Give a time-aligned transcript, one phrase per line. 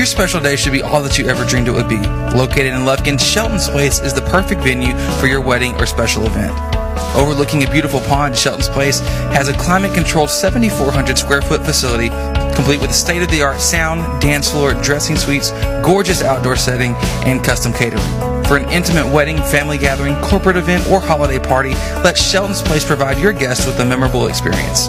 [0.00, 1.98] Your special day should be all that you ever dreamed it would be.
[2.34, 6.58] Located in Lufkin, Shelton's Place is the perfect venue for your wedding or special event.
[7.14, 9.00] Overlooking a beautiful pond, Shelton's Place
[9.34, 12.08] has a climate controlled 7,400 square foot facility
[12.54, 15.50] complete with a state of the art sound, dance floor, dressing suites,
[15.82, 16.94] gorgeous outdoor setting,
[17.26, 18.02] and custom catering.
[18.44, 21.74] For an intimate wedding, family gathering, corporate event, or holiday party,
[22.04, 24.88] let Shelton's Place provide your guests with a memorable experience.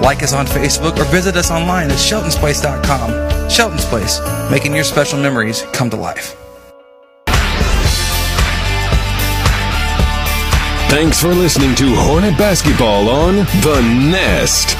[0.00, 3.50] Like us on Facebook or visit us online at sheltonsplace.com.
[3.50, 6.36] Shelton's Place, making your special memories come to life.
[10.88, 14.76] Thanks for listening to Hornet Basketball on The Nest.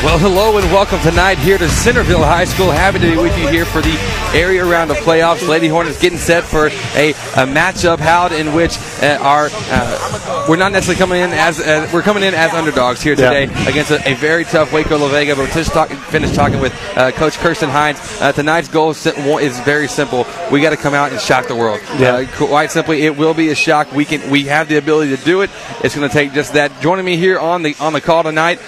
[0.00, 2.70] Well, hello and welcome tonight here to Centerville High School.
[2.70, 3.98] Happy to be with you here for the
[4.32, 5.46] area round of playoffs.
[5.46, 10.56] Lady Hornets getting set for a, a matchup held in which uh, our uh, we're
[10.56, 13.68] not necessarily coming in as uh, we're coming in as underdogs here today yeah.
[13.68, 15.34] against a, a, very tough Waco La Vega.
[15.34, 17.98] But just talk, finished talking with uh, Coach Kirsten Hines.
[18.20, 20.26] Uh, tonight's goal is, very simple.
[20.52, 21.80] We got to come out and shock the world.
[21.98, 22.14] Yeah.
[22.14, 23.92] Uh, quite simply, it will be a shock.
[23.92, 25.50] We can we have the ability to do it.
[25.82, 26.80] It's going to take just that.
[26.80, 28.60] Joining me here on the on the call tonight,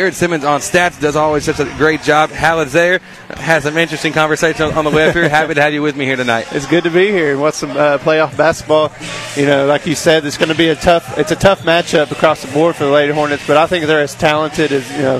[0.00, 2.30] Jared Simmons on stats does always such a great job.
[2.30, 3.00] Hal is there,
[3.36, 5.28] has some interesting conversation on the web here.
[5.28, 6.46] Happy to have you with me here tonight.
[6.52, 8.90] It's good to be here and watch some uh, playoff basketball.
[9.36, 11.18] You know, like you said, it's going to be a tough.
[11.18, 14.00] It's a tough matchup across the board for the Lady Hornets, but I think they're
[14.00, 15.18] as talented as you know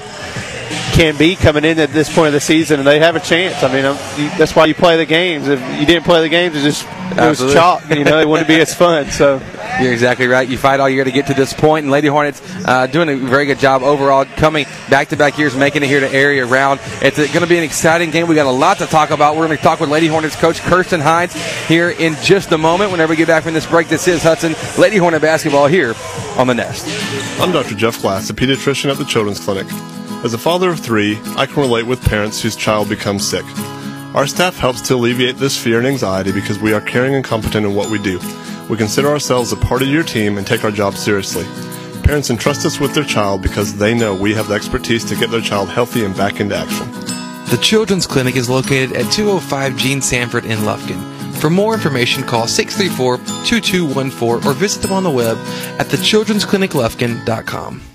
[1.00, 3.62] can be coming in at this point of the season, and they have a chance.
[3.62, 3.96] I mean, um,
[4.36, 5.48] that's why you play the games.
[5.48, 7.88] If you didn't play the games, it just it was chalk.
[7.88, 9.10] You know, it wouldn't be as fun.
[9.10, 9.40] So
[9.80, 10.46] you're exactly right.
[10.46, 13.16] You fight all year to get to this point, and Lady Hornets uh, doing a
[13.16, 16.80] very good job overall, coming back to back years, making it here to area round.
[17.00, 18.28] It's going to be an exciting game.
[18.28, 19.36] We got a lot to talk about.
[19.36, 21.32] We're going to talk with Lady Hornets coach Kirsten Hines
[21.66, 22.92] here in just a moment.
[22.92, 25.94] Whenever we get back from this break, this is Hudson Lady Hornet basketball here
[26.36, 26.84] on the Nest.
[27.40, 27.74] I'm Dr.
[27.74, 29.66] Jeff Glass, a pediatrician at the Children's Clinic.
[30.22, 33.46] As a father of three, I can relate with parents whose child becomes sick.
[34.14, 37.64] Our staff helps to alleviate this fear and anxiety because we are caring and competent
[37.64, 38.20] in what we do.
[38.68, 41.46] We consider ourselves a part of your team and take our job seriously.
[42.02, 45.30] Parents entrust us with their child because they know we have the expertise to get
[45.30, 46.90] their child healthy and back into action.
[47.50, 51.00] The Children's Clinic is located at 205 Gene Sanford in Lufkin.
[51.36, 53.16] For more information, call 634
[53.46, 55.38] 2214 or visit them on the web
[55.80, 57.89] at thechildren'scliniclufkin.com.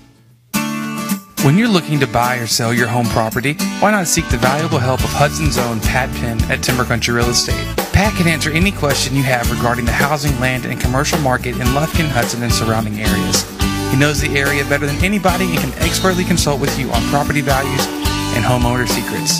[1.46, 4.80] When you're looking to buy or sell your home property, why not seek the valuable
[4.80, 7.64] help of Hudson's own Pat Penn at Timber Country Real Estate?
[7.92, 11.68] Pat can answer any question you have regarding the housing, land, and commercial market in
[11.68, 13.48] Lufkin, Hudson, and surrounding areas.
[13.92, 17.42] He knows the area better than anybody and can expertly consult with you on property
[17.42, 17.86] values
[18.34, 19.38] and homeowner secrets.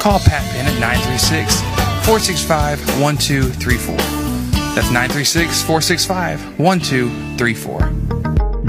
[0.00, 1.62] Call Pat Penn at 936
[2.06, 3.96] 465 1234.
[4.76, 8.21] That's 936 465 1234.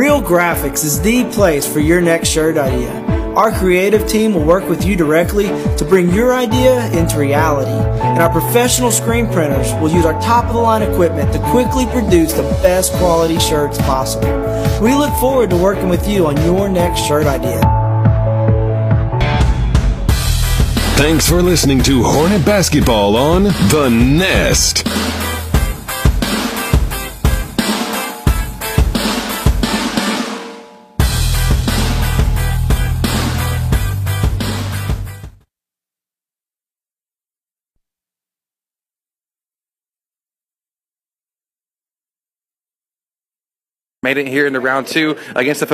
[0.00, 2.90] Real Graphics is the place for your next shirt idea.
[3.36, 7.70] Our creative team will work with you directly to bring your idea into reality.
[8.00, 11.84] And our professional screen printers will use our top of the line equipment to quickly
[11.84, 14.30] produce the best quality shirts possible.
[14.82, 17.60] We look forward to working with you on your next shirt idea.
[20.96, 24.82] Thanks for listening to Hornet Basketball on The Nest.
[44.02, 45.66] Made it here in the round two against the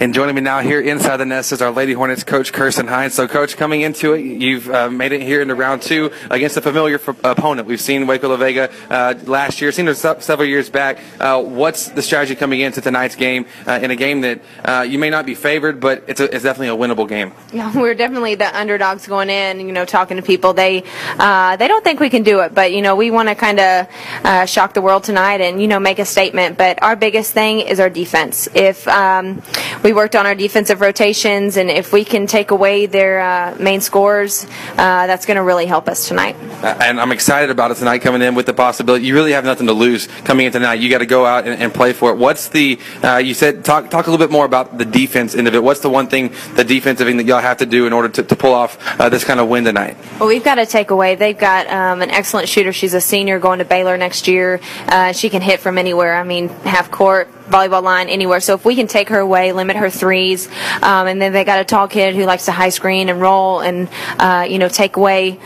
[0.00, 3.12] And joining me now here inside the nest is our Lady Hornets coach, Kirsten Hines.
[3.12, 6.62] So, coach, coming into it, you've uh, made it here into round two against a
[6.62, 7.68] familiar f- opponent.
[7.68, 11.00] We've seen Waco La Vega uh, last year, seen her se- several years back.
[11.20, 14.98] Uh, what's the strategy coming into tonight's game uh, in a game that uh, you
[14.98, 17.34] may not be favored, but it's, a, it's definitely a winnable game?
[17.52, 19.60] Yeah, we're definitely the underdogs going in.
[19.60, 20.82] You know, talking to people, they
[21.18, 23.60] uh, they don't think we can do it, but you know, we want to kind
[23.60, 26.56] of shock the world tonight and you know make a statement.
[26.56, 28.48] But our biggest thing is our defense.
[28.54, 29.42] If um,
[29.89, 33.80] we worked on our defensive rotations, and if we can take away their uh, main
[33.80, 36.36] scores, uh, that's going to really help us tonight.
[36.62, 39.06] And I'm excited about it tonight coming in with the possibility.
[39.06, 40.74] You really have nothing to lose coming in tonight.
[40.74, 42.16] You got to go out and, and, play for it.
[42.16, 45.48] What's the, uh, you said, talk, talk a little bit more about the defense end
[45.48, 45.62] of it.
[45.62, 48.22] What's the one thing, the defensive thing that y'all have to do in order to,
[48.22, 49.96] to pull off uh, this kind of win tonight?
[50.18, 51.14] Well, we've got to take away.
[51.14, 52.72] They've got um, an excellent shooter.
[52.72, 54.60] She's a senior going to Baylor next year.
[54.86, 56.16] Uh, she can hit from anywhere.
[56.16, 58.40] I mean, half court, volleyball line anywhere.
[58.40, 60.48] So if we can take her away, limit her threes,
[60.82, 63.60] um, and then they got a tall kid who likes to high screen and roll,
[63.60, 63.88] and
[64.18, 65.38] uh, you know take away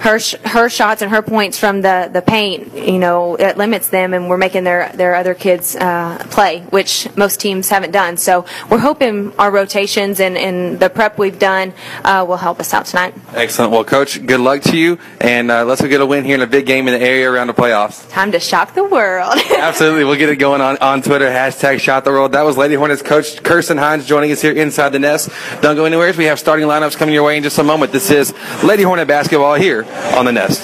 [0.00, 3.88] her sh- her shots and her points from the, the paint, you know, it limits
[3.88, 8.16] them, and we're making their their other kids uh, play, which most teams haven't done.
[8.16, 12.72] So we're hoping our rotations and, and the prep we've done uh, will help us
[12.72, 13.14] out tonight.
[13.34, 13.72] Excellent.
[13.72, 16.40] Well, coach, good luck to you, and uh, let's go get a win here in
[16.40, 18.08] a big game in the area around the playoffs.
[18.10, 19.34] Time to shock the world.
[19.50, 21.26] Absolutely, we'll get it going on on Twitter.
[21.26, 22.32] Hashtag Shot the World.
[22.32, 25.28] That was Lady Hornets coach Kirsten Hines joining us here inside the nest.
[25.60, 26.10] Don't go anywhere.
[26.16, 27.92] We have starting lineups coming your way in just a moment.
[27.92, 30.62] This is Lady Hornet basketball here on the nest.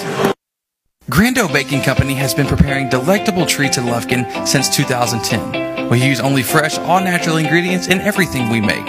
[1.09, 5.89] Grando Baking Company has been preparing delectable treats in Lufkin since 2010.
[5.89, 8.87] We use only fresh, all natural ingredients in everything we make.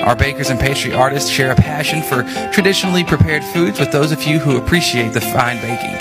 [0.00, 4.24] Our bakers and pastry artists share a passion for traditionally prepared foods with those of
[4.24, 5.94] you who appreciate the fine baking.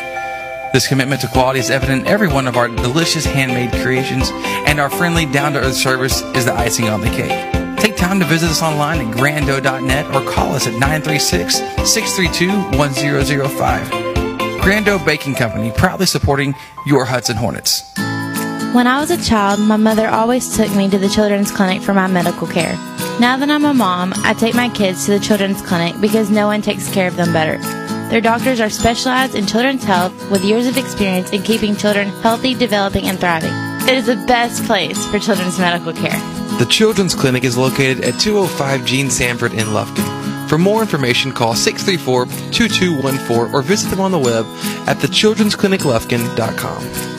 [0.74, 4.80] This commitment to quality is evident in every one of our delicious handmade creations, and
[4.80, 7.59] our friendly, down to earth service is the icing on the cake.
[7.80, 11.58] Take time to visit us online at grando.net or call us at 936
[11.90, 13.88] 632 1005.
[14.62, 16.54] Grando Baking Company, proudly supporting
[16.86, 17.90] your Hudson Hornets.
[18.74, 21.94] When I was a child, my mother always took me to the children's clinic for
[21.94, 22.74] my medical care.
[23.20, 26.48] Now that I'm a mom, I take my kids to the children's clinic because no
[26.48, 27.58] one takes care of them better.
[28.10, 32.54] Their doctors are specialized in children's health with years of experience in keeping children healthy,
[32.54, 33.54] developing, and thriving.
[33.88, 36.38] It is the best place for children's medical care.
[36.57, 40.50] The Children's Clinic is located at 205 Gene Sanford in Lufkin.
[40.50, 44.46] For more information, call 634 2214 or visit them on the web
[44.88, 47.19] at thechildren'scliniclufkin.com.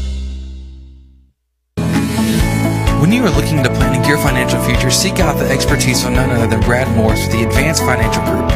[3.11, 6.29] When you are looking to planning your financial future, seek out the expertise of none
[6.29, 8.49] other than Brad Morris with the Advanced Financial Group.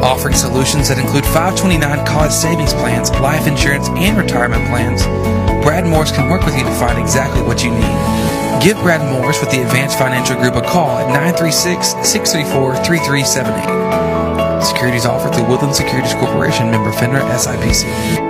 [0.00, 5.04] Offering solutions that include 529 college savings plans, life insurance, and retirement plans,
[5.62, 8.64] Brad Morris can work with you to find exactly what you need.
[8.64, 14.64] Give Brad Morris with the Advanced Financial Group a call at 936 634 3378.
[14.64, 18.29] Securities offered through Woodland Securities Corporation, member FINRA SIPC.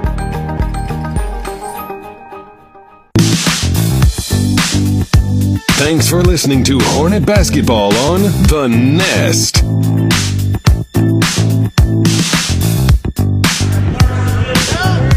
[5.83, 9.63] Thanks for listening to Hornet Basketball on The Nest.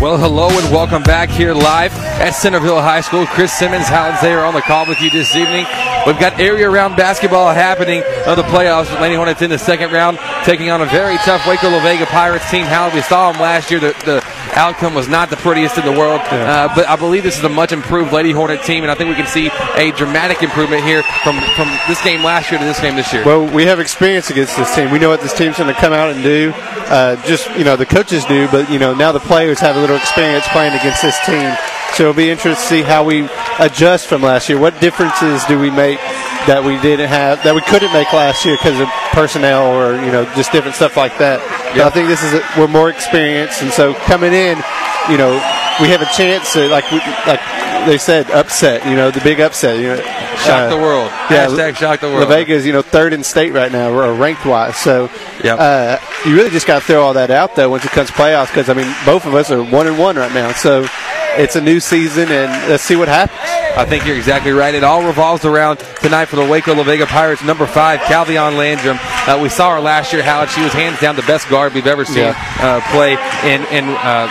[0.00, 3.26] Well, hello and welcome back here live at Centerville High School.
[3.26, 5.66] Chris Simmons, Howland Zayer on the call with you this evening.
[6.06, 8.98] We've got area round basketball happening of the playoffs.
[9.02, 12.50] Lady Hornets in the second round, taking on a very tough Waco La Vega Pirates
[12.50, 12.64] team.
[12.64, 13.80] How we saw them last year.
[13.80, 14.23] The, the
[14.56, 17.48] outcome was not the prettiest in the world, uh, but I believe this is a
[17.48, 21.02] much improved Lady Hornet team, and I think we can see a dramatic improvement here
[21.22, 23.24] from, from this game last year to this game this year.
[23.24, 24.90] Well, we have experience against this team.
[24.90, 26.52] We know what this team's going to come out and do.
[26.54, 29.80] Uh, just, you know, the coaches do, but, you know, now the players have a
[29.80, 31.54] little experience playing against this team.
[31.94, 34.58] So it'll be interesting to see how we adjust from last year.
[34.58, 35.98] What differences do we make
[36.46, 40.12] that we didn't have that we couldn't make last year because of personnel or you
[40.12, 41.40] know just different stuff like that.
[41.86, 44.58] I think this is a, we're more experienced, and so coming in,
[45.10, 45.32] you know,
[45.80, 47.40] we have a chance to like we, like
[47.86, 48.86] they said upset.
[48.86, 49.78] You know, the big upset.
[49.78, 50.02] You know,
[50.44, 51.10] Shock the world.
[51.30, 52.28] Yeah, Hashtag shock the world.
[52.28, 54.76] La Vega is you know third in state right now, or ranked wise.
[54.76, 55.10] So
[55.42, 58.10] yeah, uh, you really just got to throw all that out though once it comes
[58.10, 60.52] playoffs because I mean both of us are one and one right now.
[60.52, 60.86] So
[61.36, 63.38] it's a new season and let's see what happens.
[63.76, 64.74] I think you're exactly right.
[64.74, 68.98] It all revolves around tonight for the Waco La Vega Pirates, number five, Calvion Landrum.
[69.00, 71.86] Uh, we saw her last year, how she was hands down the best guard we've
[71.86, 73.12] ever seen uh, play
[73.44, 73.84] in in.
[73.98, 74.30] Uh,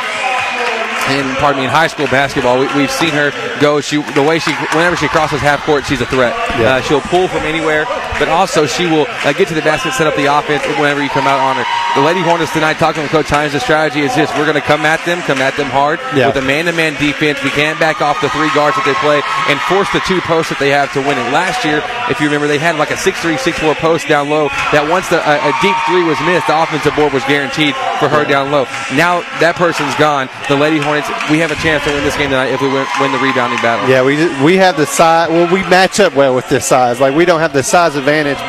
[1.12, 3.82] in pardon me in high school basketball, we, we've seen her go.
[3.82, 6.32] She the way she whenever she crosses half court, she's a threat.
[6.56, 6.76] Yeah.
[6.76, 7.84] Uh, she'll pull from anywhere,
[8.20, 11.10] but also she will uh, get to the basket, set up the offense whenever you
[11.10, 11.66] come out on her.
[11.94, 14.66] The Lady Hornets tonight, talking with Coach Hines, the strategy is this: we're going to
[14.66, 16.26] come at them, come at them hard Yeah.
[16.26, 17.38] with a man-to-man defense.
[17.46, 20.50] We can't back off the three guards that they play and force the two posts
[20.50, 21.28] that they have to win it.
[21.30, 24.50] Last year, if you remember, they had like a 6-3, 6-4 post down low.
[24.74, 28.10] That once the, a, a deep three was missed, the offensive board was guaranteed for
[28.10, 28.66] her down low.
[28.98, 30.34] Now that person's gone.
[30.50, 32.90] The Lady Hornets, we have a chance to win this game tonight if we win,
[32.98, 33.86] win the rebounding battle.
[33.86, 35.30] Yeah, we we have the size.
[35.30, 36.98] Well, we match up well with this size.
[36.98, 38.42] Like we don't have the size advantage,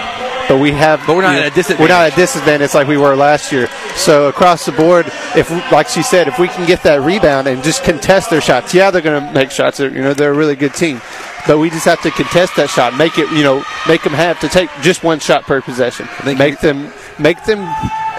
[0.48, 1.00] but we have.
[1.06, 1.80] But we're not you at a disadvantage.
[1.80, 3.68] We're not at a disadvantage like we were last year.
[3.96, 7.62] So across the board, if like she said, if we can get that rebound and
[7.62, 9.78] just contest their shots, yeah, they're going to make shots.
[9.78, 11.00] They're, you know, they're a really good team.
[11.46, 14.40] But we just have to contest that shot, make it, you know, make them have
[14.40, 16.08] to take just one shot per possession.
[16.24, 17.60] Make them, make them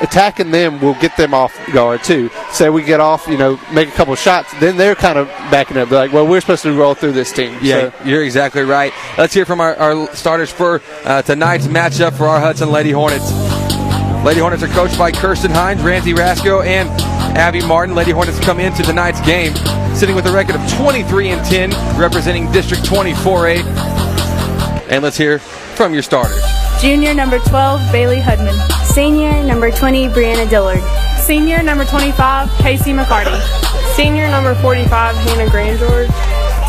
[0.01, 2.29] attacking them will get them off guard too.
[2.51, 5.77] Say we get off, you know, make a couple shots, then they're kind of backing
[5.77, 5.89] up.
[5.89, 7.57] They're like, well, we're supposed to roll through this team.
[7.61, 8.91] Yeah, So- you're exactly right.
[9.17, 13.31] Let's hear from our, our starters for uh, tonight's matchup for our Hudson Lady Hornets.
[14.25, 16.89] Lady Hornets are coached by Kirsten Hines, Ramsey Rasco, and
[17.37, 17.93] Abby Martin.
[17.93, 19.53] Lady Hornets come into tonight's game
[19.95, 23.63] sitting with a record of 23 and 10, representing District 24A.
[24.89, 26.41] And let's hear from your starters.
[26.81, 28.57] Junior number 12, Bailey Hudman.
[28.95, 30.79] Senior number 20, Brianna Dillard.
[31.19, 33.35] Senior number 25, Casey McCarty.
[33.91, 34.87] Senior number 45,
[35.17, 36.07] Hannah Grandgeorge.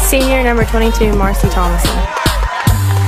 [0.03, 1.95] Senior number 22, Marcy Thomason.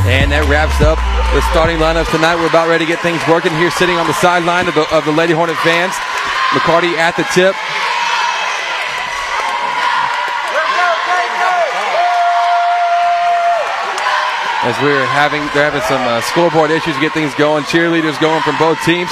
[0.07, 1.03] And that wraps up
[1.35, 2.39] the starting lineup tonight.
[2.39, 5.03] We're about ready to get things working here, sitting on the sideline of the, of
[5.03, 5.99] the Lady Hornet fans.
[6.55, 7.59] McCarty at the tip.
[14.61, 17.63] As we're having, they're having some uh, scoreboard issues to get things going.
[17.65, 19.09] Cheerleaders going from both teams.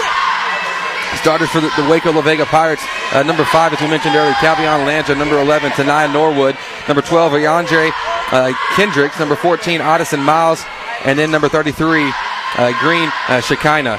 [1.23, 2.83] Starters for the, the Waco La Vega Pirates.
[3.13, 5.19] Uh, number five, as we mentioned earlier, Calvion Landrum.
[5.21, 6.59] Number 11, Tanaya Norwood.
[6.89, 7.93] Number 12, Andre
[8.33, 9.21] uh, Kendricks.
[9.21, 10.65] Number 14, Addison Miles.
[11.05, 12.13] And then number 33,
[12.59, 13.99] uh, Green uh, Shekinah.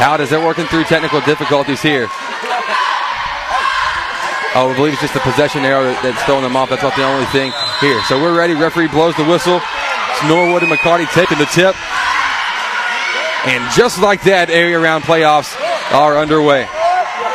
[0.00, 2.08] Howard, as they're working through technical difficulties here.
[4.56, 6.70] Oh, I believe it's just the possession arrow that's throwing them off.
[6.70, 7.52] That's not the only thing
[7.84, 8.00] here.
[8.08, 8.54] So we're ready.
[8.54, 9.60] Referee blows the whistle.
[9.60, 11.76] It's Norwood and McCarty taking the tip.
[13.44, 15.52] And just like that, area round playoffs
[15.92, 16.64] are underway.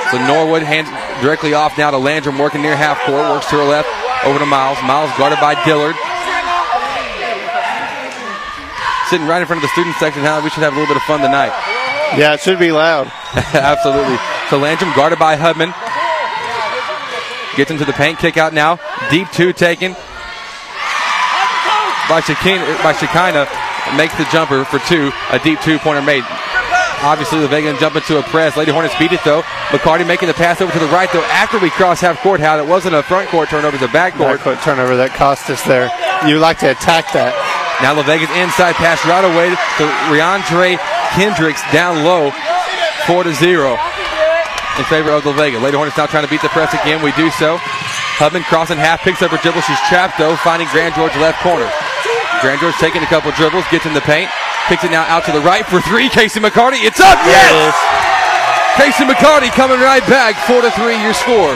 [0.10, 0.90] So Norwood hands
[1.22, 3.94] directly off now to Landrum, working near half court, works to her left,
[4.26, 4.82] over to Miles.
[4.82, 5.94] Miles guarded by Dillard.
[9.14, 10.98] Sitting right in front of the student section, how we should have a little bit
[10.98, 11.54] of fun tonight.
[12.18, 13.06] Yeah, it should be loud.
[13.54, 14.18] Absolutely.
[14.50, 15.78] So Landrum guarded by Hudman.
[17.56, 18.80] Gets into the paint, kick out now.
[19.12, 19.94] Deep two taken
[22.10, 23.48] by Shekinah, by Shekinah.
[23.96, 25.12] Makes the jumper for two.
[25.32, 26.26] A deep two pointer made.
[27.02, 28.58] Obviously, the Vegan jump into a press.
[28.58, 29.42] Lady Hornets beat it though.
[29.72, 31.24] McCarty making the pass over to the right though.
[31.32, 33.94] After we cross half court, how it wasn't a front court turnover, it was a
[33.94, 34.40] back court.
[34.40, 35.88] Backcourt turnover that cost us there.
[36.28, 37.32] You like to attack that.
[37.82, 39.48] Now La Vega's inside pass right away
[39.80, 40.76] to Riandre
[41.16, 42.36] Kendricks down low,
[43.08, 43.80] four to zero
[44.78, 45.58] in favor of La Vega.
[45.58, 47.00] Lady Hornets now trying to beat the press again.
[47.02, 47.56] We do so.
[48.20, 49.64] Hubman crossing half, picks up her dribble.
[49.64, 51.72] She's trapped though, finding Grand George left corner.
[52.42, 54.32] Grand George taking a couple dribbles, gets in the paint,
[54.68, 56.08] picks it now out to the right for three.
[56.08, 57.20] Casey McCarty, it's up.
[57.28, 57.76] Yes.
[58.80, 60.96] Casey McCarty coming right back, four to three.
[61.04, 61.56] Your score.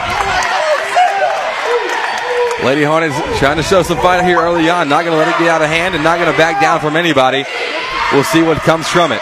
[2.63, 4.87] Lady Hornets trying to show some fight here early on.
[4.87, 6.79] Not going to let it get out of hand and not going to back down
[6.79, 7.45] from anybody.
[8.11, 9.21] We'll see what comes from it.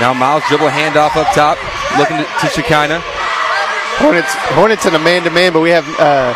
[0.00, 1.58] Now Miles dribble handoff up top,
[1.98, 3.02] looking to, to Shekinah.
[3.98, 6.34] Hornets, Hornets in a man-to-man, but we have uh,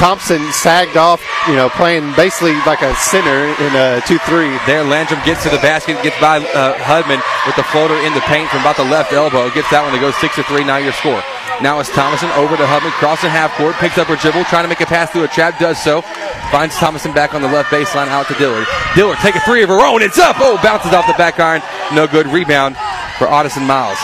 [0.00, 4.48] Thomason sagged off, you know, playing basically like a center in a two-three.
[4.64, 8.24] There, Landrum gets to the basket, gets by uh, Hudman with the floater in the
[8.24, 9.52] paint from about the left elbow.
[9.52, 10.64] Gets that one to go six to three.
[10.64, 11.20] Now your score.
[11.60, 14.72] Now it's Thomason over to Hudman, crossing half court, picks up her dribble, trying to
[14.72, 16.00] make a pass through a trap, does so.
[16.48, 18.64] Finds Thomason back on the left baseline, out to Dillard.
[18.96, 20.00] Dillard take a three of her own.
[20.00, 20.36] It's up.
[20.40, 21.60] Oh, bounces off the back iron.
[21.92, 22.24] No good.
[22.26, 22.72] Rebound
[23.20, 24.00] for Addison Miles.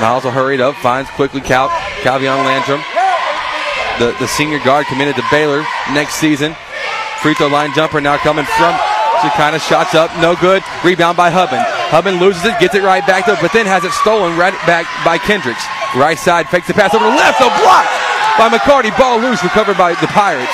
[0.00, 1.68] Miles will hurry it up, finds quickly Cal,
[2.00, 2.80] Calvion Landrum.
[3.98, 6.54] The, the senior guard committed to Baylor next season.
[7.22, 8.76] free throw line jumper now coming from.
[9.22, 10.62] She kind of shots up, no good.
[10.84, 11.64] Rebound by Hubman.
[11.88, 14.84] Hubman loses it, gets it right back though, but then has it stolen right back
[15.04, 15.64] by Kendricks.
[15.96, 17.88] Right side fakes the pass over the left, a block
[18.36, 18.92] by McCarty.
[18.98, 20.52] Ball loose, recovered by the Pirates.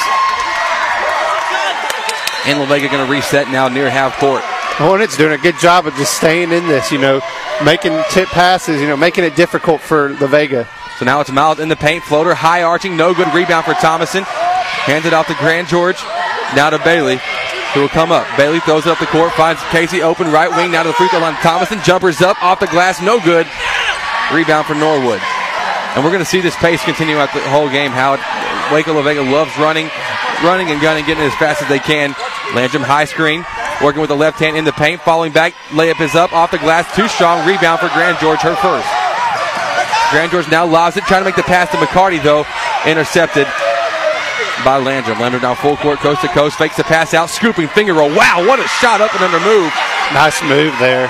[2.47, 4.43] And La Vega going to reset now near half court.
[4.79, 7.21] Oh, Hornets doing a good job of just staying in this, you know,
[7.65, 10.69] making tip passes, you know, making it difficult for La Vega.
[10.99, 14.25] So now it's Miles in the paint, floater, high arching, no good rebound for Thomason.
[14.25, 16.03] Hands it off to Grand George,
[16.55, 17.19] now to Bailey,
[17.75, 18.27] who will come up.
[18.37, 21.09] Bailey throws it up the court, finds Casey open, right wing, now to the free
[21.09, 21.35] throw line.
[21.43, 23.47] Thomason jumpers up, off the glass, no good.
[24.33, 25.21] Rebound for Norwood.
[25.95, 27.91] And we're going to see this pace continue out the whole game.
[27.91, 28.17] How
[28.73, 29.91] Waco La Vega loves running,
[30.43, 32.15] running and gunning, getting as fast as they can.
[32.55, 33.45] Landrum high screen,
[33.83, 35.55] working with the left hand in the paint, falling back.
[35.71, 37.47] Layup is up off the glass, too strong.
[37.47, 39.02] Rebound for Grand George, her first.
[40.13, 42.45] Grand George now lobs it, trying to make the pass to McCarty, though.
[42.85, 43.49] Intercepted
[44.65, 45.19] by Landrum.
[45.19, 48.11] Landrum now full court, coast to coast, fakes the pass out, scooping finger roll.
[48.13, 49.73] Wow, what a shot up and under move.
[50.13, 51.09] Nice move there.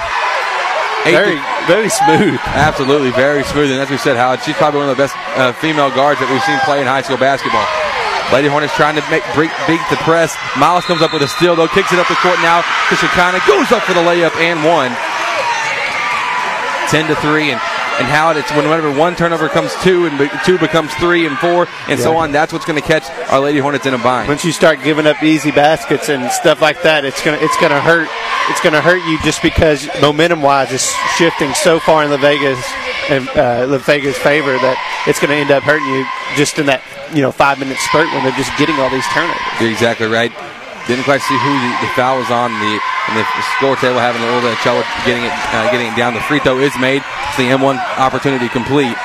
[1.05, 2.39] Eight very, to- very smooth.
[2.55, 3.73] Absolutely, very smooth.
[3.75, 6.31] And as we said, Howard, she's probably one of the best uh, female guards that
[6.31, 7.67] we've seen play in high school basketball.
[8.31, 10.33] Lady Hornets trying to make break, beat the press.
[10.57, 13.43] Miles comes up with a steal, though, kicks it up the court now to Shekinah.
[13.51, 14.95] Goes up for the layup and one.
[16.89, 17.53] 10 to 3.
[17.53, 17.61] And,
[18.03, 22.01] and Howard, it's whenever one turnover comes two and two becomes three and four and
[22.01, 24.29] so on, that's what's going to catch our Lady Hornets in a bind.
[24.29, 27.81] Once you start giving up easy baskets and stuff like that, it's gonna it's gonna
[27.81, 28.09] hurt.
[28.51, 30.83] It's gonna hurt you just because momentum wise is
[31.17, 32.59] shifting so far in La Vega's
[33.09, 34.75] and uh, La Vega's favor that
[35.07, 36.05] it's gonna end up hurting you
[36.35, 36.83] just in that
[37.15, 39.39] you know five minute spurt when they're just getting all these turnovers.
[39.61, 40.35] You're exactly right.
[40.91, 42.51] Didn't quite see who the, the foul was on.
[42.51, 43.25] The and the
[43.59, 46.15] score table having a little bit of trouble getting it uh, getting it down.
[46.15, 47.03] The free throw is made.
[47.29, 48.97] It's the and-one opportunity complete.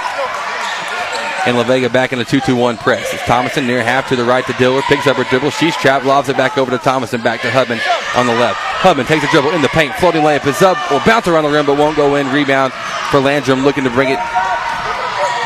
[1.45, 3.13] And La Vega back in the 2-2-1 press.
[3.13, 4.83] It's Thomason near half to the right to Dillard.
[4.83, 5.51] Picks up her dribble.
[5.51, 6.03] She's trapped.
[6.03, 7.21] Lobs it back over to Thomason.
[7.23, 7.79] Back to Hubman
[8.17, 8.59] on the left.
[8.59, 9.93] Hubman takes a dribble in the paint.
[9.95, 10.75] Floating layup is up.
[10.91, 12.27] Will bounce around the rim but won't go in.
[12.33, 12.73] Rebound
[13.11, 14.19] for Landrum looking to bring it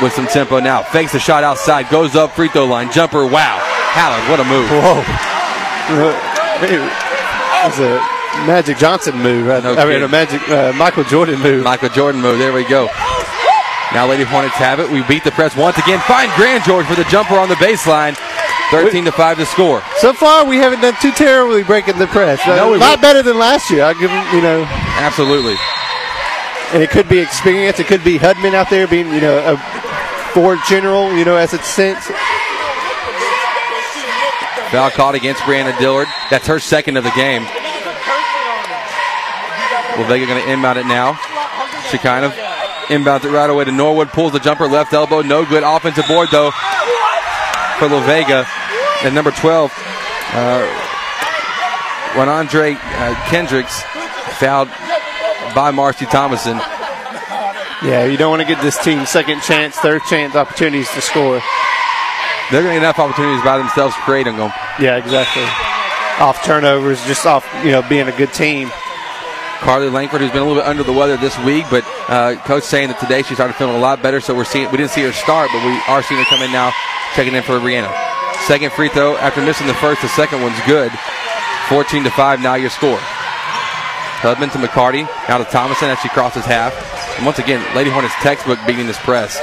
[0.01, 0.81] with some tempo now.
[0.81, 1.87] Fakes the shot outside.
[1.89, 2.91] Goes up free throw line.
[2.91, 3.23] Jumper.
[3.27, 3.59] Wow.
[3.93, 4.67] Howard, what a move.
[4.71, 5.03] Whoa.
[7.63, 7.99] It's a
[8.47, 9.47] Magic Johnson move.
[9.47, 9.63] Right?
[9.63, 11.63] No I mean, a Magic uh, Michael Jordan move.
[11.63, 12.39] Michael Jordan move.
[12.39, 12.85] There we go.
[13.93, 14.89] Now Lady Hornets have it.
[14.89, 15.99] We beat the press once again.
[16.07, 18.15] Find Grand George for the jumper on the baseline.
[18.71, 19.83] 13 to 5 to score.
[19.97, 22.39] So far, we haven't done too terribly breaking the press.
[22.47, 23.83] No, a we- lot better than last year.
[23.83, 24.63] I'll give them, you know.
[24.63, 25.57] Absolutely.
[26.71, 27.79] And it could be experience.
[27.81, 29.57] It could be Hudman out there being, you know, a
[30.31, 32.05] floor general, you know, as it's sense.
[34.71, 36.07] Foul caught against Brianna Dillard.
[36.29, 37.45] That's her second of the game.
[40.01, 41.13] Well, Vega going to inbound it now.
[41.91, 42.31] She kind of
[42.89, 44.09] inbounds it right away to Norwood.
[44.09, 45.21] Pulls the jumper left elbow.
[45.21, 46.49] No good offensive board though
[47.77, 48.47] for La Vega.
[49.03, 49.71] And number 12,
[50.33, 50.65] uh,
[52.17, 53.83] when Andre uh, Kendricks
[54.39, 54.69] fouled
[55.53, 56.57] by Marcy Thomason.
[57.83, 61.41] Yeah, you don't want to get this team second chance, third chance opportunities to score.
[62.49, 64.51] They're going to get enough opportunities by themselves creating them.
[64.79, 65.43] Yeah, exactly.
[66.23, 68.71] Off turnovers, just off, you know, being a good team.
[69.61, 72.63] Carly Langford, who's been a little bit under the weather this week, but uh, coach
[72.63, 74.19] saying that today she started feeling a lot better.
[74.19, 76.51] So we're seeing we didn't see her start, but we are seeing her come in
[76.51, 76.73] now,
[77.13, 77.93] checking in for Brianna.
[78.49, 80.91] Second free throw after missing the first, the second one's good.
[81.69, 82.41] 14 to five.
[82.41, 82.97] Now your score.
[84.25, 86.73] Hudman to McCarty, now to Thomason as she crosses half.
[87.17, 89.37] And once again, Lady Hornets textbook beating this press.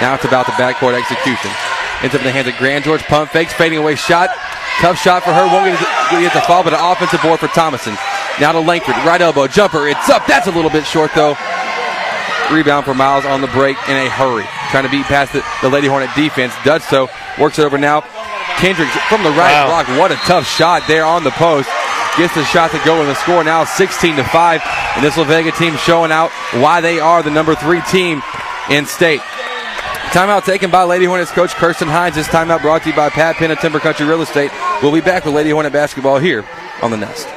[0.00, 1.52] Now it's about the backcourt execution.
[2.00, 3.02] Ends up in the hands of Grand George.
[3.04, 4.30] Pump fakes, fading away shot.
[4.80, 5.44] Tough shot for her.
[5.46, 5.68] Won't
[6.10, 7.96] get the fall, but an offensive board for Thomason.
[8.40, 8.94] Now to Langford.
[9.04, 9.46] Right elbow.
[9.46, 9.88] Jumper.
[9.88, 10.26] It's up.
[10.26, 11.36] That's a little bit short, though.
[12.50, 14.44] Rebound for Miles on the break in a hurry.
[14.70, 16.52] Trying to beat past the, the Lady Hornet defense.
[16.64, 17.08] Does so.
[17.38, 18.00] Works it over now.
[18.56, 19.84] Kendricks from the right Wow.
[19.84, 19.98] block.
[19.98, 21.68] What a tough shot there on the post.
[22.16, 24.62] Gets the shot to go in the score now 16 to 5.
[24.96, 28.22] And this La Vega team showing out why they are the number three team
[28.70, 29.20] in state.
[30.10, 32.14] Timeout taken by Lady Hornets coach Kirsten Hines.
[32.14, 34.50] This timeout brought to you by Pat Penn of Timber Country Real Estate.
[34.82, 36.44] We'll be back with Lady Hornet basketball here
[36.82, 37.28] on the Nest.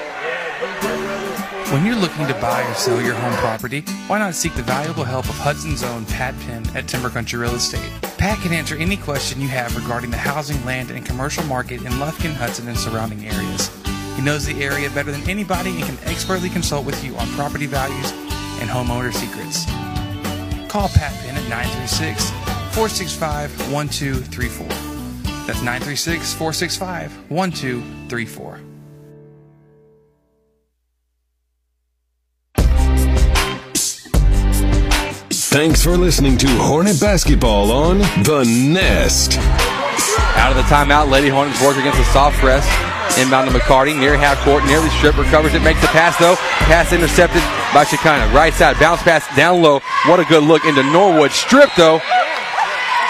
[1.72, 5.06] When you're looking to buy or sell your home property, why not seek the valuable
[5.06, 7.90] help of Hudson's own Pat Penn at Timber Country Real Estate?
[8.18, 11.94] Pat can answer any question you have regarding the housing, land, and commercial market in
[11.94, 13.72] Lufkin, Hudson, and surrounding areas.
[14.18, 17.68] He knows the area better than anybody and can expertly consult with you on property
[17.68, 18.12] values
[18.60, 19.64] and homeowner secrets.
[20.70, 22.32] Call Pat Penn at 936
[22.76, 24.68] 465 1234.
[25.48, 28.71] That's 936 465 1234.
[35.52, 39.38] Thanks for listening to Hornet Basketball on The Nest.
[40.40, 42.64] Out of the timeout, Lady Hornets work against the soft press.
[43.20, 46.38] Inbound to McCarty, near half court, nearly strip, recovers it, makes the pass though.
[46.72, 48.34] Pass intercepted by Shekinah.
[48.34, 49.82] Right side, bounce pass down low.
[50.06, 51.32] What a good look into Norwood.
[51.32, 52.00] Stripped though.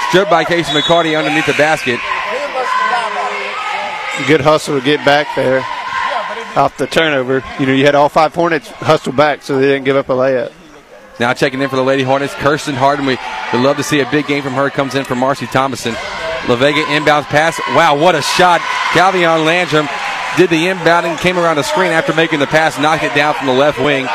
[0.10, 2.00] Stripped by Casey McCarty underneath the basket.
[4.26, 5.60] Good hustle to get back there
[6.58, 7.44] off the turnover.
[7.60, 10.14] You know, you had all five Hornets hustle back so they didn't give up a
[10.14, 10.52] layup.
[11.22, 13.06] Now checking in for the Lady Hornets, Kirsten Harden.
[13.06, 13.16] We
[13.54, 14.72] would love to see a big game from her.
[14.72, 15.94] Comes in for Marcy Thomason.
[16.50, 17.62] La Vega inbounds pass.
[17.78, 18.60] Wow, what a shot.
[18.98, 19.88] Calvion Landrum
[20.36, 23.46] did the inbounding, came around the screen after making the pass, knocked it down from
[23.46, 24.06] the left wing,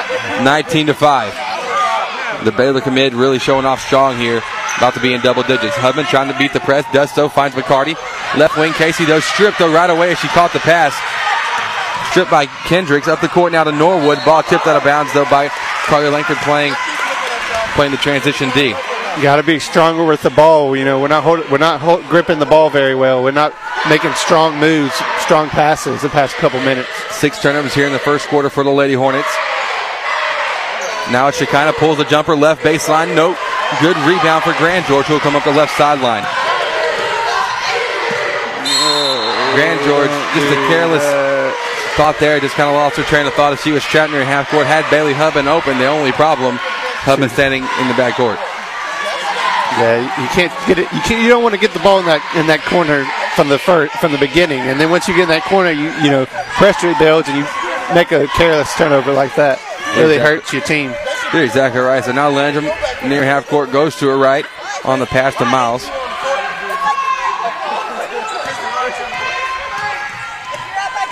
[0.43, 2.45] 19 to 5.
[2.45, 4.43] The Baylor commit really showing off strong here,
[4.77, 5.77] about to be in double digits.
[5.77, 7.95] Hubman trying to beat the press, does so, finds McCarty.
[8.37, 10.93] Left wing, Casey though stripped though right away as she caught the pass.
[12.11, 14.19] Stripped by Kendricks up the court now to Norwood.
[14.25, 15.49] Ball tipped out of bounds though by
[15.87, 16.75] Carly Langford playing
[17.77, 18.73] playing the transition D.
[19.23, 20.77] Got to be stronger with the ball.
[20.77, 23.23] You know, we're not hold, we're not hold, gripping the ball very well.
[23.23, 23.55] We're not
[23.89, 26.89] making strong moves, strong passes the past couple minutes.
[27.11, 29.29] Six turnovers here in the first quarter for the Lady Hornets.
[31.13, 33.15] Now Shekinah pulls the jumper left baseline.
[33.15, 33.37] Nope.
[33.81, 36.25] Good rebound for Grand George, who will come up the left sideline.
[39.55, 41.05] Grand George, just a careless
[41.97, 42.39] thought there.
[42.41, 44.67] Just kind of lost her train of thought as she was trapped near half court.
[44.67, 45.79] Had Bailey Hubbin open.
[45.79, 46.59] The only problem,
[47.07, 48.39] Hubman standing in the back court.
[49.79, 50.91] Yeah, you can't get it.
[50.93, 51.23] You can't.
[51.23, 53.93] You don't want to get the ball in that in that corner from the first,
[54.01, 56.27] from the beginning, and then once you get in that corner, you you know
[56.59, 57.45] pressure builds, and you
[57.95, 59.59] make a careless turnover like that.
[59.95, 60.37] It really Exactly.
[60.37, 60.95] hurts your team.
[61.33, 62.03] You're exactly right.
[62.03, 62.65] So now Landrum
[63.07, 64.47] near half court goes to her right
[64.85, 65.85] on the pass to Miles.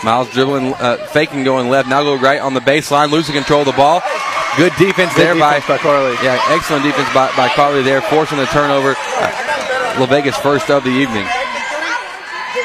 [0.05, 1.89] Miles dribbling, uh, faking going left.
[1.89, 4.03] Now go right on the baseline, losing control of the ball.
[4.57, 6.15] Good defense Good there defense by Carly.
[6.23, 8.95] Yeah, excellent defense by, by Carly there, forcing the turnover.
[8.97, 11.27] Uh, La Vega's first of the evening.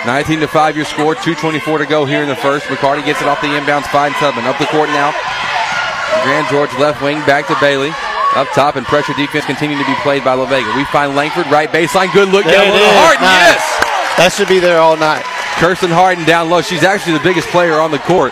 [0.06, 2.65] 19 to 5 your score, 224 to go here in the first.
[2.67, 4.45] McCarty gets it off the inbounds, finds Tubman.
[4.45, 5.12] Up the court now.
[6.23, 7.91] Grand George left wing, back to Bailey.
[8.38, 10.69] Up top, and pressure defense continuing to be played by La Vega.
[10.78, 12.13] We find Langford, right baseline.
[12.13, 12.86] Good look There down low.
[13.02, 13.58] Harden, Nice.
[13.58, 14.17] yes!
[14.21, 15.25] That should be there all night.
[15.58, 16.62] Kirsten Harden down low.
[16.62, 18.32] She's actually the biggest player on the court.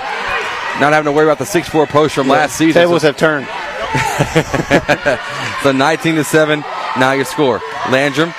[0.80, 2.82] Not having to worry about the six four post from last season.
[2.82, 3.48] Tables So- have turned.
[5.64, 6.60] so 19 to 7,
[6.98, 7.62] now your score.
[7.90, 8.34] Landrum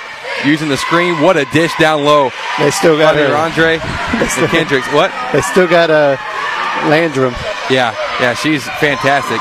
[0.45, 1.21] using the screen.
[1.21, 2.29] What a dish down low.
[2.59, 3.35] They still got Here, her.
[3.35, 3.77] Andre
[4.49, 4.87] Kendricks.
[4.93, 5.11] What?
[5.33, 6.17] They still got uh,
[6.87, 7.33] Landrum.
[7.69, 9.39] Yeah, yeah, she's fantastic.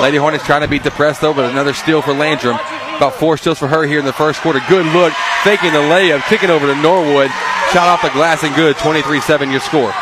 [0.00, 2.56] Lady Hornets trying to beat the press though, but another steal for Landrum.
[2.96, 4.60] About four steals for her here in the first quarter.
[4.68, 5.12] Good look,
[5.44, 7.30] faking the layup, kicking over to Norwood.
[7.72, 8.76] Shot off the glass and good.
[8.76, 9.92] 23-7 your score.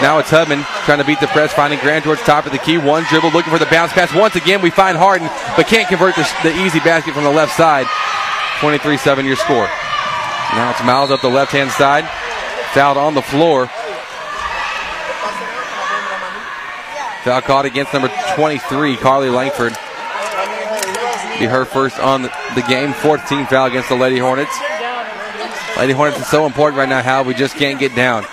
[0.00, 2.78] Now it's Hubman trying to beat the press, finding Grand George top of the key.
[2.78, 4.14] One dribble, looking for the bounce pass.
[4.14, 7.56] Once again, we find Harden, but can't convert the, the easy basket from the left
[7.56, 7.86] side.
[8.60, 9.66] 23-7 your score.
[10.54, 12.08] Now it's Miles up the left-hand side.
[12.72, 13.66] Fouled on the floor.
[17.24, 19.76] Foul caught against number 23, Carly Langford.
[21.38, 22.92] Be her first on the game.
[22.92, 24.56] 14 foul against the Lady Hornets.
[25.76, 27.24] Lady Hornets is so important right now, Hal.
[27.24, 28.24] We just can't get down.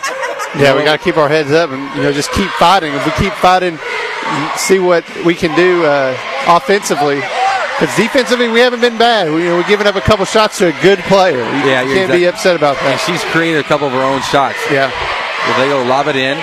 [0.57, 2.93] Yeah, we got to keep our heads up and you know just keep fighting.
[2.93, 3.77] If we keep fighting,
[4.57, 6.15] see what we can do uh,
[6.47, 7.21] offensively.
[7.75, 9.27] Because defensively, we haven't been bad.
[9.33, 11.35] We, you know, we're giving up a couple shots to a good player.
[11.43, 13.03] You Yeah, can't be upset about And that.
[13.03, 14.55] she's created a couple of her own shots.
[14.71, 14.87] Yeah.
[15.43, 16.39] Well, they go lob it in.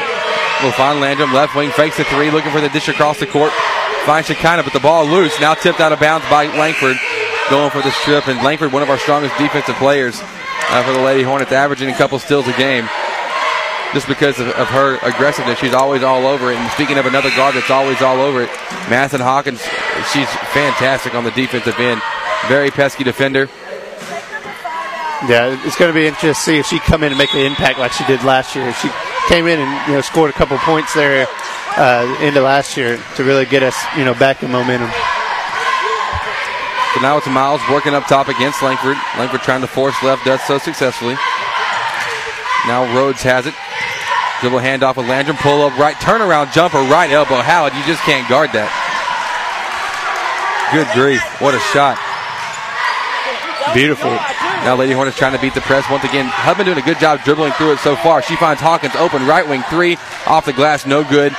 [0.62, 3.50] We'll find Landrum left wing, fakes the three, looking for the dish across the court.
[4.04, 5.32] Finds Shekinah, but the ball loose.
[5.40, 6.98] Now tipped out of bounds by Langford,
[7.48, 8.28] going for the strip.
[8.28, 11.96] And Langford, one of our strongest defensive players uh, for the Lady Hornets, averaging a
[11.96, 12.84] couple steals a game.
[13.92, 16.56] Just because of, of her aggressiveness, she's always all over it.
[16.56, 18.48] And speaking of another guard that's always all over it,
[18.88, 19.60] Madison Hawkins,
[20.12, 22.00] she's fantastic on the defensive end.
[22.48, 23.48] Very pesky defender.
[25.28, 27.46] Yeah, it's going to be interesting to see if she come in and make an
[27.46, 28.72] impact like she did last year.
[28.74, 28.90] She
[29.28, 31.28] came in and you know scored a couple points there
[31.76, 34.90] uh, into last year to really get us you know back in momentum.
[36.94, 38.96] So now it's Miles working up top against Langford.
[39.16, 41.14] Langford trying to force left, does so successfully.
[42.66, 43.54] Now Rhodes has it.
[44.40, 47.40] Dribble handoff with Landrum, pull up right, turnaround jumper, right elbow.
[47.40, 48.70] Howard, you just can't guard that.
[50.74, 51.22] Good grief.
[51.40, 52.00] What a shot.
[53.74, 54.10] Beautiful.
[54.66, 56.26] Now Lady Hornets trying to beat the press once again.
[56.26, 58.22] Hubman doing a good job dribbling through it so far.
[58.22, 59.96] She finds Hawkins open right wing three
[60.26, 61.36] off the glass, no good.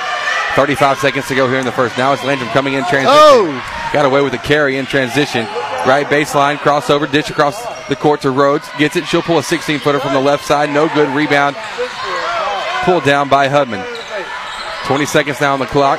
[0.54, 1.98] 35 seconds to go here in the first.
[1.98, 3.10] Now it's Landrum coming in transition.
[3.10, 3.90] Oh!
[3.92, 5.46] Got away with the carry in transition.
[5.86, 8.66] Right baseline, crossover, ditch across the court to Rhodes.
[8.78, 9.06] Gets it.
[9.06, 10.70] She'll pull a 16 footer from the left side.
[10.70, 11.08] No good.
[11.14, 11.56] Rebound.
[12.84, 13.84] Pulled down by Hubman.
[14.86, 15.98] 20 seconds now on the clock.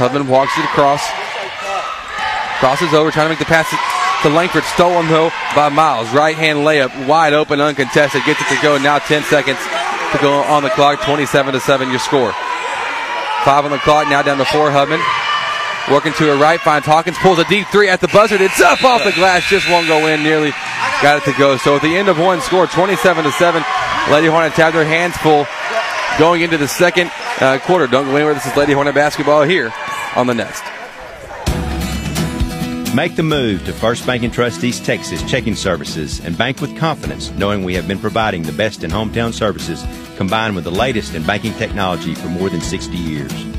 [0.00, 1.04] Hubman walks it across.
[2.58, 3.68] Crosses over, trying to make the pass
[4.22, 4.64] to Langford.
[4.64, 6.08] Stolen though by Miles.
[6.14, 8.24] Right hand layup, wide open, uncontested.
[8.24, 8.78] Gets it to go.
[8.78, 9.58] Now 10 seconds
[10.12, 11.02] to go on the clock.
[11.02, 12.32] 27 to 7 your score.
[13.44, 15.00] Five on the clock, now down to four Hubman.
[15.90, 18.36] Working to her right, finds Hawkins, pulls a deep three at the buzzer.
[18.36, 20.22] It's up off the glass, just won't go in.
[20.22, 20.50] Nearly
[21.02, 21.58] got it to go.
[21.58, 23.62] So at the end of one score, 27 to 7,
[24.10, 25.46] Lady Hornets have their hands full
[26.18, 27.86] going into the second uh, quarter.
[27.86, 28.32] Don't go anywhere.
[28.32, 29.72] This is Lady Hornet basketball here
[30.16, 30.64] on the Nest.
[32.94, 36.76] Make the move to First Bank and Trust East Texas checking services and bank with
[36.78, 39.84] confidence, knowing we have been providing the best in hometown services
[40.16, 43.53] combined with the latest in banking technology for more than 60 years.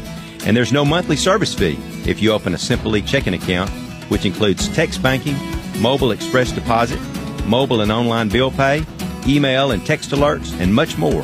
[0.46, 3.70] And there's no monthly service fee if you open a Simply checking account,
[4.10, 5.36] which includes text banking,
[5.80, 7.00] mobile express deposit,
[7.46, 8.86] mobile and online bill pay,
[9.28, 11.24] email and text alerts, and much more.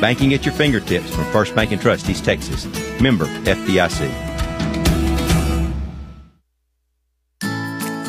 [0.00, 2.66] Banking at your fingertips from First Bank and Trust East Texas.
[3.00, 4.34] Member FDIC.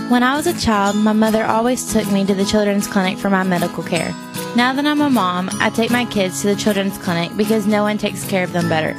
[0.10, 3.30] When I was a child, my mother always took me to the children's clinic for
[3.30, 4.12] my medical care.
[4.56, 7.84] Now that I'm a mom, I take my kids to the children's clinic because no
[7.84, 8.96] one takes care of them better.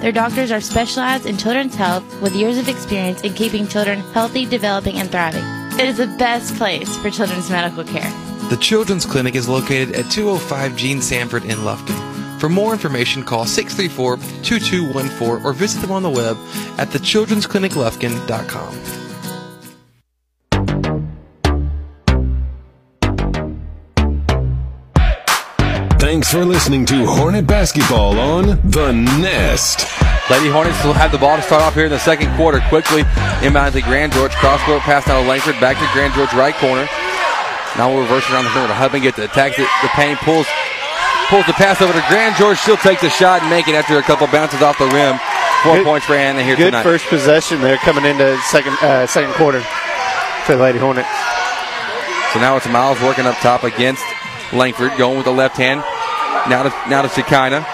[0.00, 4.46] Their doctors are specialized in children's health with years of experience in keeping children healthy,
[4.46, 5.44] developing, and thriving.
[5.78, 8.10] It is the best place for children's medical care.
[8.48, 12.40] The Children's Clinic is located at 205 Gene Sanford in Lufkin.
[12.40, 16.38] For more information, call 634 2214 or visit them on the web
[16.78, 18.99] at thechildren'scliniclufkin.com.
[26.10, 28.90] Thanks for listening to Hornet Basketball on The
[29.22, 29.86] Nest.
[30.26, 32.58] Lady Hornets will have the ball to start off here in the second quarter.
[32.66, 33.06] Quickly
[33.46, 34.34] inbound to Grand George.
[34.42, 35.54] Cross court pass now to Langford.
[35.62, 36.90] Back to Grand George right corner.
[37.78, 39.06] Now we'll reverse around the corner to Hubman.
[39.06, 39.54] Get the attack.
[39.54, 40.50] The, the paint pulls
[41.30, 42.58] pulls the pass over to Grand George.
[42.58, 45.14] She'll take the shot and make it after a couple bounces off the rim.
[45.62, 46.82] Four Good- points for Hannah here Good tonight.
[46.82, 49.62] first possession there coming into second uh, second quarter
[50.42, 51.06] for the Lady Hornets.
[52.34, 54.02] So now it's Miles working up top against
[54.50, 55.86] Langford, going with the left hand.
[56.48, 57.66] Now to now to Shekinah.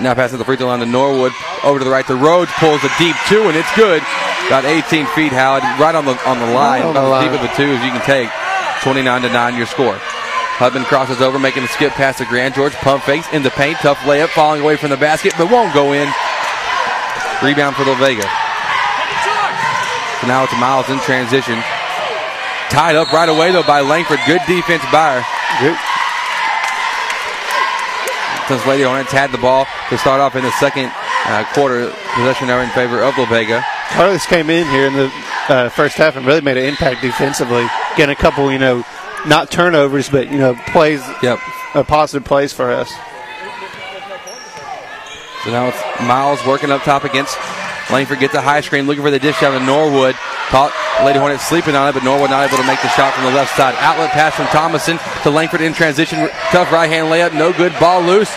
[0.00, 1.32] Now passing the free throw line to Norwood.
[1.62, 2.50] Over to the right to Rhodes.
[2.58, 4.02] Pulls a deep two, and it's good.
[4.46, 5.62] About 18 feet, Howard.
[5.78, 6.82] Right on the on the line.
[6.82, 7.30] On the line.
[7.30, 8.28] deep of a two as you can take.
[8.82, 9.94] 29 to 9 your score.
[10.58, 12.74] Hubman crosses over, making a skip past to Grand George.
[12.82, 13.78] Pump fakes in the paint.
[13.78, 16.10] Tough layup, falling away from the basket, but won't go in.
[17.42, 18.26] Rebound for La Vega.
[20.20, 21.58] So now it's Miles in transition.
[22.70, 24.18] Tied up right away though by Langford.
[24.26, 25.22] Good defense by her.
[25.62, 25.78] Good.
[28.48, 30.90] Since Lady Hornets had the ball to start off in the second
[31.26, 33.64] uh, quarter, possession now in favor of La Vega.
[33.90, 35.12] Carlos came in here in the
[35.48, 38.84] uh, first half and really made an impact defensively, getting a couple, you know,
[39.26, 41.02] not turnovers, but you know, plays.
[41.22, 41.38] Yep.
[41.74, 42.90] Uh, positive plays for us.
[45.44, 47.36] So now it's Miles working up top against
[47.92, 48.18] Langford.
[48.18, 50.16] Gets a high screen, looking for the dish down to Norwood.
[50.48, 50.72] Caught
[51.04, 53.32] Lady Hornets sleeping on it, but Norwood not able to make the shot from the
[53.32, 53.74] left side.
[53.78, 56.28] Outlet pass from Thomason to Langford in transition.
[56.50, 57.72] Tough right hand layup, no good.
[57.78, 58.32] Ball loose.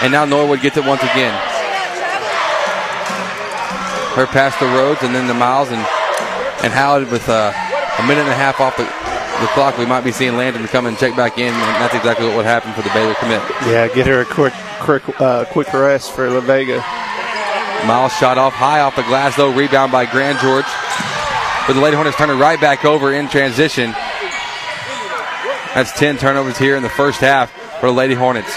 [0.00, 1.34] And now Norwood gets it once again.
[4.14, 5.84] Her pass to Rhodes and then to Miles and
[6.62, 9.78] and Howard with uh, a minute and a half off the, the clock.
[9.78, 12.46] We might be seeing Landrum come and check back in, and that's exactly what would
[12.46, 13.42] happen for the Baylor commit.
[13.66, 16.84] Yeah, get her a quick, quick, uh, quick rest for La Vega.
[17.86, 19.54] Miles shot off high off the glass, though.
[19.54, 20.66] Rebound by Grand George.
[21.66, 23.92] But the Lady Hornets turn it right back over in transition.
[25.74, 28.50] That's 10 turnovers here in the first half for the Lady Hornets.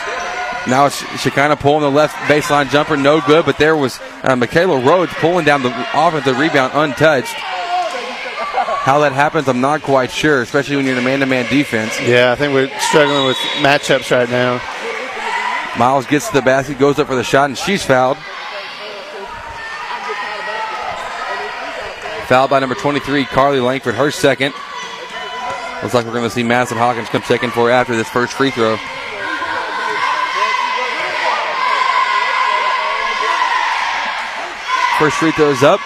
[0.68, 4.80] Now it's Shekinah pulling the left baseline jumper, no good, but there was uh, Michaela
[4.80, 7.34] Rhodes pulling down the offensive rebound untouched.
[7.34, 11.50] How that happens, I'm not quite sure, especially when you're in a man to man
[11.50, 12.00] defense.
[12.02, 14.62] Yeah, I think we're struggling with matchups right now.
[15.78, 18.18] Miles gets to the basket, goes up for the shot, and she's fouled.
[22.32, 24.54] Fouled by number 23, Carly Langford, her second.
[25.84, 28.52] Looks like we're going to see Madison Hawkins come second for after this first free
[28.52, 28.78] throw.
[34.98, 35.82] First free throw is up.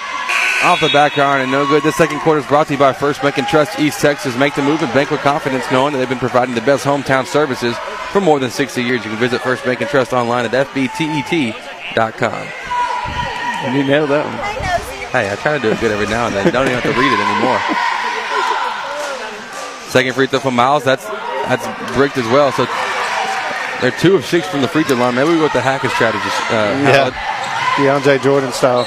[0.63, 1.81] Off the back iron and no good.
[1.81, 4.37] This second quarter is brought to you by First Bank and Trust East Texas.
[4.37, 7.25] Make the move and bank with confidence, knowing that they've been providing the best hometown
[7.25, 7.75] services
[8.11, 9.03] for more than 60 years.
[9.03, 12.47] You can visit First Bank and Trust online at fbtet.com.
[13.75, 14.94] You nailed that one.
[15.15, 16.51] Hey, I try to do it good every now and then.
[16.51, 17.55] Don't even have to read it anymore.
[19.87, 20.83] Second free throw from Miles.
[20.83, 21.05] That's
[21.47, 21.63] that's
[21.95, 22.51] bricked as well.
[22.51, 22.67] So
[23.79, 25.15] they're two of six from the free throw line.
[25.15, 26.27] Maybe we go with the Hackett strategy.
[26.51, 27.15] Uh, Yeah.
[27.79, 28.83] DeAndre Jordan style.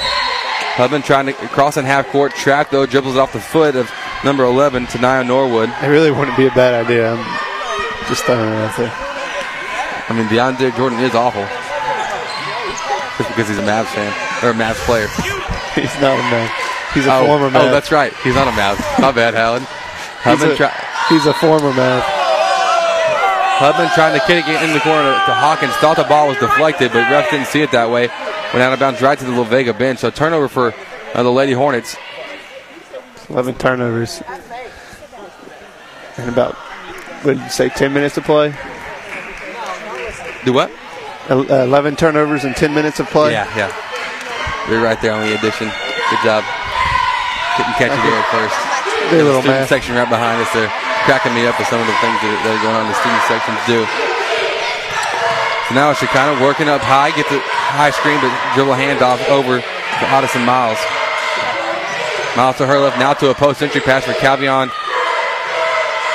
[0.77, 2.35] Hubman trying to cross in half court.
[2.35, 3.89] Trap though dribbles off the foot of
[4.23, 5.69] number 11, Tanaya Norwood.
[5.81, 7.13] It really wouldn't be a bad idea.
[7.13, 8.93] I'm just throwing it out there.
[8.93, 11.41] I mean, DeAndre Jordan is awful.
[13.17, 14.13] Just because he's a Mavs fan
[14.45, 15.07] or a Mavs player.
[15.81, 16.51] He's not a man.
[16.93, 17.71] He's a oh, former Oh, man.
[17.71, 18.13] that's right.
[18.23, 18.79] He's not a Mavs.
[19.01, 19.61] My bad, Howard.
[20.23, 20.73] He's a, try-
[21.09, 22.01] he's a former man.
[23.59, 25.73] Hubman trying to kick it in the corner to Hawkins.
[25.75, 28.07] Thought the ball was deflected, but ref didn't see it that way.
[28.53, 29.99] Went out of bounds right to the La Vega bench.
[29.99, 30.73] So turnover for
[31.13, 31.95] uh, the Lady Hornets.
[33.29, 34.23] 11 turnovers.
[36.17, 36.55] And about,
[37.23, 38.49] what did you say, 10 minutes to play?
[40.45, 40.71] Do what?
[41.29, 43.33] Uh, 11 turnovers and 10 minutes of play?
[43.33, 43.88] Yeah, yeah.
[44.69, 45.65] You're right there on the addition.
[45.65, 46.45] Good job.
[47.57, 48.53] Couldn't catch it there at first.
[49.09, 49.73] The little student math.
[49.73, 50.49] section right behind us.
[50.53, 50.69] They're
[51.09, 52.91] cracking me up with some of the things that are, that are going on in
[52.93, 53.81] the student sections do.
[55.65, 59.17] So now it's kind of working up high, get the high screen, but dribble handoff
[59.33, 60.77] over to Addison Miles.
[62.37, 64.69] Miles to her left, now to a post entry pass for Calvion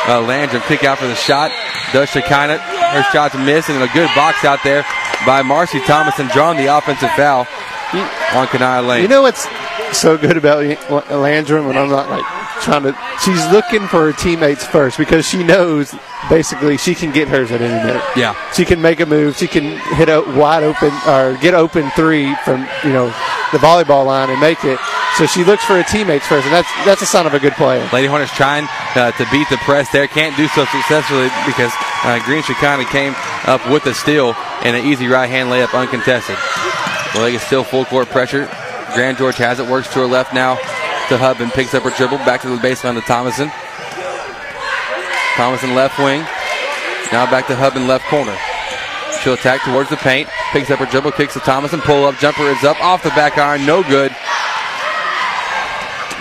[0.07, 0.62] uh, Landrum.
[0.71, 1.51] Kick out for the shot.
[1.90, 2.59] Does Shekinah.
[2.59, 4.87] Her shot's missed, and a good box out there
[5.27, 7.47] by Marcy Thomason drawing the offensive foul
[8.00, 9.02] on Lane.
[9.02, 9.46] You know what's
[9.96, 10.64] so good about
[11.11, 12.24] Landrum, and I'm not like
[12.62, 12.96] trying to.
[13.24, 15.94] She's looking for her teammates first because she knows
[16.28, 18.02] basically she can get hers at any minute.
[18.16, 18.35] Yeah.
[18.52, 19.37] She can make a move.
[19.37, 23.07] She can hit a wide open or get open three from you know
[23.52, 24.78] the volleyball line and make it.
[25.16, 27.52] So she looks for her teammates first, and that's that's a sign of a good
[27.52, 27.88] player.
[27.92, 30.09] Lady Hornets trying uh, to beat the press there.
[30.09, 33.14] Can't do so successfully because uh, Green Shekinah came
[33.46, 36.37] up with a steal and an easy right hand layup uncontested.
[37.14, 38.46] Well, they still full court pressure.
[38.94, 40.57] Grandgeorge has it, works to her left now
[41.09, 42.18] to Hub and picks up her dribble.
[42.18, 43.50] Back to the baseline to Thomason.
[45.37, 46.22] Thomason left wing.
[47.12, 48.37] Now back to Hub in left corner.
[49.22, 50.29] She'll attack towards the paint.
[50.53, 51.81] Picks up her dribble, kicks to Thomason.
[51.81, 53.64] Pull up, jumper is up off the back iron.
[53.64, 54.11] No good.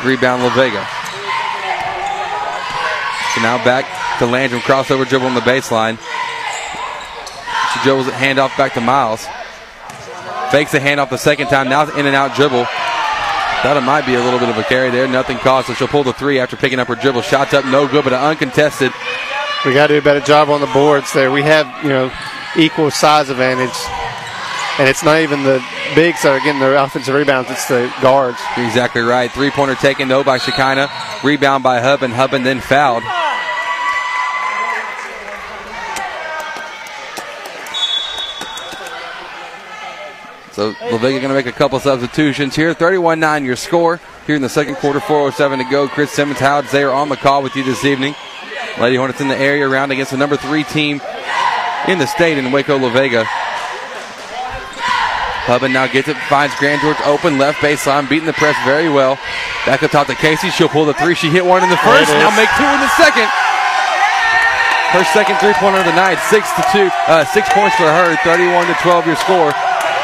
[0.06, 0.86] Rebound La Vega.
[3.34, 3.86] So now back
[4.20, 4.62] to Landrum.
[4.62, 5.98] Crossover dribble on the baseline.
[7.74, 9.26] She dribbles it, handoff back to Miles.
[10.54, 11.68] Fakes the handoff the second time.
[11.68, 12.66] Now in and out dribble.
[12.66, 15.08] Thought it might be a little bit of a carry there.
[15.08, 17.24] Nothing caused, so she'll pull the three after picking up her dribble.
[17.24, 18.92] Shots up, no good, but an uncontested.
[19.66, 21.32] We got to do a better job on the boards there.
[21.32, 22.14] We have you know
[22.56, 23.74] equal size advantage,
[24.78, 25.58] and it's not even the
[25.96, 28.38] bigs that are getting their offensive rebounds; it's the guards.
[28.56, 29.32] You're exactly right.
[29.32, 30.88] Three pointer taken though by Shekinah.
[31.24, 33.02] Rebound by Hub, and Hub and then fouled.
[40.54, 42.76] So La Vega going to make a couple substitutions here.
[42.76, 45.00] 31-9 your score here in the second quarter.
[45.00, 45.88] 4:07 to go.
[45.88, 48.14] Chris Simmons, Howard, they are on the call with you this evening.
[48.80, 51.02] Lady Hornets in the area round against the number three team
[51.88, 53.26] in the state in Waco La Vega.
[55.50, 59.18] Hubman now gets it, finds Grandgeorge open, left baseline, beating the press very well.
[59.66, 60.50] Back up top to Casey.
[60.52, 61.16] She'll pull the three.
[61.16, 63.28] She hit one in the first, now make two in the second.
[64.94, 68.68] Her second three-pointer of the night, six to two, uh, six points for her, 31
[68.68, 69.52] to 12 your score.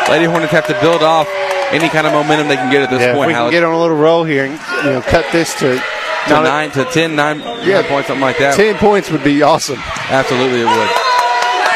[0.09, 1.27] Lady Hornets have to build off
[1.71, 3.27] any kind of momentum they can get at this Yeah, point.
[3.27, 3.51] we can Howard.
[3.53, 4.53] get on a little roll here and
[4.85, 7.81] you know cut this to, to nine to 10, nine, Yeah.
[7.81, 8.55] nine points, something like that.
[8.55, 9.77] ten points would be awesome.
[10.09, 10.89] Absolutely, it would.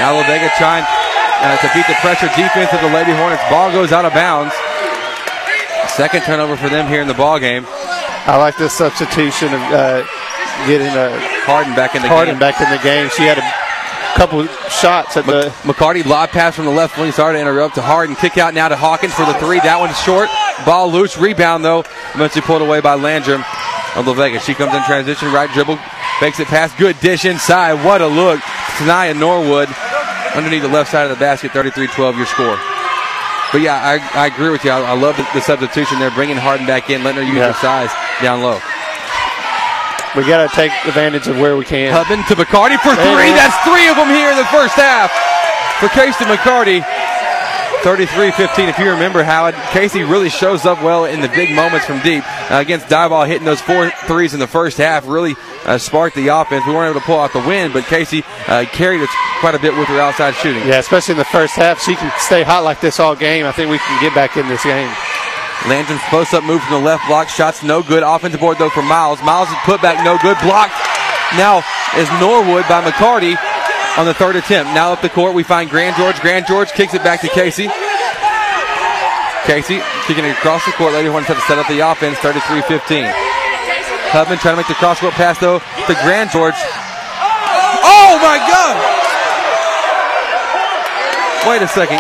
[0.02, 3.44] Now La Vega trying uh, to beat the pressure defense of the Lady Hornets.
[3.50, 4.54] Ball goes out of bounds.
[5.94, 7.66] Second turnover for them here in the ball game.
[8.26, 10.02] I like the substitution of uh,
[10.66, 11.12] getting a
[11.46, 12.40] Harden back in the Harden game.
[12.40, 13.10] back in the game.
[13.14, 13.46] She had a
[14.16, 15.50] couple shots at the.
[15.64, 17.12] McCarty lob pass from the left wing.
[17.12, 18.16] Sorry to interrupt to Harden.
[18.16, 19.60] Kick out now to Hawkins for the three.
[19.60, 20.30] That one's short.
[20.66, 21.18] Ball loose.
[21.18, 21.80] Rebound though.
[22.14, 23.44] Eventually pulled away by Landrum
[23.96, 24.40] of La Vega.
[24.40, 25.32] She comes in transition.
[25.32, 25.78] Right dribble.
[26.20, 26.74] Fakes it pass.
[26.78, 27.84] Good dish inside.
[27.86, 28.40] What a look.
[28.78, 29.70] Tanaya Norwood
[30.36, 31.52] underneath the left side of the basket.
[31.52, 32.58] 33-12 your score.
[33.52, 34.72] But yeah, I, I agree with you.
[34.72, 36.10] I, I love the, the substitution there.
[36.12, 37.04] Bringing Harden back in.
[37.04, 37.52] Letting her use Yeah.
[37.52, 38.60] her size down low.
[40.16, 41.92] We got to take advantage of where we can.
[41.92, 43.34] Hubman to McCarty for three.
[43.34, 45.10] That's three of them here in the first half
[45.82, 46.86] for Casey McCarty.
[47.84, 48.70] 33-15.
[48.70, 52.00] If you remember how it, Casey really shows up well in the big moments from
[52.00, 56.16] deep uh, against Diboll, hitting those four threes in the first half really uh, sparked
[56.16, 56.66] the offense.
[56.66, 59.10] We weren't able to pull out the win, but Casey uh, carried us
[59.42, 60.66] quite a bit with her outside shooting.
[60.66, 61.82] Yeah, especially in the first half.
[61.82, 63.46] She can stay hot like this all game.
[63.46, 64.90] I think we can get back in this game.
[65.68, 67.30] Landrum's post up move from the left block.
[67.30, 68.04] Shots no good.
[68.04, 69.22] Offensive board though for Miles.
[69.24, 70.38] Miles' put back no good.
[70.44, 70.76] Blocked.
[71.38, 71.64] Now
[71.96, 73.38] is Norwood by McCarty
[73.98, 74.74] on the third attempt.
[74.74, 76.20] Now up the court we find Grandgeorge.
[76.22, 77.70] Grand George kicks it back to Casey.
[79.46, 80.94] Casey kicking it across the court.
[80.94, 82.18] Lady Hornets have to set up the offense.
[82.20, 83.12] 33-15.
[84.12, 86.60] Hubman trying to make the cross court pass though to Grandgeorge.
[87.82, 88.76] Oh my God!
[91.50, 91.98] Wait a second.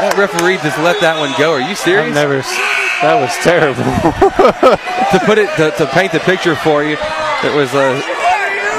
[0.00, 1.52] That referee just let that one go.
[1.52, 2.08] Are you serious?
[2.08, 2.85] I've never.
[3.02, 3.84] That was terrible.
[5.12, 6.96] to put it to, to paint the picture for you,
[7.44, 8.00] it was uh,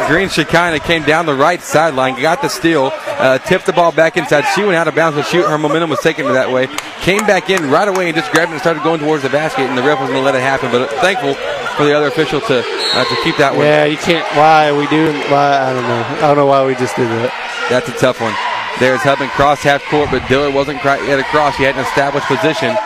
[0.08, 4.16] Green Shekinah came down the right sideline, got the steal, uh, tipped the ball back
[4.16, 4.42] inside.
[4.56, 6.68] She went out of bounds, but shoot, her momentum was taken to that way.
[7.02, 9.70] Came back in right away and just grabbed it and started going towards the basket,
[9.70, 10.72] and the ref was going to let it happen.
[10.72, 11.36] But thankful
[11.76, 13.66] for the other official to uh, to keep that one.
[13.66, 14.26] yeah, you can't.
[14.38, 15.12] Why we do?
[15.30, 16.04] Why I don't know.
[16.18, 17.30] I don't know why we just did that.
[17.70, 18.34] That's a tough one.
[18.80, 21.58] There's Hubman cross half court, but Dillard wasn't quite yet across.
[21.58, 22.78] He had an established position.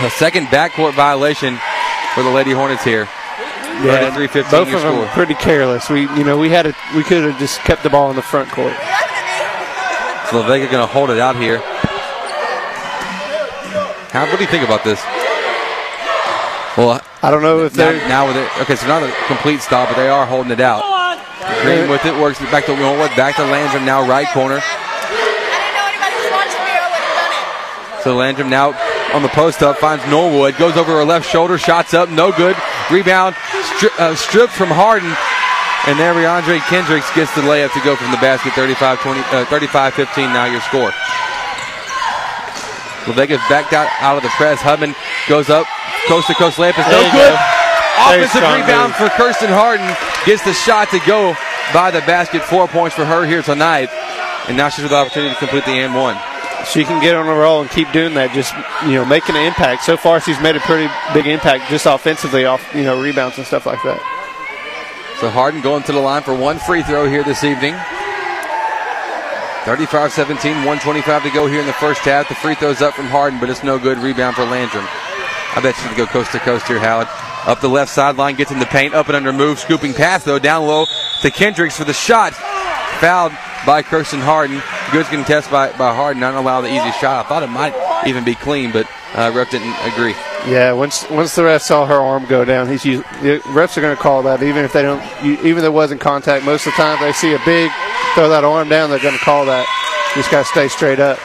[0.00, 1.58] A second backcourt violation
[2.14, 3.08] for the Lady Hornets here.
[3.82, 5.06] Yeah, 33-15 both of them score.
[5.08, 5.88] pretty careless.
[5.90, 8.22] We, you know, we had a, we could have just kept the ball in the
[8.22, 8.74] front court.
[10.30, 11.58] So Vega going to hold it out here.
[14.10, 15.02] How, what do you think about this?
[16.76, 18.48] Well, I don't know if now, they're now with it.
[18.62, 20.82] Okay, so not a complete stop, but they are holding it out.
[21.62, 24.60] Green with it works it back to Norwood, back to Landrum now right corner.
[28.04, 28.76] So Landrum now
[29.16, 32.54] on the post up finds Norwood, goes over her left shoulder, shots up, no good.
[32.90, 33.34] Rebound
[33.80, 35.08] stri- uh, stripped from Harden.
[35.88, 39.44] And there, Andre Kendricks gets the layup to go from the basket 35 20, uh,
[39.46, 40.92] 35 15 now your score.
[43.08, 44.60] La Vega's backed out, out of the press.
[44.60, 44.94] Hubman
[45.26, 45.64] goes up,
[46.06, 47.32] coast to coast layup is no good.
[47.32, 47.54] go.
[48.04, 48.96] Offensive rebound move.
[49.00, 49.88] for Kirsten Harden.
[50.26, 51.32] Gets the shot to go
[51.72, 52.42] by the basket.
[52.44, 53.88] Four points for her here tonight.
[54.48, 56.18] And now she's with the opportunity to complete the and one.
[56.66, 58.54] She can get on a roll and keep doing that, just
[58.86, 59.84] you know, making an impact.
[59.84, 63.46] So far, she's made a pretty big impact just offensively, off you know, rebounds and
[63.46, 64.00] stuff like that.
[65.20, 67.74] So Harden going to the line for one free throw here this evening.
[69.64, 72.28] 35 17, 125 to go here in the first half.
[72.28, 73.98] The free throw's up from Harden, but it's no good.
[73.98, 74.84] Rebound for Landrum.
[75.56, 77.08] I bet you to go coast to coast here, Howard.
[77.46, 80.38] Up the left sideline, gets in the paint, up and under move, scooping pass though,
[80.38, 80.86] down low
[81.22, 82.34] to Kendricks for the shot.
[83.00, 83.32] Fouled
[83.64, 84.62] by Kirsten Harden.
[84.94, 87.26] Good contest by, by Harden, not allow the easy shot.
[87.26, 87.74] I thought it might
[88.06, 90.14] even be clean, but uh, ref didn't agree.
[90.46, 93.80] Yeah, once once the ref saw her arm go down, he's used, the refs are
[93.80, 96.44] going to call that even if they don't, even if there wasn't contact.
[96.44, 97.72] Most of the time, they see a big
[98.14, 99.66] throw that arm down, they're going to call that.
[100.14, 101.18] You just got to stay straight up.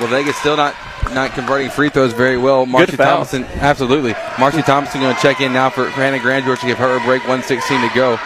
[0.00, 0.74] Well, Vegas still not
[1.14, 2.66] not converting free throws very well.
[2.66, 2.96] Marcy.
[2.96, 4.14] Thompson, absolutely.
[4.36, 7.00] Marcy Thompson going to check in now for, for Hannah Grandgeorge to give her a
[7.04, 7.22] break.
[7.22, 8.18] 116 to go.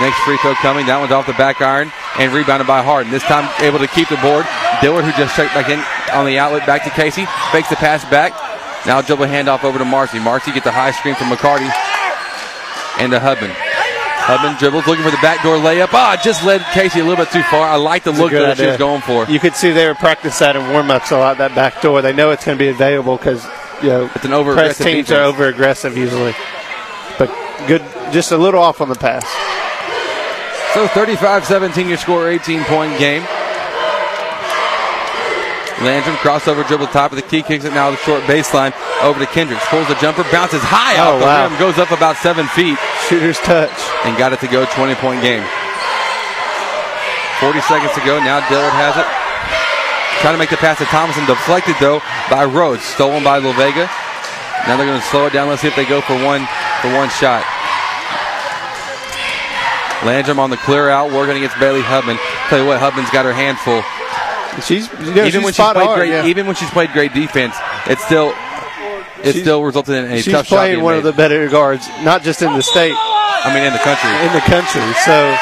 [0.00, 0.86] Next free throw coming.
[0.86, 3.12] That one's off the back iron and rebounded by Harden.
[3.12, 4.44] This time able to keep the board.
[4.82, 5.78] Dillard, who just checked back in
[6.10, 7.26] on the outlet, back to Casey.
[7.52, 8.34] Fakes the pass back.
[8.86, 10.18] Now dribble handoff over to Marcy.
[10.18, 11.70] Marcy gets a high screen from McCarty
[12.98, 13.52] and to Hubman.
[14.26, 15.88] Hubman dribbles, looking for the backdoor layup.
[15.92, 17.68] Ah, just led Casey a little bit too far.
[17.68, 19.26] I like the look that she was going for.
[19.26, 21.38] You could see they were practicing that in warm-ups a lot.
[21.38, 23.44] That back door, they know it's going to be available because
[23.82, 26.34] you know It's an over press teams are over aggressive usually.
[27.18, 27.28] But
[27.68, 27.82] good,
[28.12, 29.24] just a little off on the pass.
[30.74, 33.22] So 35 17, your score, 18 point game.
[35.82, 38.72] Landrum crossover dribble top of the key, kicks it now to the short baseline
[39.02, 39.62] over to Kendricks.
[39.68, 41.46] Pulls the jumper, bounces high Oh, off the wow.
[41.46, 42.78] rim, goes up about seven feet.
[43.06, 43.70] Shooter's touch.
[44.06, 45.46] And got it to go 20 point game.
[47.38, 48.18] 40 seconds to go.
[48.18, 49.06] Now Dillard has it.
[50.22, 51.26] Trying to make the pass to Thompson.
[51.26, 52.00] Deflected though
[52.30, 52.82] by Rhodes.
[52.82, 53.86] Stolen by Vega.
[54.66, 55.46] Now they're going to slow it down.
[55.46, 56.48] Let's see if they go for one
[56.82, 57.44] for one shot.
[60.04, 62.18] Landrum on the clear out, working against Bailey Hubman.
[62.48, 63.82] Tell you what, Hubman's got her hand full.
[64.62, 66.26] She's you know, even she's when she's played hard, great, yeah.
[66.26, 68.32] even when she's played great defense, it's still
[69.24, 70.56] it She's- still resulted in a She's tough shot.
[70.58, 70.98] playing one made.
[70.98, 74.10] of the better guards, not just in the state, I mean, in the country.
[74.26, 74.84] in the country.
[75.02, 75.34] So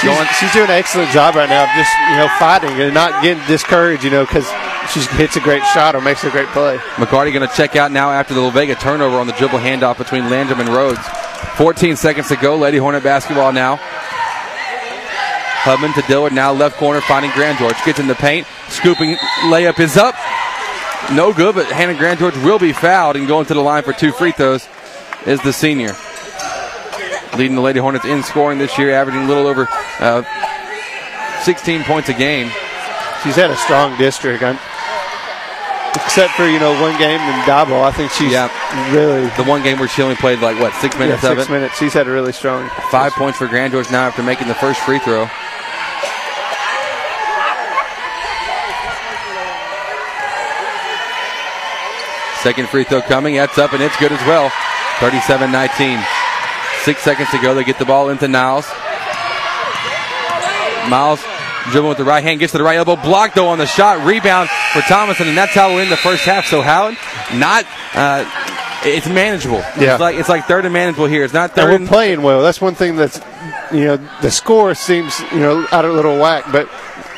[0.00, 2.94] she's, Going- she's doing an excellent job right now of just you know fighting and
[2.94, 4.04] not getting discouraged.
[4.04, 4.48] You know because
[4.94, 6.78] she hits a great shot or makes a great play.
[6.96, 10.30] McCarty going to check out now after the Vega turnover on the dribble handoff between
[10.30, 11.00] Landrum and Rhodes.
[11.56, 12.56] 14 seconds to go.
[12.56, 13.78] Lady Hornet basketball now.
[15.66, 17.84] Hubman to Dillard now left corner finding Grandgeorge.
[17.84, 18.46] Gets in the paint.
[18.68, 19.16] Scooping
[19.50, 20.14] layup is up.
[21.12, 24.12] No good, but Hannah Grandgeorge will be fouled and going to the line for two
[24.12, 24.68] free throws
[25.24, 25.94] is the senior.
[27.36, 29.66] Leading the Lady Hornets in scoring this year, averaging a little over
[30.00, 30.22] uh,
[31.42, 32.50] 16 points a game.
[33.22, 34.58] She's had a strong district, I'm,
[35.96, 37.82] except for you know one game in Dabo.
[37.82, 38.32] I think she's
[38.94, 41.48] really The one game where she only played like what six minutes yeah, of six
[41.48, 41.52] it.
[41.52, 41.78] minutes.
[41.78, 42.68] She's had a really strong.
[42.90, 45.26] Five points for Grandgeorge now after making the first free throw.
[52.42, 53.34] Second free throw coming.
[53.34, 54.52] That's up and it's good as well.
[55.00, 55.98] 37 19.
[56.82, 57.54] Six seconds to go.
[57.54, 58.66] They get the ball into Niles.
[60.88, 61.20] Miles
[61.70, 64.04] dribbling with the right hand, gets to the right elbow, blocked though on the shot,
[64.06, 66.46] rebound for Thomason, and that's how we're in the first half.
[66.46, 66.96] So Howard,
[67.34, 67.64] not
[67.94, 68.24] uh,
[68.84, 69.58] it's manageable.
[69.58, 69.94] Yeah.
[69.94, 71.24] It's like it's like third and manageable here.
[71.24, 71.74] It's not third.
[71.74, 72.42] And we're playing well.
[72.42, 73.20] That's one thing that's,
[73.72, 76.68] you know, the score seems, you know, out of a little whack, but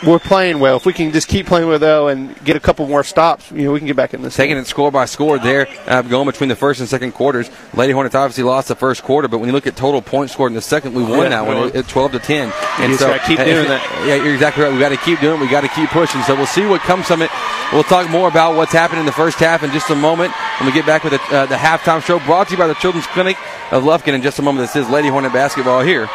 [0.07, 0.77] we're playing well.
[0.77, 3.65] If we can just keep playing well though and get a couple more stops, you
[3.65, 4.37] know, we can get back in this.
[4.37, 7.51] Taking it score by score there, uh, going between the first and second quarters.
[7.75, 10.51] Lady Hornets obviously lost the first quarter, but when you look at total points scored
[10.51, 12.53] in the second, we won Yeah, that one at 12 to 10.
[12.81, 14.05] You so gotta keep uh, doing that.
[14.07, 14.73] Yeah, you're exactly right.
[14.73, 15.45] We got to keep doing it.
[15.45, 16.23] We got to keep pushing.
[16.23, 17.31] So we'll see what comes from it.
[17.73, 20.67] We'll talk more about what's happened in the first half in just a moment when
[20.67, 23.07] we get back with the, uh, the halftime show brought to you by the Children's
[23.09, 23.37] Clinic
[23.73, 24.67] of Lufkin in just a moment.
[24.67, 26.09] This is Lady Hornet basketball here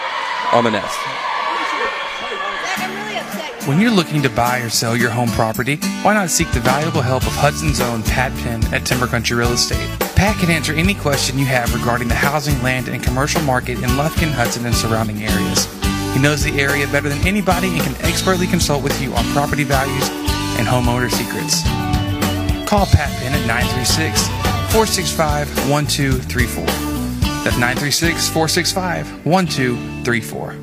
[0.52, 0.98] on the Nest.
[3.66, 7.01] When you're looking to buy or sell your home property, why not seek the valuable
[7.01, 9.89] help of Hudson's own Pat Penn at Timber Country Real Estate?
[10.18, 13.91] Pat can answer any question you have regarding the housing, land, and commercial market in
[13.91, 15.66] Lufkin, Hudson, and surrounding areas.
[16.14, 19.64] He knows the area better than anybody and can expertly consult with you on property
[19.64, 20.09] values
[20.59, 21.64] and homeowner secrets.
[22.68, 24.28] Call Pat Penn at 936
[24.74, 26.66] 465 1234.
[27.45, 30.62] That's 936 465 1234.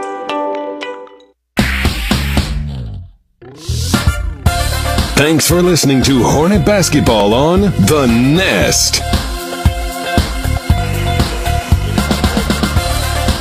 [5.21, 9.03] Thanks for listening to Hornet Basketball on The Nest.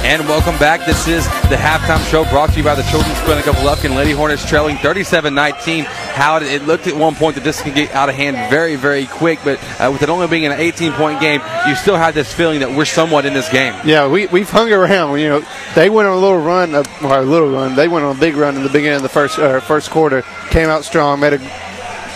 [0.05, 0.85] And welcome back.
[0.85, 3.97] This is the halftime show brought to you by the Children's Clinic of Lufkin.
[3.97, 5.85] Lady Hornets trailing 37-19.
[5.85, 9.07] How it looked at one point that this can get out of hand very, very
[9.07, 12.61] quick, but uh, with it only being an 18-point game, you still have this feeling
[12.61, 13.75] that we're somewhat in this game.
[13.87, 15.19] Yeah, we, we've hung around.
[15.19, 17.75] You know, they went on a little run, uh, or a little run.
[17.75, 20.21] They went on a big run in the beginning of the first uh, first quarter.
[20.51, 21.70] Came out strong, made a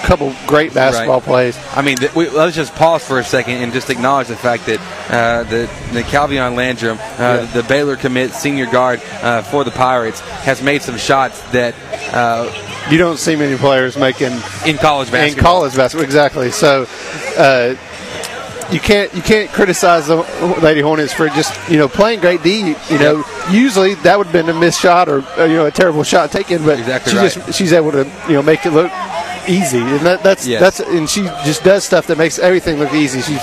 [0.05, 1.25] couple great basketball Right.
[1.27, 1.59] plays.
[1.77, 4.67] I mean, th- we, let's just pause for a second and just acknowledge the fact
[4.67, 4.81] that
[5.11, 10.21] uh, the, the Calvion Landrum, uh, the Baylor commit senior guard uh, for the Pirates,
[10.21, 11.75] has made some shots that
[12.15, 12.51] uh,
[12.91, 14.33] you don't see many players making
[14.67, 15.21] in college basketball.
[15.29, 16.05] in college basketball.
[16.05, 16.51] Exactly.
[16.51, 16.87] So.
[17.37, 17.75] Uh,
[18.73, 20.17] you can't you can't criticize the
[20.63, 22.75] Lady Hornets for just you know playing great D.
[22.89, 25.71] You know, usually that would have been a missed shot or uh, you know a
[25.71, 27.31] terrible shot taken, but Exactly she right.
[27.31, 28.91] just she's able to you know make it look
[29.49, 30.61] easy, and that, that's Yes.
[30.61, 33.21] that's and she just does stuff that makes everything look easy.
[33.23, 33.41] She's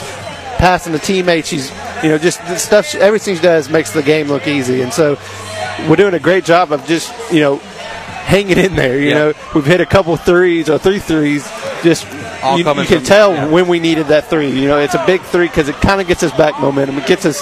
[0.58, 1.48] passing the teammates.
[1.50, 1.72] She's
[2.04, 2.86] you know just the stuff.
[2.88, 5.18] She, everything she does makes the game look easy, and so
[5.90, 8.98] we're doing a great job of just you know hanging in there.
[9.00, 9.14] You Yeah.
[9.16, 11.48] know, we've hit a couple threes or three threes.
[11.84, 12.06] Just
[12.44, 13.48] All you, you can tell yeah.
[13.48, 14.50] when we needed that three.
[14.52, 16.98] You know, it's a big three because it kind of gets us back momentum.
[17.00, 17.42] It gets us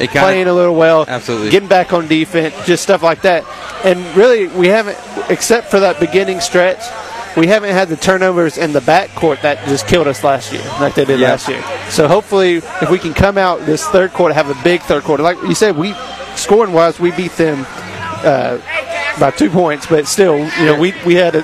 [0.00, 1.50] It kinda- playing a little well, Absolutely.
[1.50, 3.44] getting back on defense, just stuff like that.
[3.84, 4.96] And really, we haven't,
[5.28, 6.80] except for that beginning stretch,
[7.36, 10.94] we haven't had the turnovers in the backcourt that just killed us last year, like
[10.94, 11.30] they did Yeah.
[11.32, 11.62] last year.
[11.90, 15.22] So hopefully, if we can come out this third quarter, have a big third quarter,
[15.22, 15.94] like you said, we
[16.34, 17.66] scoring wise, we beat them.
[18.24, 18.58] Uh,
[19.18, 21.42] by two points, but still, you know, we, we had a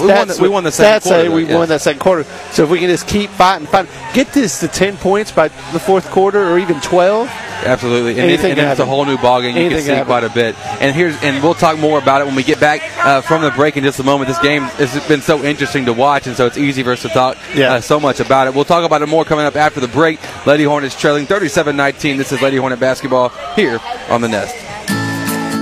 [0.00, 1.56] We won the- we won the second stats say quarter, we yeah.
[1.56, 2.24] won that second quarter.
[2.52, 5.78] So if we can just keep fighting, fighting, get this to ten points by the
[5.80, 7.28] fourth quarter or even twelve.
[7.64, 9.54] Absolutely, and, Anything and, and it's a whole new ballgame.
[9.54, 10.54] You Anything can see quite a bit.
[10.80, 13.50] And here's and we'll talk more about it when we get back uh, from the
[13.50, 14.28] break in just a moment.
[14.28, 17.08] This game has been so interesting to watch, and so it's easy for us to
[17.08, 17.74] talk Yeah.
[17.74, 18.54] uh, so much about it.
[18.54, 20.20] We'll talk about it more coming up after the break.
[20.46, 22.18] Lady Hornets trailing 37-19.
[22.18, 24.54] This is Lady Hornet basketball here on the Nest.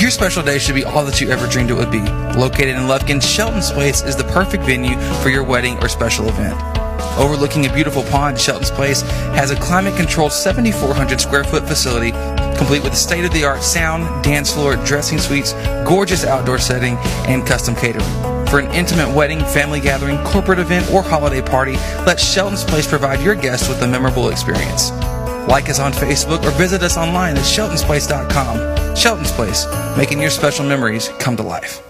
[0.00, 2.00] Your special day should be all that you ever dreamed it would be.
[2.00, 6.58] Located in Lufkin, Shelton's Place is the perfect venue for your wedding or special event.
[7.18, 9.02] Overlooking a beautiful pond, Shelton's Place
[9.36, 12.12] has a climate controlled 7,400 square foot facility
[12.56, 15.52] complete with state of the art sound, dance floor, dressing suites,
[15.86, 16.96] gorgeous outdoor setting,
[17.26, 18.06] and custom catering.
[18.48, 23.20] For an intimate wedding, family gathering, corporate event, or holiday party, let Shelton's Place provide
[23.20, 24.90] your guests with a memorable experience.
[25.50, 28.94] Like us on Facebook or visit us online at sheltonsplace.com.
[28.94, 31.89] Shelton's Place, making your special memories come to life.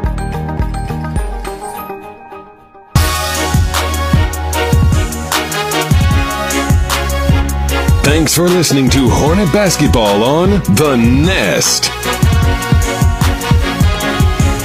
[8.21, 11.89] Thanks for listening to Hornet Basketball on The Nest.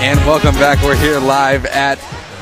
[0.02, 0.84] And welcome back.
[0.84, 1.98] We're here live at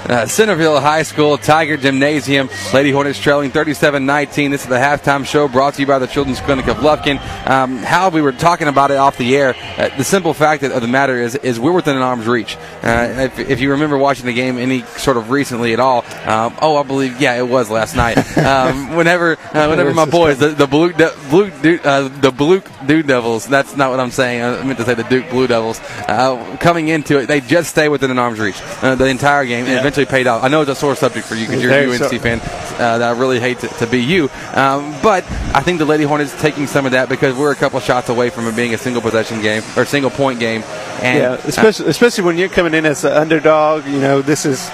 [0.09, 2.49] uh, Centerville High School Tiger Gymnasium.
[2.73, 4.51] Lady Hornets trailing 37-19.
[4.51, 7.19] This is the halftime show brought to you by the Children's Clinic of Lufkin.
[7.49, 9.55] Um, how we were talking about it off the air.
[9.79, 12.57] Uh, the simple fact of the matter is, is we're within an arm's reach.
[12.83, 16.57] Uh, if, if, you remember watching the game any sort of recently at all, um,
[16.61, 18.19] oh, I believe, yeah, it was last night.
[18.45, 23.07] Um, whenever, uh, whenever my boys, the, the blue, the blue, uh, the blue Dude
[23.07, 23.47] Devils.
[23.47, 24.43] That's not what I'm saying.
[24.43, 25.81] I meant to say the Duke Blue Devils.
[26.07, 29.67] Uh, coming into it, they just stay within an arm's reach the entire game.
[29.67, 30.43] Yeah eventually paid out.
[30.43, 32.19] I know it's a sore subject for you because you're a UNC so.
[32.19, 32.41] fan.
[32.41, 34.25] Uh, that I really hate to, to be you.
[34.53, 35.25] Um, but
[35.55, 38.31] I think the Lady Hornets taking some of that because we're a couple shots away
[38.31, 40.63] from it being a single possession game or single point game.
[41.01, 43.87] And yeah, especially, uh, especially when you're coming in as an underdog.
[43.87, 44.69] You know, this is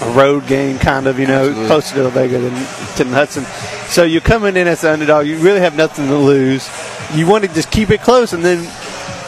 [0.00, 1.18] a road game, kind of.
[1.18, 1.66] You know, absolutely.
[1.66, 3.44] closer to La Vega than to Hudson.
[3.88, 5.26] So you're coming in as an underdog.
[5.26, 6.68] You really have nothing to lose.
[7.14, 8.64] You want to just keep it close, and then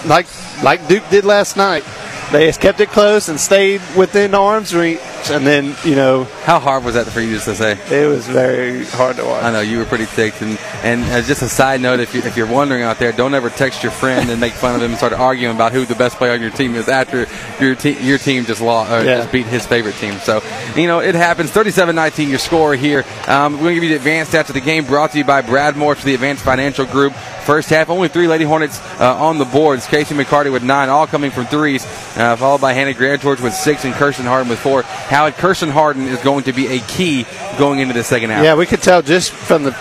[0.09, 0.27] like
[0.63, 1.85] like Duke did last night
[2.33, 5.01] they just kept it close and stayed within arm's reach.
[5.31, 6.25] And then, you know.
[6.45, 7.79] How hard was that for you just to say?
[7.91, 9.43] It was very hard to watch.
[9.43, 10.43] I know, you were pretty ticked.
[10.43, 13.33] And, and as just a side note, if, you, if you're wondering out there, don't
[13.33, 15.95] ever text your friend and make fun of him and start arguing about who the
[15.95, 17.27] best player on your team is after
[17.59, 19.17] your, te- your team just, lost, or yeah.
[19.17, 20.19] just beat his favorite team.
[20.19, 20.43] So,
[20.77, 21.51] you know, it happens.
[21.51, 23.03] 37 19, your score here.
[23.27, 25.25] Um, we're going to give you the advanced stats of the game brought to you
[25.25, 27.15] by Bradmore for the Advanced Financial Group.
[27.15, 29.87] First half, only three Lady Hornets uh, on the boards.
[29.87, 31.85] Casey McCarty with nine, all coming from threes,
[32.17, 34.83] uh, followed by Hannah Grandgeorge with six and Kirsten Harden with four.
[34.83, 37.27] How Kirsten Harden is going to be a key
[37.59, 38.45] going into the second half.
[38.45, 39.73] Yeah, we could tell just from the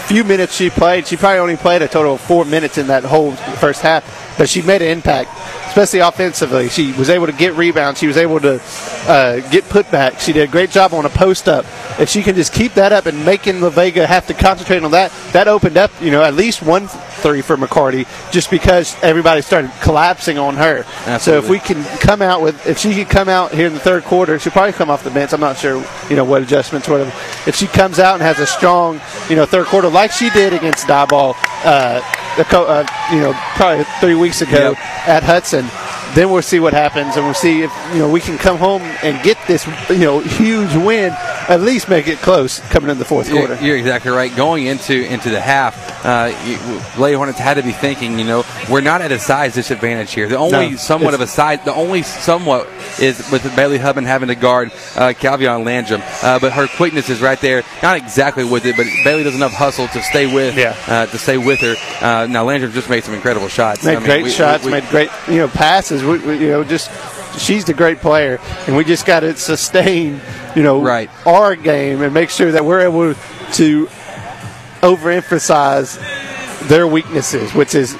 [0.00, 1.06] few minutes she played.
[1.06, 4.48] She probably only played a total of four minutes in that whole first half, but
[4.48, 5.30] she made an impact
[5.74, 6.68] especially offensively.
[6.68, 7.98] She was able to get rebounds.
[7.98, 8.62] She was able to
[9.08, 10.20] uh, get putbacks.
[10.20, 11.64] She did a great job on a post up.
[11.98, 14.92] If she can just keep that up and making La Vega have to concentrate on
[14.92, 19.42] that, that opened up, you know, at least one three for McCarty just because everybody
[19.42, 20.84] started collapsing on her.
[21.06, 21.18] Absolutely.
[21.18, 23.80] So if we can come out with, if she can come out here in the
[23.80, 25.32] third quarter, she'll probably come off the bench.
[25.32, 27.10] I'm not sure, you know, what adjustments, whatever.
[27.48, 30.52] If she comes out and has a strong, you know, third quarter like she did
[30.52, 32.00] against Diboll, uh,
[32.68, 34.78] uh, you know, probably three weeks ago yep.
[35.08, 35.66] at Hudson
[36.14, 38.82] then we'll see what happens, and we'll see if you know we can come home
[39.02, 41.12] and get this you know huge win,
[41.48, 43.64] at least make it close coming in the fourth you're, quarter.
[43.64, 44.34] You're exactly right.
[44.34, 46.26] Going into into the half, uh,
[46.98, 50.28] Lady Hornets had to be thinking, you know, we're not at a size disadvantage here.
[50.28, 52.68] The only no, somewhat of a size, the only somewhat
[53.00, 57.20] is with Bailey Hubman having to guard uh, Calvion Landrum, uh, but her quickness is
[57.20, 57.62] right there.
[57.82, 60.76] Not exactly with it, but Bailey does enough hustle to stay with yeah.
[60.86, 61.74] uh, to stay with her.
[62.00, 63.84] Uh, now Landrum just made some incredible shots.
[63.84, 66.38] Made I mean, great we, shots, we, we, made great you know passes we, we,
[66.38, 66.90] you know, just
[67.38, 70.20] she's the great player, and we just got to sustain,
[70.54, 71.10] you know, right.
[71.26, 73.14] our game and make sure that we're able
[73.54, 73.86] to
[74.80, 75.98] overemphasize
[76.68, 77.96] their weaknesses, which is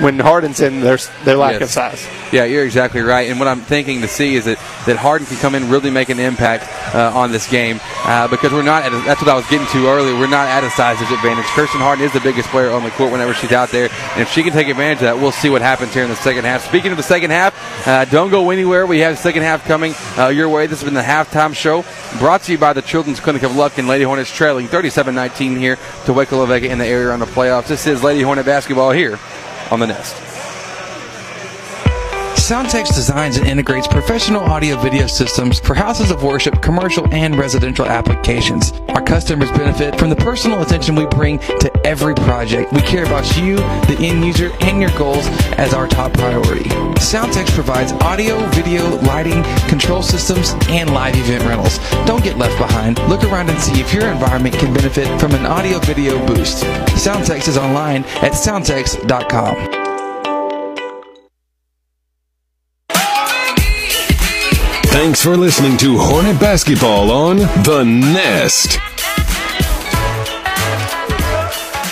[0.00, 1.62] when Harden's in their their lack yes.
[1.62, 2.08] of size.
[2.32, 3.30] Yeah, you're exactly right.
[3.30, 6.08] And what I'm thinking to see is that, that Harden can come in really make
[6.08, 6.64] an impact
[6.94, 8.86] uh, on this game uh, because we're not.
[8.86, 10.18] A, that's what I was getting to earlier.
[10.18, 11.44] We're not at a size disadvantage.
[11.46, 14.30] Kirsten Harden is the biggest player on the court whenever she's out there, and if
[14.30, 16.66] she can take advantage of that, we'll see what happens here in the second half.
[16.66, 18.86] Speaking of the second half, uh, don't go anywhere.
[18.86, 20.66] We have the second half coming uh, your way.
[20.66, 21.84] This has been the halftime show
[22.18, 23.86] brought to you by the Children's Clinic of Lufkin.
[23.86, 27.68] Lady Hornets trailing 37-19 here to Waco La Vega in the area on the playoffs.
[27.68, 29.18] This is Lady Hornet basketball here
[29.74, 30.14] on the Nest.
[32.36, 37.86] Soundtex designs and integrates professional audio video systems for houses of worship, commercial, and residential
[37.86, 38.72] applications.
[38.90, 42.72] Our customers benefit from the personal attention we bring to every project.
[42.72, 45.26] We care about you, the end user, and your goals
[45.58, 46.68] as our top priority.
[47.14, 51.78] Soundtex provides audio, video, lighting, control systems, and live event rentals.
[52.08, 52.98] Don't get left behind.
[53.08, 56.64] Look around and see if your environment can benefit from an audio video boost.
[56.94, 59.54] Soundtex is online at soundtex.com.
[64.86, 68.80] Thanks for listening to Hornet Basketball on The Nest.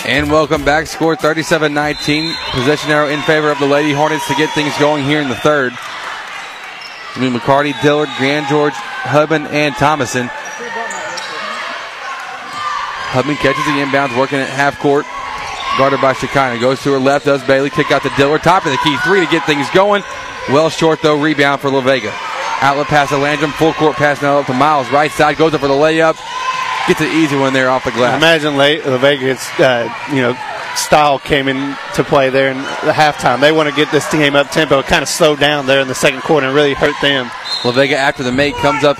[0.05, 0.87] And welcome back.
[0.87, 2.35] Score 37 19.
[2.51, 5.35] Possession arrow in favor of the Lady Hornets to get things going here in the
[5.35, 5.71] third.
[5.71, 10.29] I mean, McCarty, Dillard, Grandgeorge, Hubman, and Thomason.
[13.15, 15.05] Hubman catches the inbounds, working at half court.
[15.77, 16.59] Guarded by Shekinah.
[16.59, 17.69] Goes to her left, does Bailey.
[17.69, 18.43] Kick out to Dillard.
[18.43, 20.03] Top of the key three to get things going.
[20.49, 21.21] Well short, though.
[21.21, 22.11] Rebound for La Vega.
[22.59, 23.51] Outlet pass to Landrum.
[23.51, 24.91] Full court pass now up to Miles.
[24.91, 26.19] Right side goes up for the layup.
[26.87, 28.17] Gets an easy one there off the glass.
[28.17, 30.37] Imagine late La Vega's, uh, you know,
[30.75, 33.39] style came into play there in the halftime.
[33.39, 34.79] They want to get this game up tempo.
[34.79, 37.31] It kind of slowed down there in the second quarter and really hurt them.
[37.63, 38.97] La Vega after the make comes up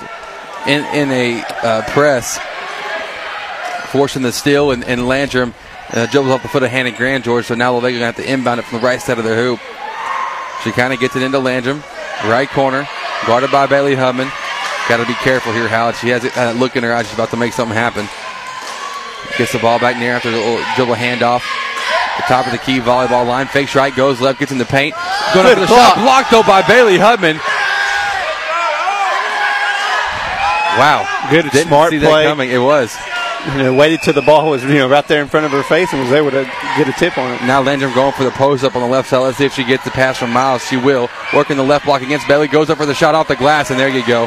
[0.66, 2.38] in in a uh, press,
[3.90, 5.52] forcing the steal, and, and Landrum
[5.90, 7.44] uh, dribbles off the foot of Hannah Grandgeorge.
[7.44, 9.24] So now La Vega going to have to inbound it from the right side of
[9.24, 9.60] their hoop.
[10.62, 11.82] She kind of gets it into Landrum,
[12.24, 12.88] right corner,
[13.26, 14.30] guarded by Bailey Hubman.
[14.88, 15.96] Got to be careful here, Howard.
[15.96, 17.06] She has that look in her eyes.
[17.06, 18.04] She's about to make something happen.
[19.38, 21.40] Gets the ball back near after the little dribble handoff.
[22.20, 23.46] The top of the key volleyball line.
[23.48, 24.94] Fakes right, goes left, gets in the paint.
[25.32, 25.96] Going up for the shot.
[25.96, 27.40] Blocked though by Bailey Hubman.
[30.78, 31.06] Wow.
[31.30, 32.24] Good, Didn't smart see play.
[32.24, 32.50] that coming.
[32.50, 32.94] It was.
[33.52, 35.62] You know, waited till the ball was you know right there in front of her
[35.62, 36.44] face and was able to
[36.78, 37.42] get a tip on it.
[37.42, 39.18] Now Landrum going for the post up on the left side.
[39.18, 40.64] Let's see if she gets the pass from Miles.
[40.64, 41.10] She will.
[41.34, 42.48] Working the left block against Bailey.
[42.48, 44.22] Goes up for the shot off the glass, and there you go.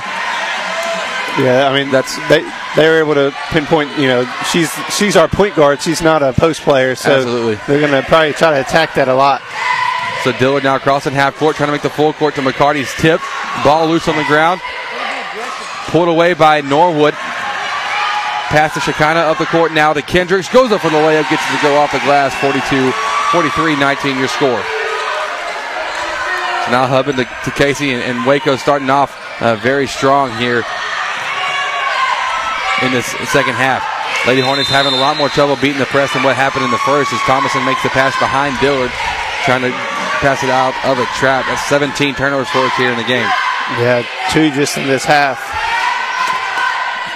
[1.40, 2.42] Yeah, I mean that's they
[2.76, 3.98] they were able to pinpoint.
[3.98, 5.82] You know, she's she's our point guard.
[5.82, 7.56] She's not a post player, so Absolutely.
[7.68, 9.42] they're going to probably try to attack that a lot.
[10.24, 13.22] So Dillard now crossing half court, trying to make the full court to McCarty's tip.
[13.64, 14.62] Ball loose on the ground.
[15.88, 17.14] Pulled away by Norwood.
[18.48, 20.48] Pass to Shekinah up the court now to Kendricks.
[20.48, 22.34] Goes up for the layup, gets it to go off the glass.
[22.40, 22.64] 42
[23.32, 24.64] 43 19 your score.
[26.64, 30.64] So now Hubman to, to Casey and, and Waco starting off uh, very strong here
[32.84, 33.84] in this second half.
[34.28, 36.84] Lady Hornets having a lot more trouble beating the press than what happened in the
[36.84, 38.92] first as Thomason makes the pass behind Dillard,
[39.44, 39.72] trying to
[40.20, 41.46] pass it out of a trap.
[41.48, 43.28] That's 17 turnovers for us here in the game.
[43.80, 45.40] Yeah, two just in this half.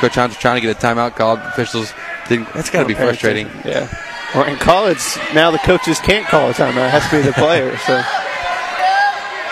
[0.01, 1.39] Coach Hines trying to get a timeout called.
[1.39, 1.93] Officials
[2.27, 2.51] didn't.
[2.53, 3.47] That's got to be frustrating.
[3.63, 3.87] Yeah.
[4.33, 4.99] Well, in college,
[5.33, 6.87] now the coaches can't call a timeout.
[6.87, 7.77] It has to be the player.
[7.85, 8.01] So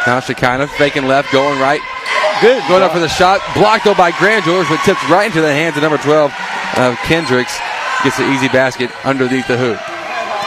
[0.08, 1.82] Now Shekinah faking left, going right.
[2.42, 2.64] Good.
[2.68, 3.42] Going up for the shot.
[3.54, 6.32] Blocked though by Grandgeorge, but tipped right into the hands of number 12
[6.78, 7.60] of Kendricks.
[8.04, 9.78] Gets the easy basket underneath the hoop.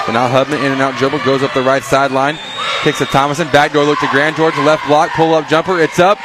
[0.06, 2.38] So now Hubman in and out dribble goes up the right sideline.
[2.82, 3.46] Kicks to Thomason.
[3.52, 4.56] Backdoor look to Grandgeorge.
[4.64, 5.10] Left block.
[5.12, 5.78] Pull up jumper.
[5.78, 6.18] It's up.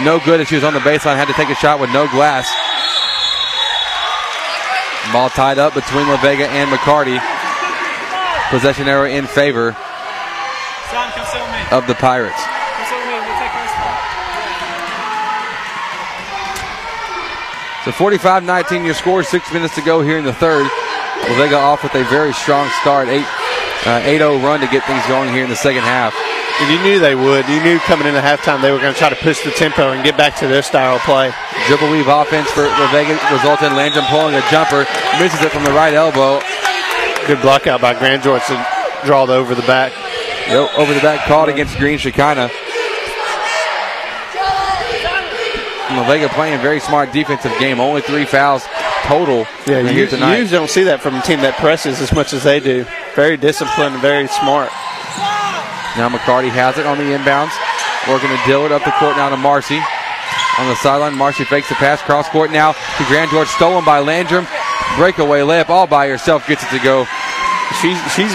[0.00, 1.16] No good as she was on the baseline.
[1.16, 2.48] Had to take a shot with no glass.
[5.12, 7.20] Ball tied up between La Vega and McCarty.
[8.48, 9.76] Possession arrow in favor
[11.70, 12.40] of the Pirates.
[17.84, 20.70] So 45 19 your score, six minutes to go here in the third.
[21.28, 23.24] La Vega off with a very strong start, 8
[23.84, 26.14] uh, 8-0 run to get things going here in the second half.
[26.60, 27.48] And you knew they would.
[27.48, 30.04] You knew coming into halftime they were going to try to push the tempo and
[30.04, 31.32] get back to their style of play.
[31.66, 34.86] Dribble weave offense for La Vega resulted in Landrum pulling a jumper,
[35.18, 36.40] misses it from the right elbow.
[37.26, 39.92] Good block out by Grandgeorge to draw the over the back.
[40.48, 42.50] Yep, over the back called against Green Shekinah.
[45.96, 47.80] La Vega playing very smart defensive game.
[47.80, 48.64] Only three fouls
[49.04, 52.32] total Yeah, you, you usually don't see that from a team that presses as much
[52.32, 52.86] as they do.
[53.14, 54.70] Very disciplined, very smart.
[55.96, 57.52] Now McCarty has it on the inbounds.
[58.08, 59.78] Working to Dillard up the court now to Marcy.
[60.58, 64.46] On the sideline, Marcy fakes the pass, cross court now to Grandgeorge, stolen by Landrum.
[64.96, 67.06] Breakaway layup all by herself, gets it to go.
[67.80, 68.32] She's she's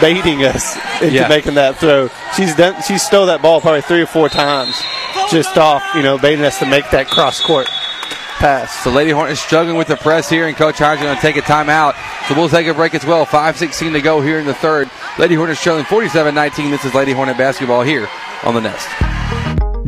[0.00, 1.28] baiting us into Yeah.
[1.28, 2.08] making that throw.
[2.36, 2.80] She's done.
[2.82, 4.80] She stole that ball probably three or four times,
[5.30, 5.82] just off.
[5.94, 7.68] You know, baiting us to make that cross court
[8.40, 8.82] pass.
[8.82, 11.42] So Lady Hornets struggling with the press here, and Coach Hines going to take a
[11.42, 11.94] timeout.
[12.26, 13.24] So we'll take a break as well.
[13.24, 14.90] 5.16 to go here in the third.
[15.18, 16.70] Lady Hornets trailing 47-19.
[16.70, 18.08] This is Lady Hornet basketball here
[18.42, 19.59] on the Nest.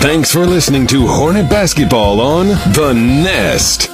[0.00, 3.90] Thanks for listening to Hornet Basketball on The Nest.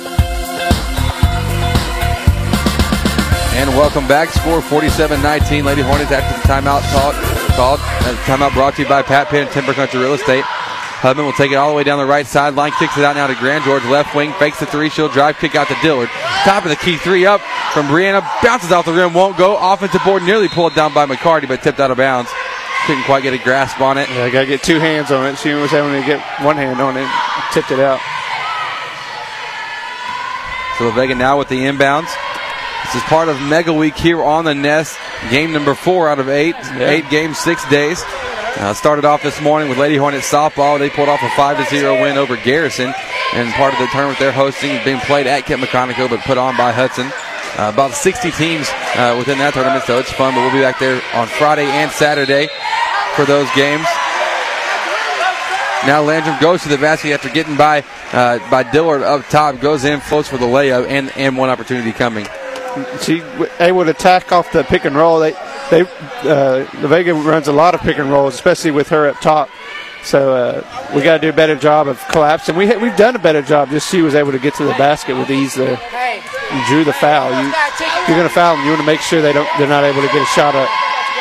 [3.56, 4.28] And welcome back.
[4.28, 5.64] Score 47-19.
[5.64, 7.16] Lady Hornets after the timeout called.
[7.56, 10.44] called uh, timeout brought to you by Pat Penn, Timber Country Real Estate.
[10.46, 13.26] Hubman will take it all the way down the right sideline, kicks it out now
[13.26, 16.08] to Grandgeorge, left wing, fakes the three, she'll drive, kick out to Dillard.
[16.44, 17.40] Top of the key three up
[17.74, 19.56] from Brianna, bounces off the rim, won't go.
[19.60, 22.30] Offensive board nearly pulled down by McCarty, but tipped out of bounds.
[22.86, 24.08] Couldn't quite get a grasp on it.
[24.10, 25.38] Yeah, I got to get two hands on it.
[25.38, 27.08] She was having to get one hand on it,
[27.52, 28.00] tipped it out.
[30.78, 32.14] So Vega now with the inbounds.
[32.84, 34.96] This is part of Mega Week here on the Nest.
[35.30, 36.54] Game number four out of eight.
[36.54, 36.90] Yeah.
[36.90, 38.04] Eight games, six days.
[38.06, 40.78] Uh, started off this morning with Lady Hornets softball.
[40.78, 42.94] They pulled off a 5 0 win over Garrison.
[43.34, 46.56] And part of the tournament they're hosting being played at Kit McConnico, but put on
[46.56, 47.10] by Hudson.
[47.58, 50.34] Uh, about 60 teams uh, within that tournament, so it's fun.
[50.34, 52.48] But we'll be back there on Friday and Saturday
[53.16, 53.86] for those games.
[55.86, 59.84] Now Landrum goes to the basket after getting by uh, by Dillard up top, goes
[59.84, 62.26] in, floats for the layup, and, and one opportunity coming.
[63.00, 63.22] She
[63.60, 65.18] able to attack off the pick and roll.
[65.18, 65.32] They
[65.70, 69.20] they uh, the Vega runs a lot of pick and rolls, especially with her up
[69.20, 69.48] top.
[70.02, 72.54] So uh, we got to do a better job of collapsing.
[72.56, 73.70] We ha- we've done a better job.
[73.70, 75.80] Just she was able to get to the basket with ease there.
[76.52, 77.30] You drew the foul.
[77.30, 77.52] You,
[78.06, 78.64] you're going to foul them.
[78.64, 80.68] You want to make sure they don't they're not able to get a shot up.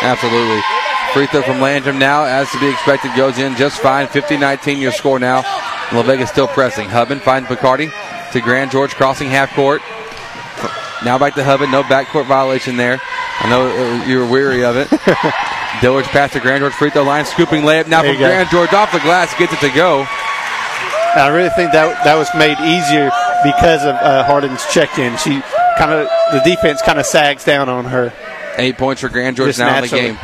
[0.01, 0.61] Absolutely.
[1.15, 4.07] Free throw from Landrum now, as to be expected, goes in just fine.
[4.07, 5.43] 50-19 your score now.
[5.93, 6.89] La Vega still pressing.
[6.89, 7.89] Hubman finds McCarty
[8.33, 9.81] to Grandgeorge, crossing half court.
[11.05, 11.71] Now back to Hubman.
[11.71, 12.99] No backcourt violation there.
[13.39, 14.89] I know uh, you were weary of it.
[15.81, 18.21] Dillard's pass to Grandgeorge free throw line, scooping layup now There from.
[18.21, 20.05] Grandgeorge off the glass, gets it to go.
[21.15, 23.09] I really think that that was made easier
[23.41, 25.15] because of uh, Harden's check-in.
[25.15, 25.41] She
[25.77, 28.11] kind of the defense kind of sags down on her.
[28.57, 30.19] Eight points for Grandgeorge Just now in the game.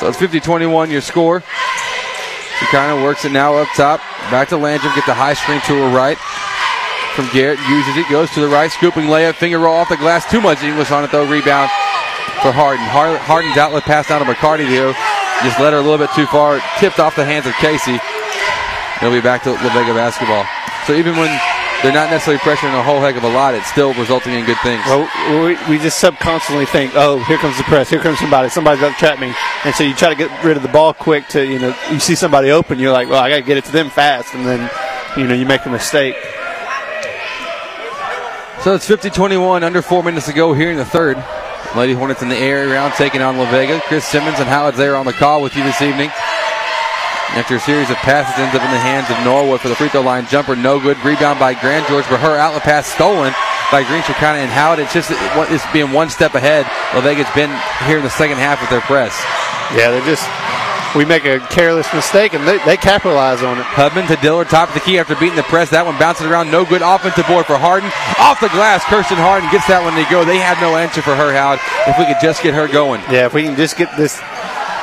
[0.00, 1.44] So it's 50-21 your score.
[2.58, 4.00] She kind of works it now up top.
[4.32, 6.16] Back to Landrum, get the high screen to her right.
[7.12, 10.24] From Garrett, uses it, goes to the right, scooping layup, finger roll off the glass.
[10.30, 11.28] Too much English on it though.
[11.28, 11.68] Rebound
[12.40, 12.84] for Harden.
[12.88, 14.96] Harden's outlet pass down to McCarty though.
[15.44, 16.60] Just led her a little bit too far.
[16.80, 18.00] Tipped off the hands of Casey.
[19.00, 20.48] They'll be back to La Vega basketball.
[20.88, 21.28] So even when
[21.82, 24.58] they're not necessarily pressuring a whole heck of a lot, it's still resulting in good
[24.62, 24.82] things.
[24.86, 25.08] Well,
[25.44, 28.92] we, we just subconsciously think, oh, here comes the press, here comes somebody, somebody's about
[28.92, 31.26] to trap me, and so you try to get rid of the ball quick.
[31.28, 33.64] To you know, you see somebody open, you're like, well, I got to get it
[33.66, 34.70] to them fast, and then
[35.16, 36.16] you know you make a mistake.
[38.62, 41.16] So it's 50-21, under four minutes to go here in the third.
[41.74, 43.80] Lady Hornets in the air round taking on La Vega.
[43.86, 46.10] Chris Simmons and Howard's there on the call with you this evening.
[47.38, 49.88] After a series of passes ends up in the hands of Norwood for the free
[49.88, 50.98] throw line jumper, no good.
[51.04, 53.32] Rebound by Grandgeorge, but her outlet pass stolen
[53.70, 54.80] by Green Shekinah and Howard.
[54.80, 56.66] It's just it's being one step ahead.
[56.92, 57.54] La Vega's been
[57.86, 59.14] here in the second half with their press.
[59.78, 60.26] Yeah, they just
[60.96, 63.64] we make a careless mistake, and they, they capitalize on it.
[63.64, 65.70] Hubman to Dillard, top of the key after beating the press.
[65.70, 66.82] That one bounces around, no good.
[66.82, 67.90] Offensive board for Harden.
[68.18, 70.24] Off the glass, Kirsten Harden gets that one to go.
[70.24, 71.62] They had no answer for her, Howard.
[71.86, 73.00] If we could just get her going.
[73.06, 74.18] Yeah, if we can just get this,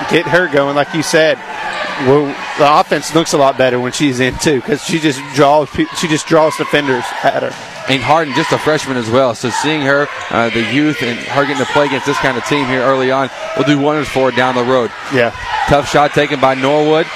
[0.08, 1.36] get her going, like you said,
[2.06, 2.26] well,
[2.60, 6.08] the offense looks a lot better when she's in too, because she just draws, she
[6.08, 7.54] just draws defenders at her.
[7.91, 9.34] And Harden, just a freshman as well.
[9.34, 12.45] So seeing her, uh, the youth, and her getting to play against this kind of
[12.45, 14.91] team here early on will do wonders for her down the road.
[15.14, 15.32] Yeah.
[15.68, 17.08] Tough shot taken by Norwood.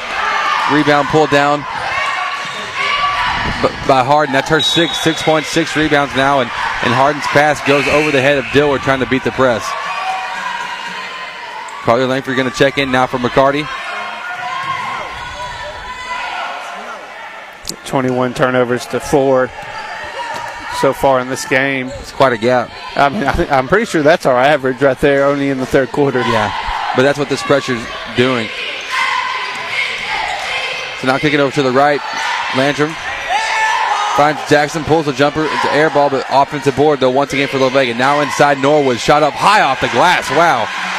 [0.72, 1.60] Rebound pulled down
[3.86, 4.32] by Harden.
[4.34, 6.50] That's her six, six point six rebounds now, and,
[6.84, 9.68] and Harden's pass goes over the head of Dillard trying to beat the press.
[11.84, 13.68] Carly Langford going to check in now for McCarty.
[17.92, 19.50] 21 turnovers to four
[20.80, 21.90] so far in this game.
[22.00, 22.72] It's quite a gap.
[22.96, 25.92] I mean, I I'm pretty sure that's our average right there, only in the third
[25.92, 26.22] quarter.
[26.22, 27.86] Yeah, but that's what this pressure's
[28.16, 28.48] doing.
[31.02, 32.00] So now kicking over to the right,
[32.56, 32.96] Landrum
[34.16, 37.50] finds Jackson, pulls the jumper, it's an air ball, but offensive board though once again
[37.50, 37.94] for La Vega.
[37.94, 40.30] Now inside Norwood, shot up high off the glass.
[40.32, 40.91] Wow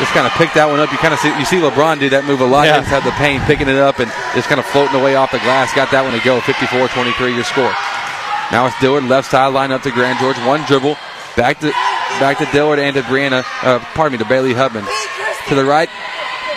[0.00, 0.90] just kind of pick that one up.
[0.90, 2.64] You kind of see you see LeBron do that move a lot.
[2.64, 2.80] Yeah.
[2.80, 5.38] Just had the pain picking it up and just kind of floating away off the
[5.44, 5.70] glass.
[5.76, 6.40] Got that one to go.
[6.40, 7.70] 54-23 your score.
[8.50, 10.40] Now it's Dillard left side line up to Grandgeorge.
[10.48, 10.96] One dribble
[11.36, 11.70] back to
[12.18, 13.44] back to Dillard and to Brianna.
[13.62, 14.88] Uh, pardon me, to Bailey Hubman
[15.48, 15.88] to the right,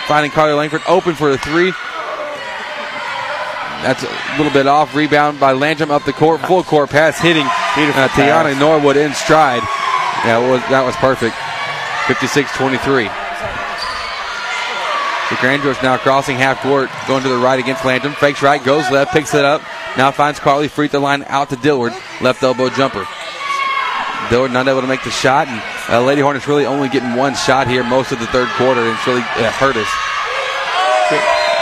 [0.07, 1.75] finding Carly Langford open for a three.
[3.83, 4.95] That's a little bit off.
[4.95, 6.39] Rebound by Landrum up the court.
[6.47, 9.61] Full court pass hitting uh, Tiana Norwood in stride.
[10.23, 11.35] Yeah, was, that was perfect.
[12.07, 13.22] 56 23.
[15.41, 18.13] The is now crossing half court, going to the right against Landrum.
[18.13, 19.63] Fakes right, goes left, picks it up.
[19.97, 21.91] Now finds Carly free throw line out to Dillard.
[22.21, 23.07] Left elbow jumper.
[24.29, 25.59] Dillard not able to make the shot, and
[25.89, 28.91] uh, Lady Hornets really only getting one shot here most of the third quarter, and
[28.91, 29.89] it's really uh, hurt us.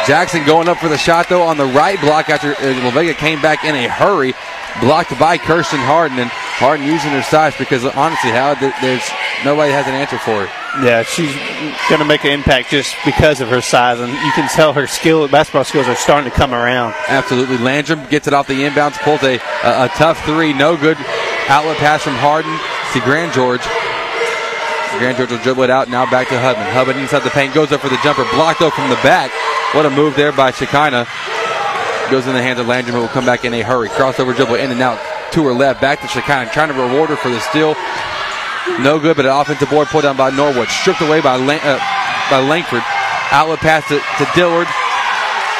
[0.05, 3.13] Jackson going up for the shot though on the right block after uh, La Vega
[3.13, 4.33] came back in a hurry,
[4.81, 9.09] blocked by Kirsten Harden, and Harden using her size because honestly, how there's
[9.45, 10.49] nobody has an answer for it.
[10.79, 11.35] Yeah, she's
[11.89, 14.87] going to make an impact just because of her size, and you can tell her
[14.87, 16.95] skill, basketball skills, are starting to come around.
[17.09, 17.57] Absolutely.
[17.57, 20.53] Landrum gets it off the inbounds, pulls a, a, a tough three.
[20.53, 20.97] No good.
[21.49, 22.51] Outlet pass from Harden
[22.93, 23.67] to Grandgeorge.
[24.97, 25.89] Grand George will dribble it out.
[25.89, 26.65] Now back to Hubman.
[26.71, 27.53] Hubman inside the paint.
[27.53, 28.23] Goes up for the jumper.
[28.31, 29.31] Blocked though from the back.
[29.73, 31.07] What a move there by Shekinah.
[32.11, 33.89] Goes in the hands of Landrum, who will come back in a hurry.
[33.89, 34.99] Crossover dribble in and out.
[35.33, 35.81] to her left.
[35.81, 37.75] Back to Shekinah, trying to reward her for the steal.
[38.79, 40.69] No good, but an offensive board pulled down by Norwood.
[40.69, 41.79] Stripped away by, Lang- uh,
[42.29, 42.83] by Langford.
[43.31, 44.67] Outlet pass to, to Dillard.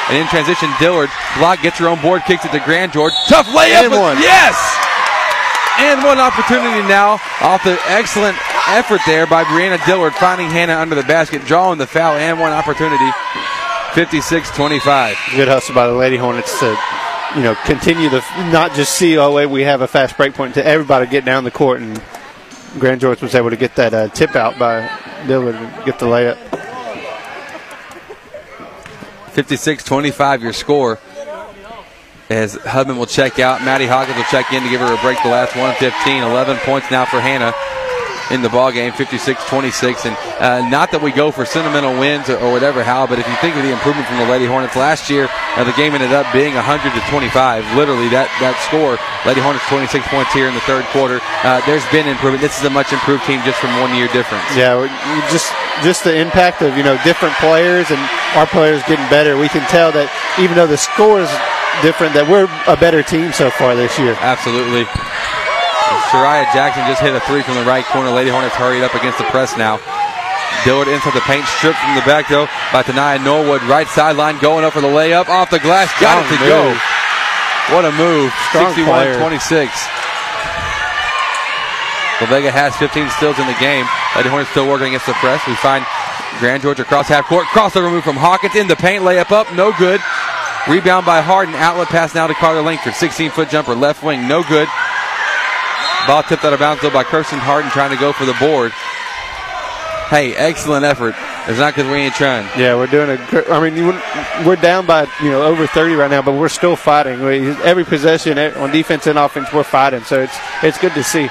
[0.10, 3.12] And in transition, Dillard block, gets her own board, kicks it to Grandgeorge.
[3.28, 3.86] Tough layup.
[3.86, 4.18] And one.
[4.18, 4.58] Yes!
[5.80, 8.38] And one opportunity now off the excellent
[8.68, 12.52] effort there by Brianna Dillard, finding Hannah under the basket, drawing the foul, and one
[12.52, 13.10] opportunity.
[13.94, 15.18] 56 25.
[15.36, 16.78] Good hustle by the Lady Hornets to,
[17.36, 18.20] you know, continue the
[18.52, 21.44] not just see oh wait we have a fast break point to everybody get down
[21.44, 22.02] the court and
[22.80, 24.90] Grandgeorge was able to get that uh, tip out by
[25.28, 26.38] Dillard and get the layup.
[29.32, 31.00] 56 25 your score.
[32.30, 35.22] As Hubman will check out, Maddie Hawkins will check in to give her a break
[35.22, 36.24] the last 115.
[36.24, 37.54] 11 points now for Hannah
[38.32, 40.08] in the ball game, 56-26.
[40.08, 43.28] And uh, not that we go for sentimental wins or, or, whatever, Hal, but if
[43.28, 45.28] you think of the improvement from the Lady Hornets last year,
[45.60, 47.76] uh, the game ended up being 100 to 25.
[47.76, 48.96] Literally, that that score.
[49.28, 51.20] Lady Hornets 26 points here in the third quarter.
[51.44, 52.42] Uh, there's been improvement.
[52.42, 54.48] This is a much improved team just from one year difference.
[54.56, 54.80] Yeah,
[55.30, 55.52] just
[55.84, 58.00] just the impact of you know different players and
[58.40, 59.36] our players getting better.
[59.36, 60.08] We can tell that
[60.40, 61.32] even though the score is
[61.84, 64.16] different, that we're a better team so far this year.
[64.20, 64.88] Absolutely.
[66.12, 68.12] Shariah Jackson just hit a three from the right corner.
[68.12, 69.80] Lady Hornets hurried up against the press now.
[70.68, 72.46] Dillard inside the paint, stripped from the back though
[72.76, 73.64] by Tanaya Norwood.
[73.64, 75.30] Right sideline going up for the layup.
[75.30, 76.76] Off the glass, got Strong it to move.
[76.76, 77.76] go.
[77.76, 78.30] What a move.
[78.52, 79.16] Strong 61 player.
[79.18, 79.72] 26.
[82.20, 83.88] La Vega has 15 steals in the game.
[84.16, 85.42] Lady Hornets still working against the press.
[85.48, 85.82] We find
[86.44, 87.48] Grandgeorge across half court.
[87.56, 89.02] Crossover move from Hawkins in the paint.
[89.04, 90.02] Layup up, no good.
[90.68, 91.56] Rebound by Harden.
[91.56, 92.94] Outlet pass now to Carter Langford.
[92.94, 94.68] 16 foot jumper, left wing, no good.
[96.08, 98.72] Ball tipped out of bounds though by Kirsten Harden trying to go for the board.
[100.10, 101.16] Hey, excellent effort.
[101.48, 102.46] It's not because we ain't trying.
[102.60, 103.50] Yeah, we're doing a.
[103.50, 103.86] I mean,
[104.46, 107.24] we're down by you know over 30 right now, but we're still fighting.
[107.24, 110.04] We, every possession on defense and offense, we're fighting.
[110.04, 111.30] So it's it's good to see.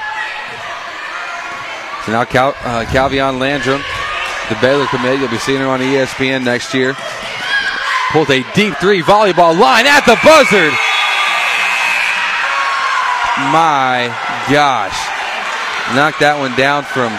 [2.05, 3.81] So now Cal, uh, Calvion Landrum,
[4.49, 5.19] the Baylor commit.
[5.19, 6.95] You'll be seeing her on ESPN next year.
[8.11, 10.73] Pulled a deep three volleyball line at the buzzard.
[13.53, 14.09] My
[14.49, 14.97] gosh.
[15.93, 17.11] Knocked that one down from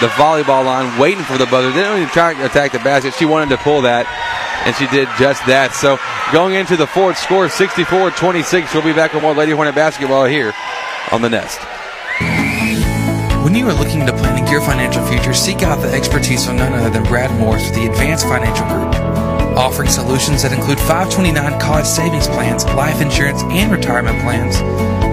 [0.00, 1.70] the volleyball line, waiting for the buzzer.
[1.72, 3.14] Didn't even try to attack the basket.
[3.14, 4.06] She wanted to pull that,
[4.66, 5.74] and she did just that.
[5.74, 5.98] So
[6.32, 8.74] going into the fourth score, 64 26.
[8.74, 10.52] We'll be back with more Lady Hornet basketball here
[11.12, 11.60] on the Nest.
[13.44, 16.72] When you are looking to planning your financial future, seek out the expertise of none
[16.72, 18.93] other than Brad Morris with the Advanced Financial Group.
[19.56, 24.58] Offering solutions that include 529 college savings plans, life insurance, and retirement plans,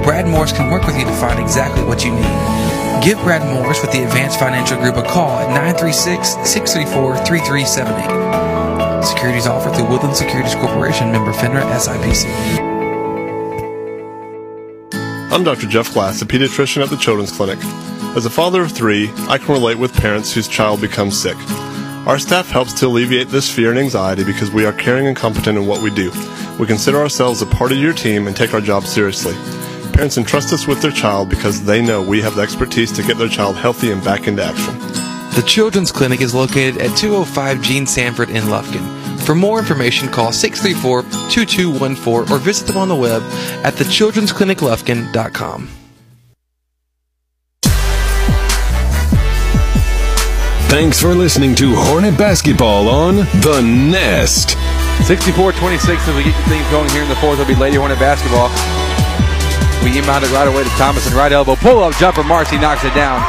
[0.03, 3.03] Brad Morris can work with you to find exactly what you need.
[3.03, 9.05] Give Brad Morris with the Advanced Financial Group a call at 936 634 3378.
[9.05, 12.25] Securities offered through Woodland Securities Corporation, member FINRA SIPC.
[15.31, 15.67] I'm Dr.
[15.67, 17.59] Jeff Glass, a pediatrician at the Children's Clinic.
[18.15, 21.37] As a father of three, I can relate with parents whose child becomes sick.
[22.07, 25.55] Our staff helps to alleviate this fear and anxiety because we are caring and competent
[25.55, 26.11] in what we do.
[26.57, 29.35] We consider ourselves a part of your team and take our job seriously.
[29.93, 33.19] Parents entrust us with their child because they know we have the expertise to get
[33.19, 34.79] their child healthy and back into action.
[35.35, 39.19] The Children's Clinic is located at 205 Gene Sanford in Lufkin.
[39.21, 43.21] For more information, call 634 2214 or visit them on the web
[43.63, 45.80] at thechildren'scliniclufkin.com.
[50.71, 54.55] Thanks for listening to Hornet Basketball on The Nest.
[55.05, 57.37] 64 26 as we get things going here in the fourth.
[57.41, 58.47] It'll be Lady Hornet basketball.
[59.83, 61.57] We inbound it right away to Thomason right elbow.
[61.57, 62.23] Pull up jumper.
[62.23, 63.19] Marcy knocks it down.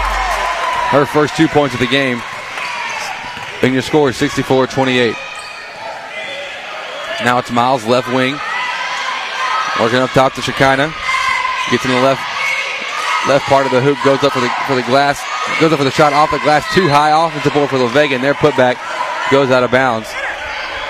[0.95, 2.23] Her first two points of the game.
[3.61, 5.13] And your score is 64 28.
[7.25, 8.39] Now it's Miles, left wing.
[9.81, 10.95] Working up top to Shekinah.
[11.73, 12.23] Gets in the left
[13.27, 13.99] left part of the hoop.
[14.05, 15.21] Goes up for the for the glass.
[15.61, 16.65] Goes up for the shot off the glass.
[16.75, 17.11] Too high.
[17.11, 18.15] Offensive board for La Vega.
[18.15, 18.77] And their putback
[19.31, 20.09] goes out of bounds.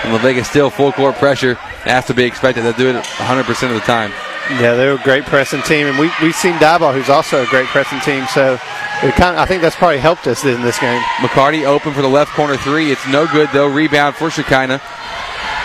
[0.04, 1.54] And La Vega still full court pressure.
[1.84, 2.62] Has to be expected.
[2.62, 4.12] They do it 100% of the time.
[4.50, 7.66] Yeah, they're a great pressing team, and we we've seen Diboll, who's also a great
[7.68, 8.26] pressing team.
[8.26, 8.54] So
[9.02, 11.00] it kind of, I think that's probably helped us in this game.
[11.18, 12.90] McCarty open for the left corner three.
[12.90, 13.68] It's no good though.
[13.68, 14.82] Rebound for Shekinah.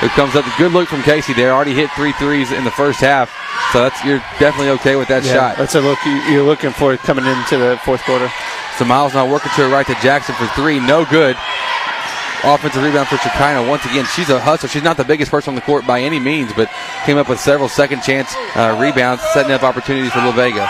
[0.04, 0.46] It comes up.
[0.60, 1.52] Good look from Casey there.
[1.54, 3.34] Already hit three threes in the first half.
[3.74, 5.58] So that's you're definitely okay with that Yeah, shot.
[5.58, 8.32] That's a look you, you're looking for coming into the fourth quarter.
[8.78, 10.80] So Miles now working to her right to Jackson for three.
[10.80, 11.36] No good.
[12.44, 13.68] Offensive rebound for Shekinah.
[13.68, 14.70] Once again, she's a hustler.
[14.70, 16.70] She's not the biggest person on the court by any means, but
[17.04, 20.70] came up with several second chance uh, rebounds, setting up opportunities for La Vega.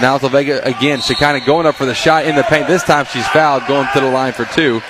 [0.00, 1.00] Now it's La Vega again.
[1.00, 2.66] Shekinah going up for the shot in the paint.
[2.66, 4.82] This time she's fouled, going to the line for two.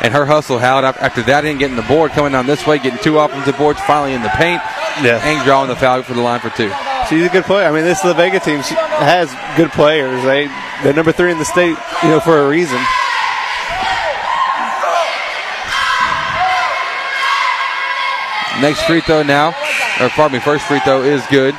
[0.00, 2.78] And her hustle held up after that in getting the board coming down this way,
[2.78, 4.62] getting two offensive boards finally in the paint.
[5.02, 5.20] Yeah.
[5.24, 6.70] And drawing the foul for the line for two.
[7.08, 7.66] She's a good player.
[7.66, 10.22] I mean, this La Vega team has good players.
[10.24, 10.46] They
[10.82, 12.78] they're number three in the state, you know, for a reason.
[18.60, 19.50] Next free throw now,
[20.00, 21.54] or pardon me, first free throw is good.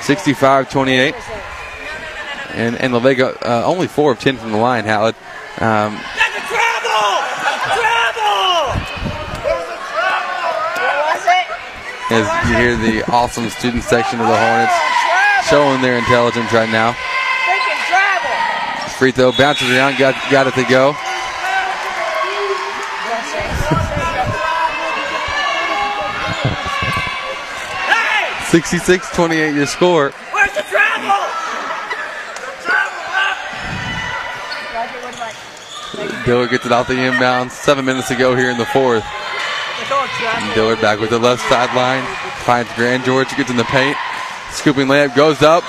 [0.00, 1.14] 65-28.
[2.54, 4.84] And and La Vega uh, only four of ten from the line.
[4.84, 5.14] Howard.
[5.58, 5.98] Um,
[12.14, 14.72] as you hear the awesome student section of the Hornets
[15.50, 16.94] showing their intelligence right now.
[18.98, 20.94] Free throw bounces around, got got it to go.
[28.46, 29.54] Sixty-six, twenty-eight.
[29.56, 30.12] Your score.
[30.30, 31.10] Where's the travel?
[35.92, 36.24] Travel.
[36.24, 37.50] Dillard gets it off the inbound.
[37.50, 39.04] Seven minutes to go here in the fourth.
[40.54, 42.02] Dillard back with the left sideline.
[42.44, 43.34] Finds Grandgeorge.
[43.36, 43.96] Gets in the paint.
[44.50, 45.64] Scooping layup goes up.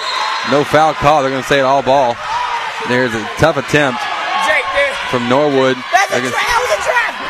[0.52, 1.22] No foul call.
[1.22, 2.16] They're going to say it all ball.
[2.88, 4.02] There's a tough attempt
[5.10, 5.78] from Norwood.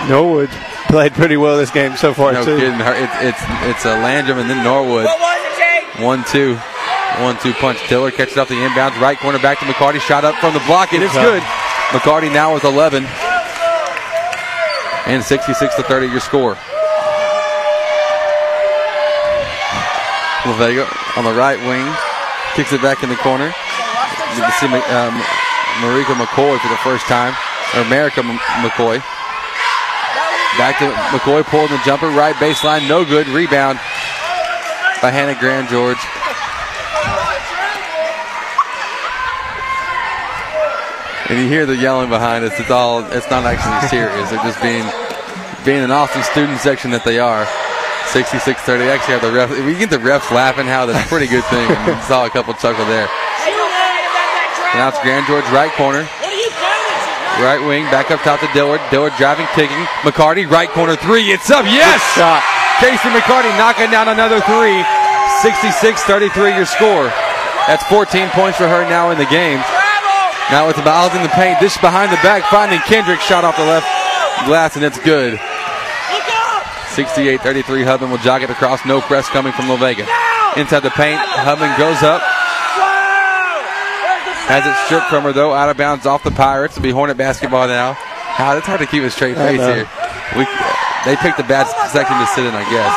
[0.09, 0.49] Norwood
[0.87, 2.57] played pretty well this game so far No too.
[2.57, 2.79] kidding.
[2.79, 5.05] It's it's it's a Landrum and then Norwood.
[6.03, 6.55] One two,
[7.23, 7.79] one two punch.
[7.87, 8.99] Dillard catches off the inbounds.
[8.99, 9.99] Right corner back to McCarty.
[10.01, 10.91] Shot up from the block.
[10.93, 11.41] and It is good.
[11.91, 13.05] McCarty now with 11
[15.07, 16.07] and 66 to 30.
[16.07, 16.57] Your score.
[20.45, 20.85] La Vega
[21.17, 21.85] on the right wing
[22.53, 23.47] kicks it back in the corner.
[23.47, 25.15] You can see um,
[25.81, 27.35] Marika McCoy for the first time,
[27.73, 28.99] or America M- McCoy.
[30.57, 33.27] Back to McCoy pulling the jumper, right baseline, no good.
[33.27, 33.77] Rebound
[35.01, 35.99] by Hannah Grandgeorge.
[41.29, 42.57] And you hear the yelling behind us.
[42.59, 43.03] It's all.
[43.11, 44.29] It's not actually serious.
[44.29, 44.85] They're just being
[45.65, 47.47] being an awesome student section that they are.
[48.15, 48.87] 66-30.
[48.87, 49.51] Actually, have the ref.
[49.51, 51.67] If we get the refs laughing, how that's a pretty good thing.
[51.67, 53.11] I saw a couple chuckle there.
[54.71, 56.07] Now it's Grandgeorge right corner.
[57.43, 58.79] Right wing, back up top to Dillard.
[58.87, 59.83] Dillard driving, kicking.
[60.07, 61.27] McCarty, right corner three.
[61.35, 61.67] It's up.
[61.67, 61.99] Yes!
[62.15, 62.39] shot.
[62.79, 64.79] Casey McCarty knocking down another three.
[65.43, 67.11] 66-33 your score.
[67.67, 69.59] That's 14 points for her now in the game.
[70.55, 71.59] Now it's Miles in the paint.
[71.59, 73.19] this behind the back, finding Kendrick.
[73.19, 73.91] Shot off the left
[74.47, 75.35] glass, and it's good.
[76.95, 77.83] 68-33.
[77.83, 78.85] Hubman will jog it across.
[78.85, 80.07] No press coming from La Vega.
[80.55, 82.23] Inside the paint, Hubman goes up.
[84.47, 86.77] Has it stripped from her though, out of bounds off the Pirates.
[86.77, 87.97] It'll be Hornet basketball now.
[88.37, 89.89] Ah, it's hard to keep a straight face here.
[90.39, 90.47] We,
[91.03, 92.93] they picked the bad section to sit in, I guess.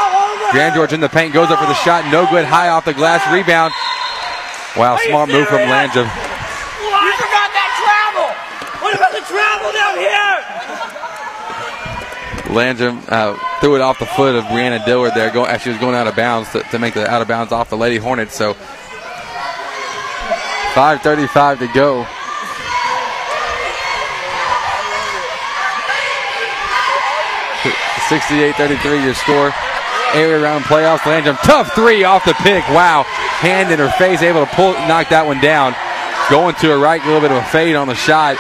[0.55, 2.45] Grandgeorge in the paint goes up for the shot, no good.
[2.45, 3.75] High off the glass, rebound.
[4.77, 6.07] Wow, smart move from Landrum.
[6.07, 8.31] You forgot that travel.
[8.79, 10.37] What about the travel down here?
[12.59, 15.31] Landrum uh, threw it off the foot of Brianna Dillard there.
[15.47, 17.71] As she was going out of bounds to, to make the out of bounds off
[17.71, 18.35] the Lady Hornets.
[18.35, 18.55] So
[20.75, 22.05] 5:35 to go.
[28.09, 29.05] Sixty-eight, thirty-three.
[29.05, 29.53] your score.
[30.15, 31.07] Area round playoffs.
[31.07, 32.67] Landrum, tough three off the pick.
[32.71, 33.05] Wow.
[33.05, 35.77] Hand in her face, able to pull, knock that one down.
[36.29, 38.37] Going to her right, a little bit of a fade on the shot.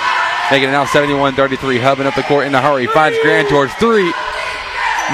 [0.51, 1.79] Making it now 71 33.
[1.79, 2.87] Hubbing up the court in a hurry.
[2.87, 3.71] Finds Grandgeorge.
[3.79, 4.13] Three.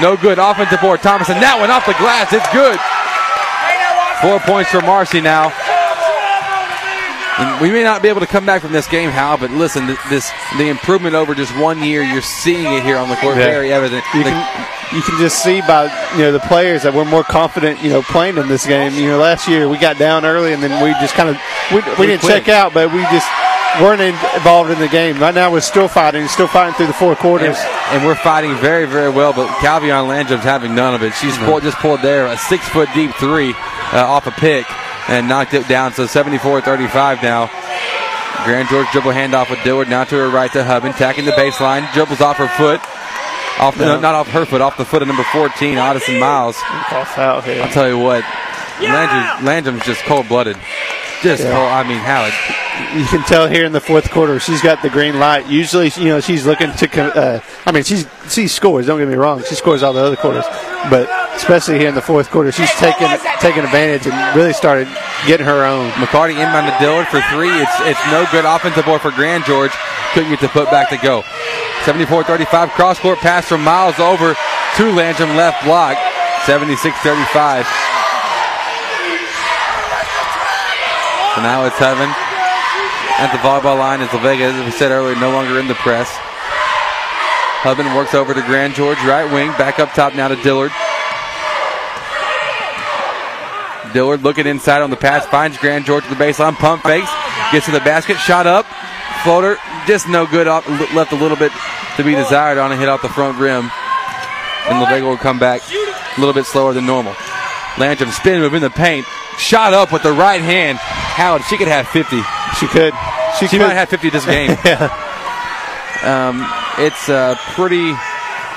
[0.01, 0.39] No good.
[0.39, 1.01] Offensive board.
[1.01, 1.35] Thomason.
[1.39, 2.31] That one off the glass.
[2.31, 2.79] It's good.
[4.23, 5.51] Four points for Marcy now.
[7.37, 9.87] And we may not be able to come back from this game, Hal, but listen,
[10.09, 12.01] this the improvement over just one year.
[12.01, 13.43] You're seeing it here on the court, Yeah.
[13.43, 14.05] very evident.
[14.13, 14.65] You The- can
[14.95, 18.01] you can just see by you know the players that we're more confident you know
[18.03, 18.93] playing in this game.
[18.93, 21.37] You know, last year we got down early and then we just kind of
[21.73, 22.45] we, we, We didn't quit.
[22.45, 23.27] check out, but we just
[23.81, 25.19] weren't in, involved in the game.
[25.19, 27.57] Right now we're still fighting, still fighting through the four quarters.
[27.57, 31.13] And, and we're fighting very, very well, but Calvion Landrum's having none of it.
[31.13, 33.53] She's pulled, just pulled there a six foot deep three
[33.93, 34.65] uh, off a pick
[35.09, 35.93] and knocked it down.
[35.93, 37.47] So 74 35 now.
[38.45, 42.21] Grandgeorge dribble handoff with Dillard now to her right to Hubman, tacking the baseline, dribbles
[42.21, 42.79] off her foot.
[43.59, 43.99] Off no, No.
[44.01, 46.57] not off her foot, off the foot of number 14, Addison Miles.
[46.59, 47.63] Call foul here.
[47.63, 48.23] I'll tell you what,
[48.81, 50.57] Landrum, Landrum's just cold blooded.
[51.25, 51.53] Just Yeah.
[51.53, 51.71] cold.
[51.71, 52.33] I mean, Howard.
[52.93, 55.47] you can tell here in the fourth quarter she's got the green light.
[55.47, 56.85] Usually, you know, she's looking to.
[57.01, 58.85] Uh, I mean, she's she scores.
[58.85, 60.45] Don't get me wrong, she scores all the other quarters,
[60.91, 63.07] but especially here in the fourth quarter, she's taking
[63.39, 64.87] taking advantage and really started
[65.25, 65.89] getting her own.
[65.93, 67.49] McCarty inbound to Dillard for three.
[67.59, 69.73] It's it's no good offensive board for Grandgeorge.
[70.13, 71.23] Couldn't get the put back to go.
[71.85, 74.35] 74-35 cross court pass from Miles over
[74.77, 75.97] to Landrum left block.
[76.45, 77.94] 76-35.
[81.35, 82.07] So now it's Heaven
[83.19, 85.75] at the volleyball line as La Vega, as we said earlier, no longer in the
[85.75, 86.07] press.
[87.59, 90.71] Hubman works over to Grandgeorge, right wing, back up top now to Dillard.
[93.91, 97.11] Dillard looking inside on the pass, finds Grandgeorge at the baseline, pump fakes,
[97.51, 98.65] gets to the basket, shot up,
[99.23, 99.57] floater,
[99.87, 101.51] just no good, off, left a little bit
[101.97, 103.69] to be desired on a hit off the front rim.
[104.69, 107.13] And La Vega will come back a little bit slower than normal.
[107.77, 109.05] Landrum spin move in the paint,
[109.37, 110.77] shot up with the right hand.
[110.79, 112.21] Howard, she could have 50.
[112.59, 112.93] She could.
[113.39, 114.51] She, She might have 50 this game.
[114.65, 114.89] yeah.
[116.03, 116.45] Um,
[116.83, 117.93] it's uh, pretty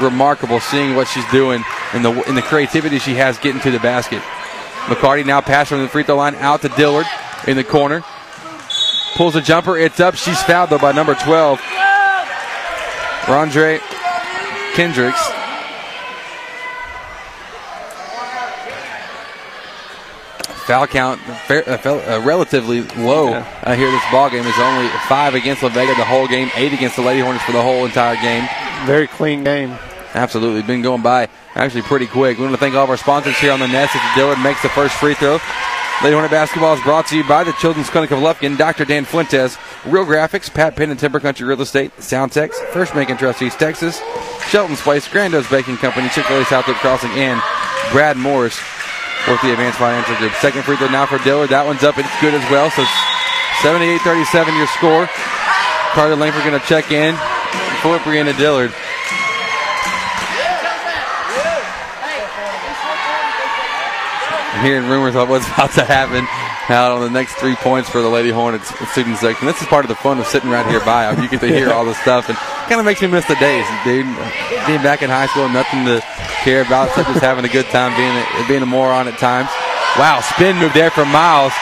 [0.00, 3.78] remarkable seeing what she's doing and the and the creativity she has getting to the
[3.80, 4.22] basket.
[4.86, 7.06] McCarty now pass from the free throw line out to Dillard
[7.46, 8.02] in the corner.
[9.16, 9.76] Pulls a jumper.
[9.76, 10.14] It's up.
[10.14, 11.58] She's fouled though by number 12,
[13.26, 13.80] Rondre
[14.74, 15.20] Kendricks.
[20.68, 23.90] Foul count fair, uh, fel- uh, relatively low uh, here.
[23.90, 27.00] This ball game is only five against La Vega the whole game, eight against the
[27.02, 28.46] Lady Hornets for the whole entire game.
[28.84, 29.70] Very clean game.
[30.12, 32.36] Absolutely, been going by actually pretty quick.
[32.36, 33.96] We want to thank all of our sponsors here on the Nest.
[33.96, 35.38] As Dillard makes the first free throw.
[36.02, 38.84] Lady Hornet basketball is brought to you by the Children's Clinic of Lufkin, Dr.
[38.84, 43.40] Dan Fuentes, Real Graphics, Pat Penn and Timber Country Real Estate, Soundtex, First and Trust
[43.40, 44.02] East Texas,
[44.48, 47.40] Shelton's Place, Grando's Baking Company, Chick-fil-A Southwood Crossing, and
[47.90, 48.60] Brad Morris
[49.26, 50.32] with the Advanced Financial Group.
[50.38, 51.50] Second free throw now for Dillard.
[51.50, 51.98] That one's up.
[51.98, 52.70] It's good as well.
[52.70, 52.84] So
[53.64, 55.08] 78-37 your score.
[55.96, 57.14] Carter Langford going to check in
[57.82, 58.72] for Brianna Dillard.
[64.58, 66.26] I'm hearing rumors of what's about to happen
[66.68, 69.46] out on the next three points for the Lady Hornets student section.
[69.46, 71.10] This is part of the fun of sitting right here by.
[71.12, 72.36] You get to hear all the stuff, and
[72.68, 74.04] kind of makes me miss the days, dude.
[74.66, 76.00] Being back in high school, nothing to
[76.44, 79.48] care about, except just having a good time, being a, being a moron at times.
[79.98, 81.52] Wow, spin move there from Miles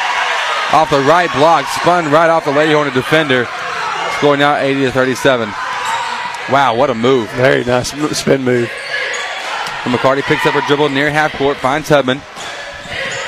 [0.73, 3.47] off the right block, spun right off the Lady Hornet defender,
[4.19, 5.49] scoring now 80 to 37.
[6.51, 7.31] Wow, what a move!
[7.33, 8.71] Very nice spin move.
[9.85, 12.19] And McCarty picks up her dribble near half court, finds Hubman.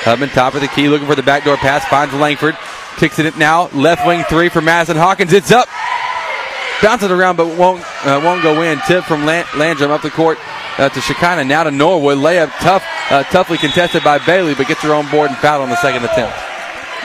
[0.03, 2.57] Hubman top of the key, looking for the backdoor pass, finds Langford.
[2.97, 5.33] Kicks it in now, left wing three for Madison Hawkins.
[5.33, 5.69] It's up,
[6.83, 8.79] bounces around but won't uh, won't go in.
[8.87, 10.39] Tip from Lan- Landrum up the court
[10.79, 11.45] uh, to Shekinah.
[11.45, 12.19] Now to Norwood.
[12.19, 15.69] Layup tough, uh, toughly contested by Bailey, but gets her on board and fouled on
[15.71, 16.37] the second attempt.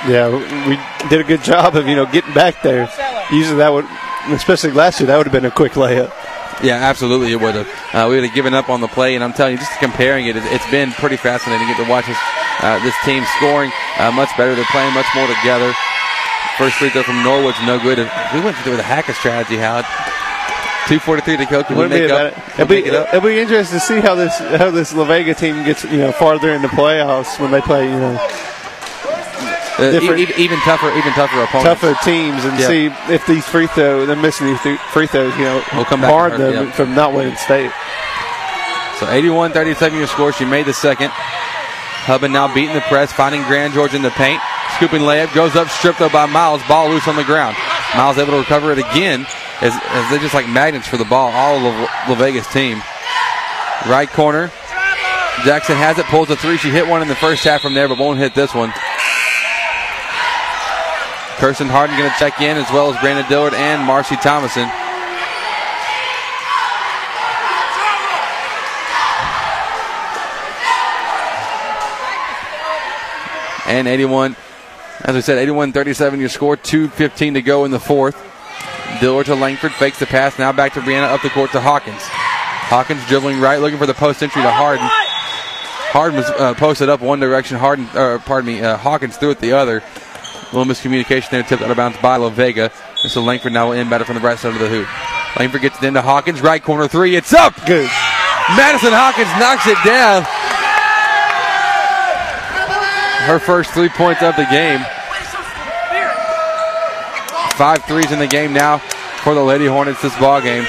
[0.07, 0.27] Yeah,
[0.67, 0.77] we
[1.09, 2.89] did a good job of you know getting back there.
[3.31, 3.85] Usually that would,
[4.35, 6.11] especially last year, that would have been a quick layup.
[6.61, 7.67] Yeah, absolutely, it would have.
[7.95, 10.27] Uh, we would have given up on the play, and I'm telling you, just comparing
[10.27, 12.17] it, it- it's been pretty fascinating to get to watch this,
[12.61, 14.53] uh, this team scoring uh, much better.
[14.55, 15.73] They're playing much more together.
[16.57, 17.97] First free throw from Norwood's no good.
[18.33, 19.85] We went through a hacker strategy, Howard.
[20.85, 21.63] 2:43 to go.
[21.63, 22.33] Can we make up?
[22.59, 25.63] It'll be, it it'll be interesting to see how this how this La Vega team
[25.63, 28.19] gets you know farther in the playoffs when they play you know
[29.79, 31.81] Uh, e- even tougher, even tougher opponents.
[31.81, 32.67] tougher teams and Yeah.
[32.67, 36.01] see if these free throws they're missing these th- free throws you know We'll come
[36.01, 36.71] back hard them yeah.
[36.73, 37.71] from not winning state.
[38.99, 40.31] So 81-37 your score.
[40.31, 41.09] She made the second.
[42.05, 44.41] Hubman now beating the press, finding Grandgeorge in the paint.
[44.75, 46.61] Scooping layup, goes up, stripped up by Miles.
[46.67, 47.55] Ball loose on the ground.
[47.95, 49.25] Miles able to recover it again
[49.61, 51.31] as, as they're just like magnets for the ball.
[51.31, 52.81] All of La Vega's team.
[53.87, 54.51] Right corner.
[55.43, 56.57] Jackson has it, pulls a three.
[56.57, 58.71] She hit one in the first half from there, but won't hit this one.
[61.37, 64.69] Kirsten Harden going to check in, as well as Brandon Dillard and Marcy Thomason.
[73.65, 74.35] and 81.
[75.03, 78.15] As I said, 81 37 your score, 2.15 to go in the fourth.
[79.01, 82.01] Dillard to Langford, fakes the pass, now back to Brianna, up the court to Hawkins.
[82.01, 84.87] Hawkins dribbling right, looking for the post entry to Harden.
[85.91, 89.39] Harden was uh, posted up one direction, Harden, uh, pardon me, uh, Hawkins threw it
[89.39, 89.79] the other.
[89.79, 92.71] A little miscommunication there, tipped out of bounds by La Vega.
[93.01, 94.87] And so Langford now will inbound it from the right side of the hoop.
[95.37, 97.53] Langford gets it into Hawkins, right corner three, it's up!
[97.65, 97.89] Good.
[98.55, 100.23] Madison Hawkins knocks it down.
[103.25, 104.79] Her first three points of the game.
[107.55, 108.79] Five threes in the game now
[109.23, 110.65] for the Lady Hornets this ball game.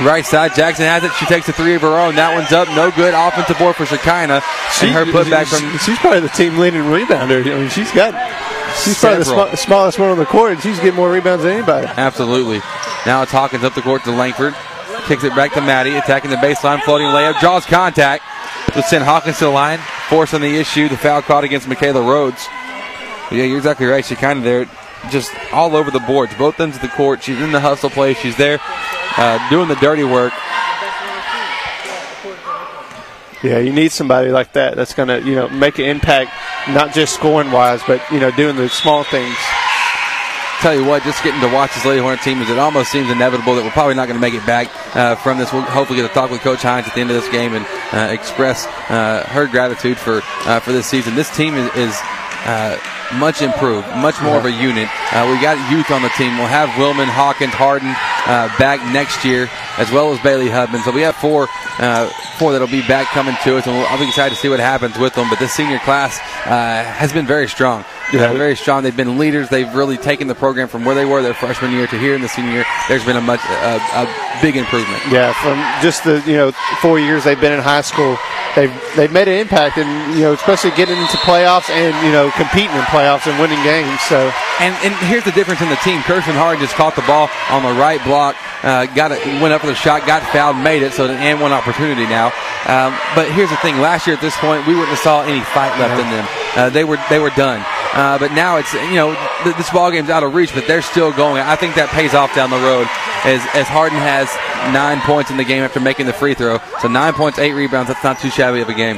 [0.00, 1.12] Right side, Jackson has it.
[1.14, 2.14] She takes a three of her own.
[2.16, 3.14] That one's up, no good.
[3.14, 4.42] Offensive board for Shekinah.
[4.82, 7.42] And her putback from she's probably the team leading rebounder.
[7.46, 8.10] I mean, she's got
[8.82, 9.46] she's probably the Several.
[9.48, 10.52] sma- smallest one on the court.
[10.52, 11.86] and She's getting more rebounds than anybody.
[11.96, 12.58] Absolutely.
[13.06, 14.54] Now it's Hawkins up the court to Langford.
[15.06, 18.24] Kicks it back to Maddie, attacking the baseline, floating layup, draws contact.
[18.74, 19.78] Let's send Hawkins to the line,
[20.08, 20.88] forcing the issue.
[20.88, 22.46] The foul caught against Michaela Rhodes.
[23.28, 24.04] But yeah, you're exactly right.
[24.04, 24.66] She kind of there,
[25.10, 27.22] just all over the boards, both ends of the court.
[27.22, 28.14] She's in the hustle play.
[28.14, 28.58] She's there
[29.16, 30.32] uh, doing the dirty work.
[33.42, 36.30] Yeah, you need somebody like that that's going to you know make an impact,
[36.68, 39.36] not just scoring wise, but you know doing the small things.
[40.64, 43.10] Tell you what, just getting to watch this Lady Hornet team is it almost seems
[43.10, 45.52] inevitable that we're probably not going to make it back uh, from this.
[45.52, 47.66] We'll hopefully get to talk with Coach Hines at the end of this game and
[47.92, 51.16] uh, express uh, her gratitude for uh, for this season.
[51.16, 51.68] This team is.
[51.76, 52.00] is
[52.46, 52.78] uh,
[53.14, 54.88] much improved, much more of a unit.
[55.12, 56.36] Uh, we got youth on the team.
[56.36, 57.88] We'll have Willman, Hawkins, Harden
[58.26, 60.82] uh, back next year, as well as Bailey Hubman.
[60.82, 63.98] So we have four, uh, four that'll be back coming to us, and we'll, I'll
[63.98, 65.30] be excited to see what happens with them.
[65.30, 67.84] But this senior class uh, has been very strong.
[68.12, 68.32] Yeah.
[68.32, 68.82] very strong.
[68.82, 69.48] They've been leaders.
[69.48, 72.20] They've really taken the program from where they were their freshman year to here in
[72.20, 72.64] the senior year.
[72.88, 75.02] There's been a much a, a big improvement.
[75.10, 78.18] Yeah, from just the you know four years they've been in high school,
[78.54, 82.30] they've they've made an impact, and you know especially getting into playoffs and you know
[82.36, 84.00] competing in playoffs and winning games.
[84.02, 86.02] So and and here's the difference in the team.
[86.02, 89.60] Kirsten Harden just caught the ball on the right block, uh, got it, went up
[89.60, 90.92] for the shot, got fouled, made it.
[90.92, 92.26] So an and one opportunity now.
[92.66, 95.40] Um, but here's the thing: last year at this point, we wouldn't have saw any
[95.40, 96.04] fight left yeah.
[96.04, 96.26] in them.
[96.56, 97.64] Uh, they were they were done.
[97.94, 99.14] Uh, but now it's you know
[99.44, 101.42] th- this ball game's out of reach, but they're still going.
[101.42, 102.90] I think that pays off down the road
[103.22, 104.26] as as Harden has
[104.74, 106.58] nine points in the game after making the free throw.
[106.82, 107.86] So nine points, eight rebounds.
[107.86, 108.96] That's not too shabby of a game.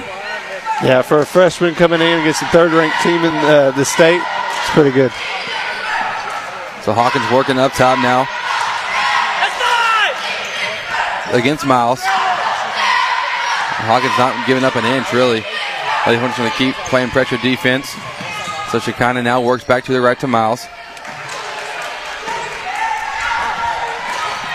[0.81, 4.71] Yeah, for a freshman coming in against the third-ranked team in uh, the state, it's
[4.73, 5.13] pretty good.
[6.85, 8.29] So Hawkins working up top now
[11.33, 12.01] against Miles.
[13.85, 15.45] Hawkins not giving up an inch really.
[16.05, 17.95] Hornets going to keep playing pressure defense.
[18.71, 20.67] So Shekinah now works back to the right to Miles.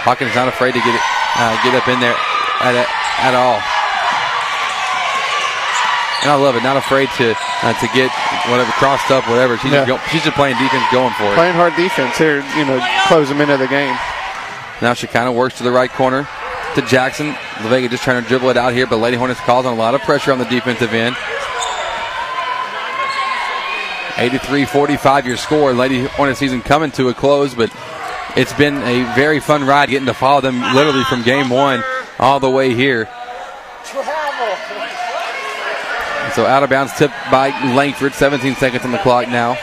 [0.04, 1.02] Hawkins not afraid to get it,
[1.38, 2.18] uh, get up in there
[2.60, 2.74] at,
[3.22, 3.62] at all.
[6.22, 6.64] And I love it.
[6.64, 7.34] Not afraid to
[7.64, 8.12] uh, to get
[8.50, 9.58] whatever crossed up, whatever.
[9.58, 9.86] She's, yeah.
[9.86, 11.36] just go, she's just playing defense, going for it.
[11.36, 12.78] Playing hard defense here, you know,
[13.08, 13.98] close them into the game.
[14.82, 16.28] Now she kind of works to the right corner
[16.76, 17.34] to Jackson.
[17.62, 19.78] La Vega just trying to dribble it out here, but Lady Hornets calls on a
[19.78, 21.16] lot of pressure on the defensive end.
[24.12, 25.74] 83-45 your score.
[25.74, 27.74] Lady Hornet season coming to a close, but
[28.36, 31.84] it's been a very fun ride getting to follow them literally from game one
[32.20, 33.10] all the way here.
[36.36, 38.14] So out of bounds tipped by Langford.
[38.14, 39.58] 17 seconds on the clock now.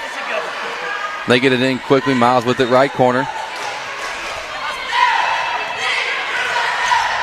[1.26, 2.14] They get it in quickly.
[2.14, 3.26] Miles with it right corner.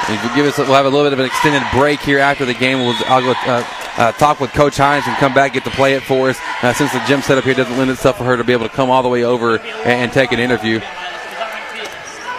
[0.07, 2.45] If you give us, we'll have a little bit of an extended break here after
[2.45, 2.79] the game.
[2.79, 3.63] We'll, I'll go uh,
[3.97, 6.39] uh, talk with Coach Hines and come back get to play it for us.
[6.61, 8.73] Uh, since the gym setup here doesn't lend itself for her to be able to
[8.73, 10.81] come all the way over and, and take an interview.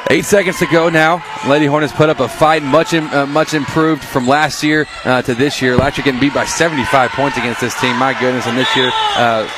[0.09, 1.25] Eight seconds to go now.
[1.49, 5.35] Lady Hornets put up a fight, much uh, much improved from last year uh, to
[5.35, 5.77] this year.
[5.77, 7.97] Last year getting beat by 75 points against this team.
[7.97, 9.49] My goodness, and this year uh,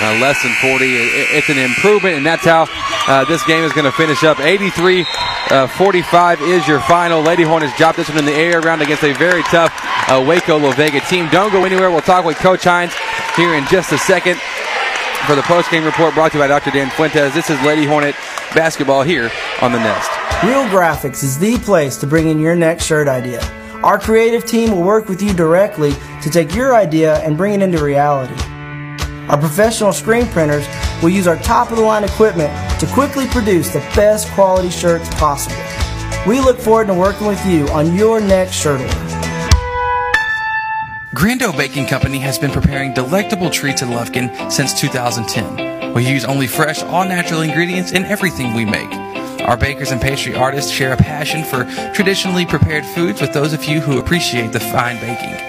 [0.00, 0.86] uh, less than 40.
[1.34, 2.66] It's an improvement, and that's how
[3.06, 4.40] uh, this game is going to finish up.
[4.40, 5.06] 83
[5.50, 7.22] uh, 45 is your final.
[7.22, 9.72] Lady Hornets drop this one in the air round against a very tough
[10.08, 11.28] uh, Waco La Vega team.
[11.30, 11.90] Don't go anywhere.
[11.90, 12.92] We'll talk with Coach Hines
[13.36, 14.38] here in just a second
[15.26, 16.70] for the post-game report brought to you by Dr.
[16.70, 17.34] Dan Fuentes.
[17.34, 18.14] This is Lady Hornet
[18.54, 19.30] basketball here
[19.62, 20.10] on the Nest.
[20.44, 23.40] Real Graphics is the place to bring in your next shirt idea.
[23.82, 25.92] Our creative team will work with you directly
[26.22, 28.34] to take your idea and bring it into reality.
[29.28, 30.66] Our professional screen printers
[31.02, 32.50] will use our top of the line equipment
[32.80, 35.62] to quickly produce the best quality shirts possible.
[36.26, 38.92] We look forward to working with you on your next shirt order.
[41.14, 45.92] Grando Baking Company has been preparing delectable treats in Lufkin since 2010.
[45.92, 48.92] We use only fresh, all natural ingredients in everything we make.
[49.42, 53.64] Our bakers and pastry artists share a passion for traditionally prepared foods with those of
[53.64, 55.47] you who appreciate the fine baking.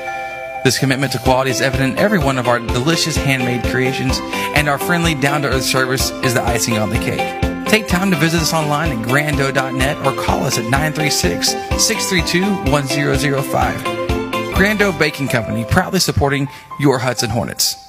[0.63, 4.19] This commitment to quality is evident in every one of our delicious handmade creations,
[4.55, 7.65] and our friendly, down to earth service is the icing on the cake.
[7.67, 13.99] Take time to visit us online at grando.net or call us at 936 632 1005.
[14.53, 16.49] Grando Baking Company, proudly supporting
[16.79, 17.88] your Hudson Hornets.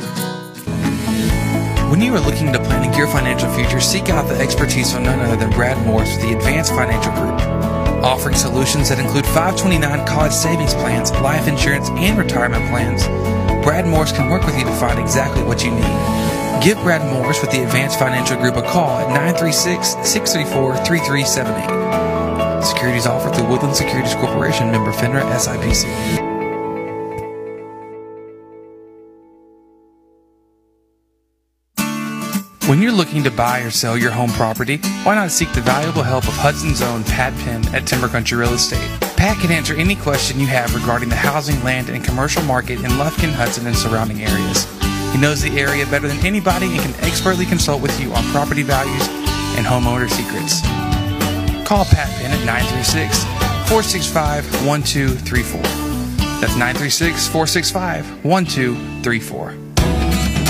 [2.01, 5.19] When you are looking to planning your financial future, seek out the expertise of none
[5.19, 7.39] other than Brad Morris with the Advanced Financial Group.
[8.01, 13.05] Offering solutions that include 529 college savings plans, life insurance, and retirement plans,
[13.63, 16.63] Brad Morris can work with you to find exactly what you need.
[16.63, 22.65] Give Brad Morris with the Advanced Financial Group a call at 936 634 3378.
[22.65, 26.30] Securities offered through Woodland Securities Corporation, member FINRA SIPC.
[32.71, 36.03] When you're looking to buy or sell your home property, why not seek the valuable
[36.03, 38.89] help of Hudson's own Pat Penn at Timber Country Real Estate?
[39.17, 42.91] Pat can answer any question you have regarding the housing, land, and commercial market in
[42.91, 44.63] Lufkin, Hudson, and surrounding areas.
[45.11, 48.63] He knows the area better than anybody and can expertly consult with you on property
[48.63, 49.05] values
[49.57, 50.61] and homeowner secrets.
[51.67, 53.25] Call Pat Penn at 936
[53.67, 55.61] 465 1234.
[56.39, 59.70] That's 936 465 1234.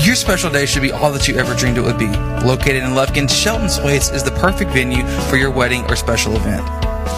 [0.00, 2.08] Your special day should be all that you ever dreamed it would be.
[2.46, 6.66] Located in Lufkin, Shelton's Place is the perfect venue for your wedding or special event.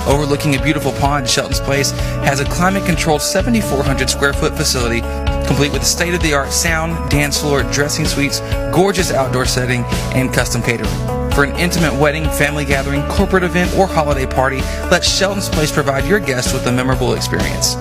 [0.06, 1.90] Overlooking a beautiful pond, Shelton's Place
[2.24, 5.00] has a climate controlled 7,400 square foot facility
[5.46, 8.40] complete with state of the art sound, dance floor, dressing suites,
[8.72, 9.84] gorgeous outdoor setting,
[10.14, 10.90] and custom catering.
[11.32, 16.04] For an intimate wedding, family gathering, corporate event, or holiday party, let Shelton's Place provide
[16.04, 17.76] your guests with a memorable experience.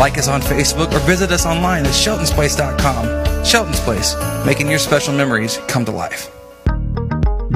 [0.00, 3.44] Like us on Facebook or visit us online at sheltonsplace.com.
[3.44, 4.16] Shelton's Place,
[4.46, 6.39] making your special memories come to life.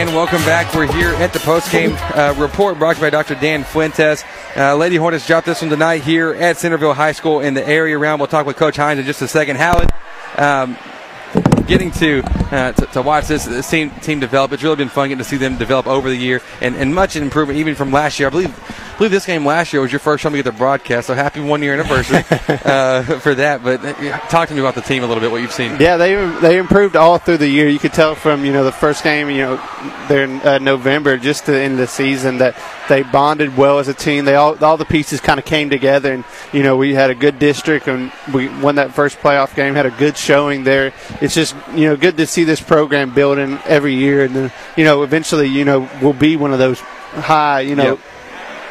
[0.00, 0.74] And welcome back.
[0.74, 3.34] We're here at the post-game uh, report brought to you by Dr.
[3.34, 4.24] Dan Fuentes.
[4.56, 7.98] Uh, Lady Hornets dropped this one tonight here at Centerville High School in the area
[7.98, 8.18] around.
[8.18, 9.56] We'll talk with Coach Hines in just a second.
[9.56, 9.90] Howard,
[10.38, 10.78] um,
[11.66, 14.52] getting to, uh, to, to watch this, this, team team develop.
[14.52, 17.14] It's really been fun getting to see them develop over the year and, and much
[17.14, 18.28] improvement even from last year.
[18.28, 18.58] I believe
[19.00, 21.06] believe this game last year was your first time to get the broadcast.
[21.06, 22.18] So happy one year anniversary
[22.48, 23.64] uh, for that.
[23.64, 25.30] But uh, talk to me about the team a little bit.
[25.30, 25.80] What you've seen?
[25.80, 27.66] Yeah, they they improved all through the year.
[27.66, 29.56] You could tell from you know the first game, you know,
[30.08, 33.88] there in uh, November, just to end of the season that they bonded well as
[33.88, 34.26] a team.
[34.26, 37.14] They all all the pieces kind of came together, and you know we had a
[37.14, 39.74] good district and we won that first playoff game.
[39.74, 40.92] Had a good showing there.
[41.22, 44.84] It's just you know good to see this program building every year, and then you
[44.84, 47.92] know eventually you know we'll be one of those high you know.
[47.92, 48.00] Yep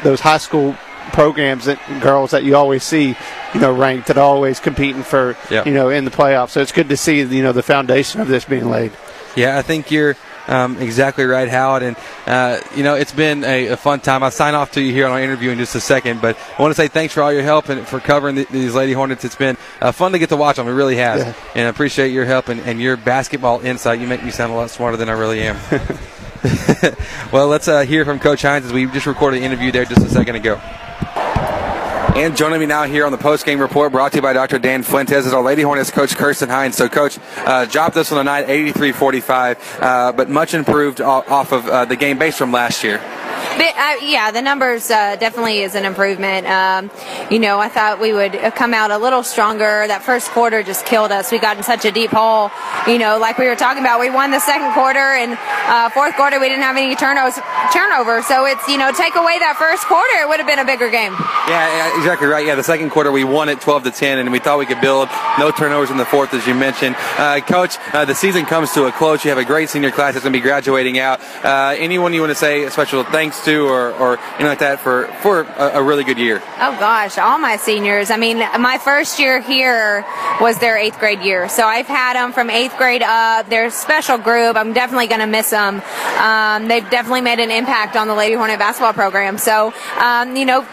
[0.02, 0.76] those high school
[1.12, 3.16] programs that girls that you always see,
[3.54, 5.66] you know, ranked that are always competing for, Yep.
[5.66, 6.50] you know, in the playoffs.
[6.50, 8.92] So it's good to see, you know, the foundation of this being laid.
[9.36, 10.16] Yeah, I think you're
[10.48, 11.82] um, exactly right, Howard.
[11.82, 11.96] And,
[12.26, 14.22] uh, you know, it's been a, a fun time.
[14.22, 16.62] I'll sign off to you here on our interview in just a second, but I
[16.62, 19.24] want to say thanks for all your help and for covering the, these Lady Hornets.
[19.24, 20.66] It's been uh, fun to get to watch them.
[20.68, 21.20] It really has.
[21.20, 21.34] Yeah.
[21.54, 24.00] And I appreciate your help and, and your basketball insight.
[24.00, 25.56] You make me sound a lot smarter than I really am.
[27.32, 30.04] well, let's uh, hear from Coach Hines as we just recorded an interview there just
[30.04, 30.60] a second ago.
[32.20, 34.58] And joining me now here on the post-game report, brought to you by Dr.
[34.58, 36.76] Dan Fuentes, is our Lady Hornets coach, Kirsten Hines.
[36.76, 41.66] So, coach, uh, dropped this on the night, 83-45, uh, but much improved off of
[41.66, 43.00] uh, the game base from last year.
[43.56, 46.46] But, uh, yeah, the numbers uh, definitely is an improvement.
[46.46, 46.90] Um,
[47.30, 49.86] you know, I thought we would come out a little stronger.
[49.86, 51.32] That first quarter just killed us.
[51.32, 52.50] We got in such a deep hole.
[52.86, 55.36] You know, like we were talking about, we won the second quarter, and
[55.68, 57.40] uh, fourth quarter we didn't have any turnovers.
[57.72, 60.64] Turnover, so it's you know, take away that first quarter, it would have been a
[60.64, 61.12] bigger game.
[61.46, 62.44] Yeah, yeah, exactly right.
[62.44, 64.80] Yeah, the second quarter we won it 12 to 10, and we thought we could
[64.80, 65.08] build.
[65.38, 66.96] No turnovers in the fourth, as you mentioned.
[66.98, 69.24] Uh, Coach, uh, the season comes to a close.
[69.24, 71.20] You have a great senior class that's going to be graduating out.
[71.44, 74.80] Uh, anyone you want to say a special thanks to, or, or anything like that,
[74.80, 76.42] for for a, a really good year?
[76.58, 78.10] Oh gosh, all my seniors.
[78.10, 80.04] I mean, my first year here
[80.40, 83.48] was their eighth grade year, so I've had them from eighth grade up.
[83.48, 84.56] They're a special group.
[84.56, 85.80] I'm definitely going to miss them.
[86.18, 89.38] Um, they've definitely made an impact on the Lady Hornet basketball program.
[89.38, 90.66] So, um, you know.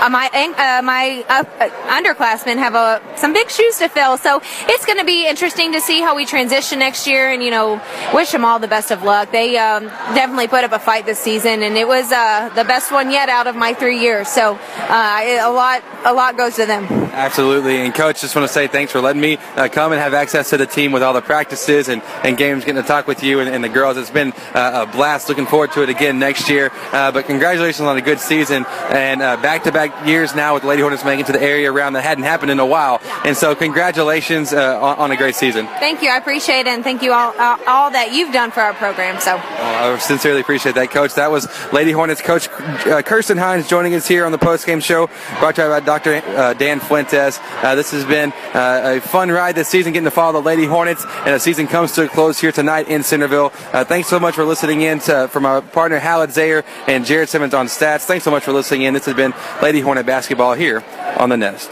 [0.00, 1.42] Uh, my uh, my uh,
[1.90, 5.80] underclassmen have uh, some big shoes to fill, so it's going to be interesting to
[5.80, 7.30] see how we transition next year.
[7.32, 7.82] And you know,
[8.14, 9.32] wish them all the best of luck.
[9.32, 12.92] They um, definitely put up a fight this season, and it was uh, the best
[12.92, 14.28] one yet out of my three years.
[14.28, 16.84] So uh, a lot a lot goes to them.
[17.12, 17.78] Absolutely.
[17.78, 20.50] And coach, just want to say thanks for letting me uh, come and have access
[20.50, 23.40] to the team with all the practices and, and games, getting to talk with you
[23.40, 23.96] and, and the girls.
[23.96, 25.28] It's been a blast.
[25.28, 26.70] Looking forward to it again next year.
[26.92, 31.04] But congratulations on a good season and uh, back-to-back years now with the Lady Hornets
[31.04, 33.00] making it to the area around that hadn't happened in a while.
[33.24, 35.66] And so congratulations uh, on, on a great season.
[35.66, 38.60] Thank you, I appreciate it, and thank you all all, all that you've done for
[38.60, 39.20] our program.
[39.20, 39.36] So.
[39.36, 41.14] Well, I sincerely appreciate that, Coach.
[41.14, 45.08] That was Lady Hornets coach uh, Kirsten Hines joining us here on the post-game show,
[45.38, 46.16] brought to you by Dr.
[46.16, 47.38] Uh, Dan Fuentes.
[47.62, 50.66] Uh, this has been uh, a fun ride this season, getting to follow the Lady
[50.66, 53.52] Hornets, and the season comes to a close here tonight in Centerville.
[53.72, 57.28] Uh, thanks so much for listening in to, from our partner Hallett Zayer and Jared
[57.28, 58.04] Simmons on stats.
[58.04, 58.94] Thanks so much for listening in.
[58.94, 59.32] This has been
[59.62, 60.84] Lady Hornet basketball here
[61.16, 61.70] on the Nest.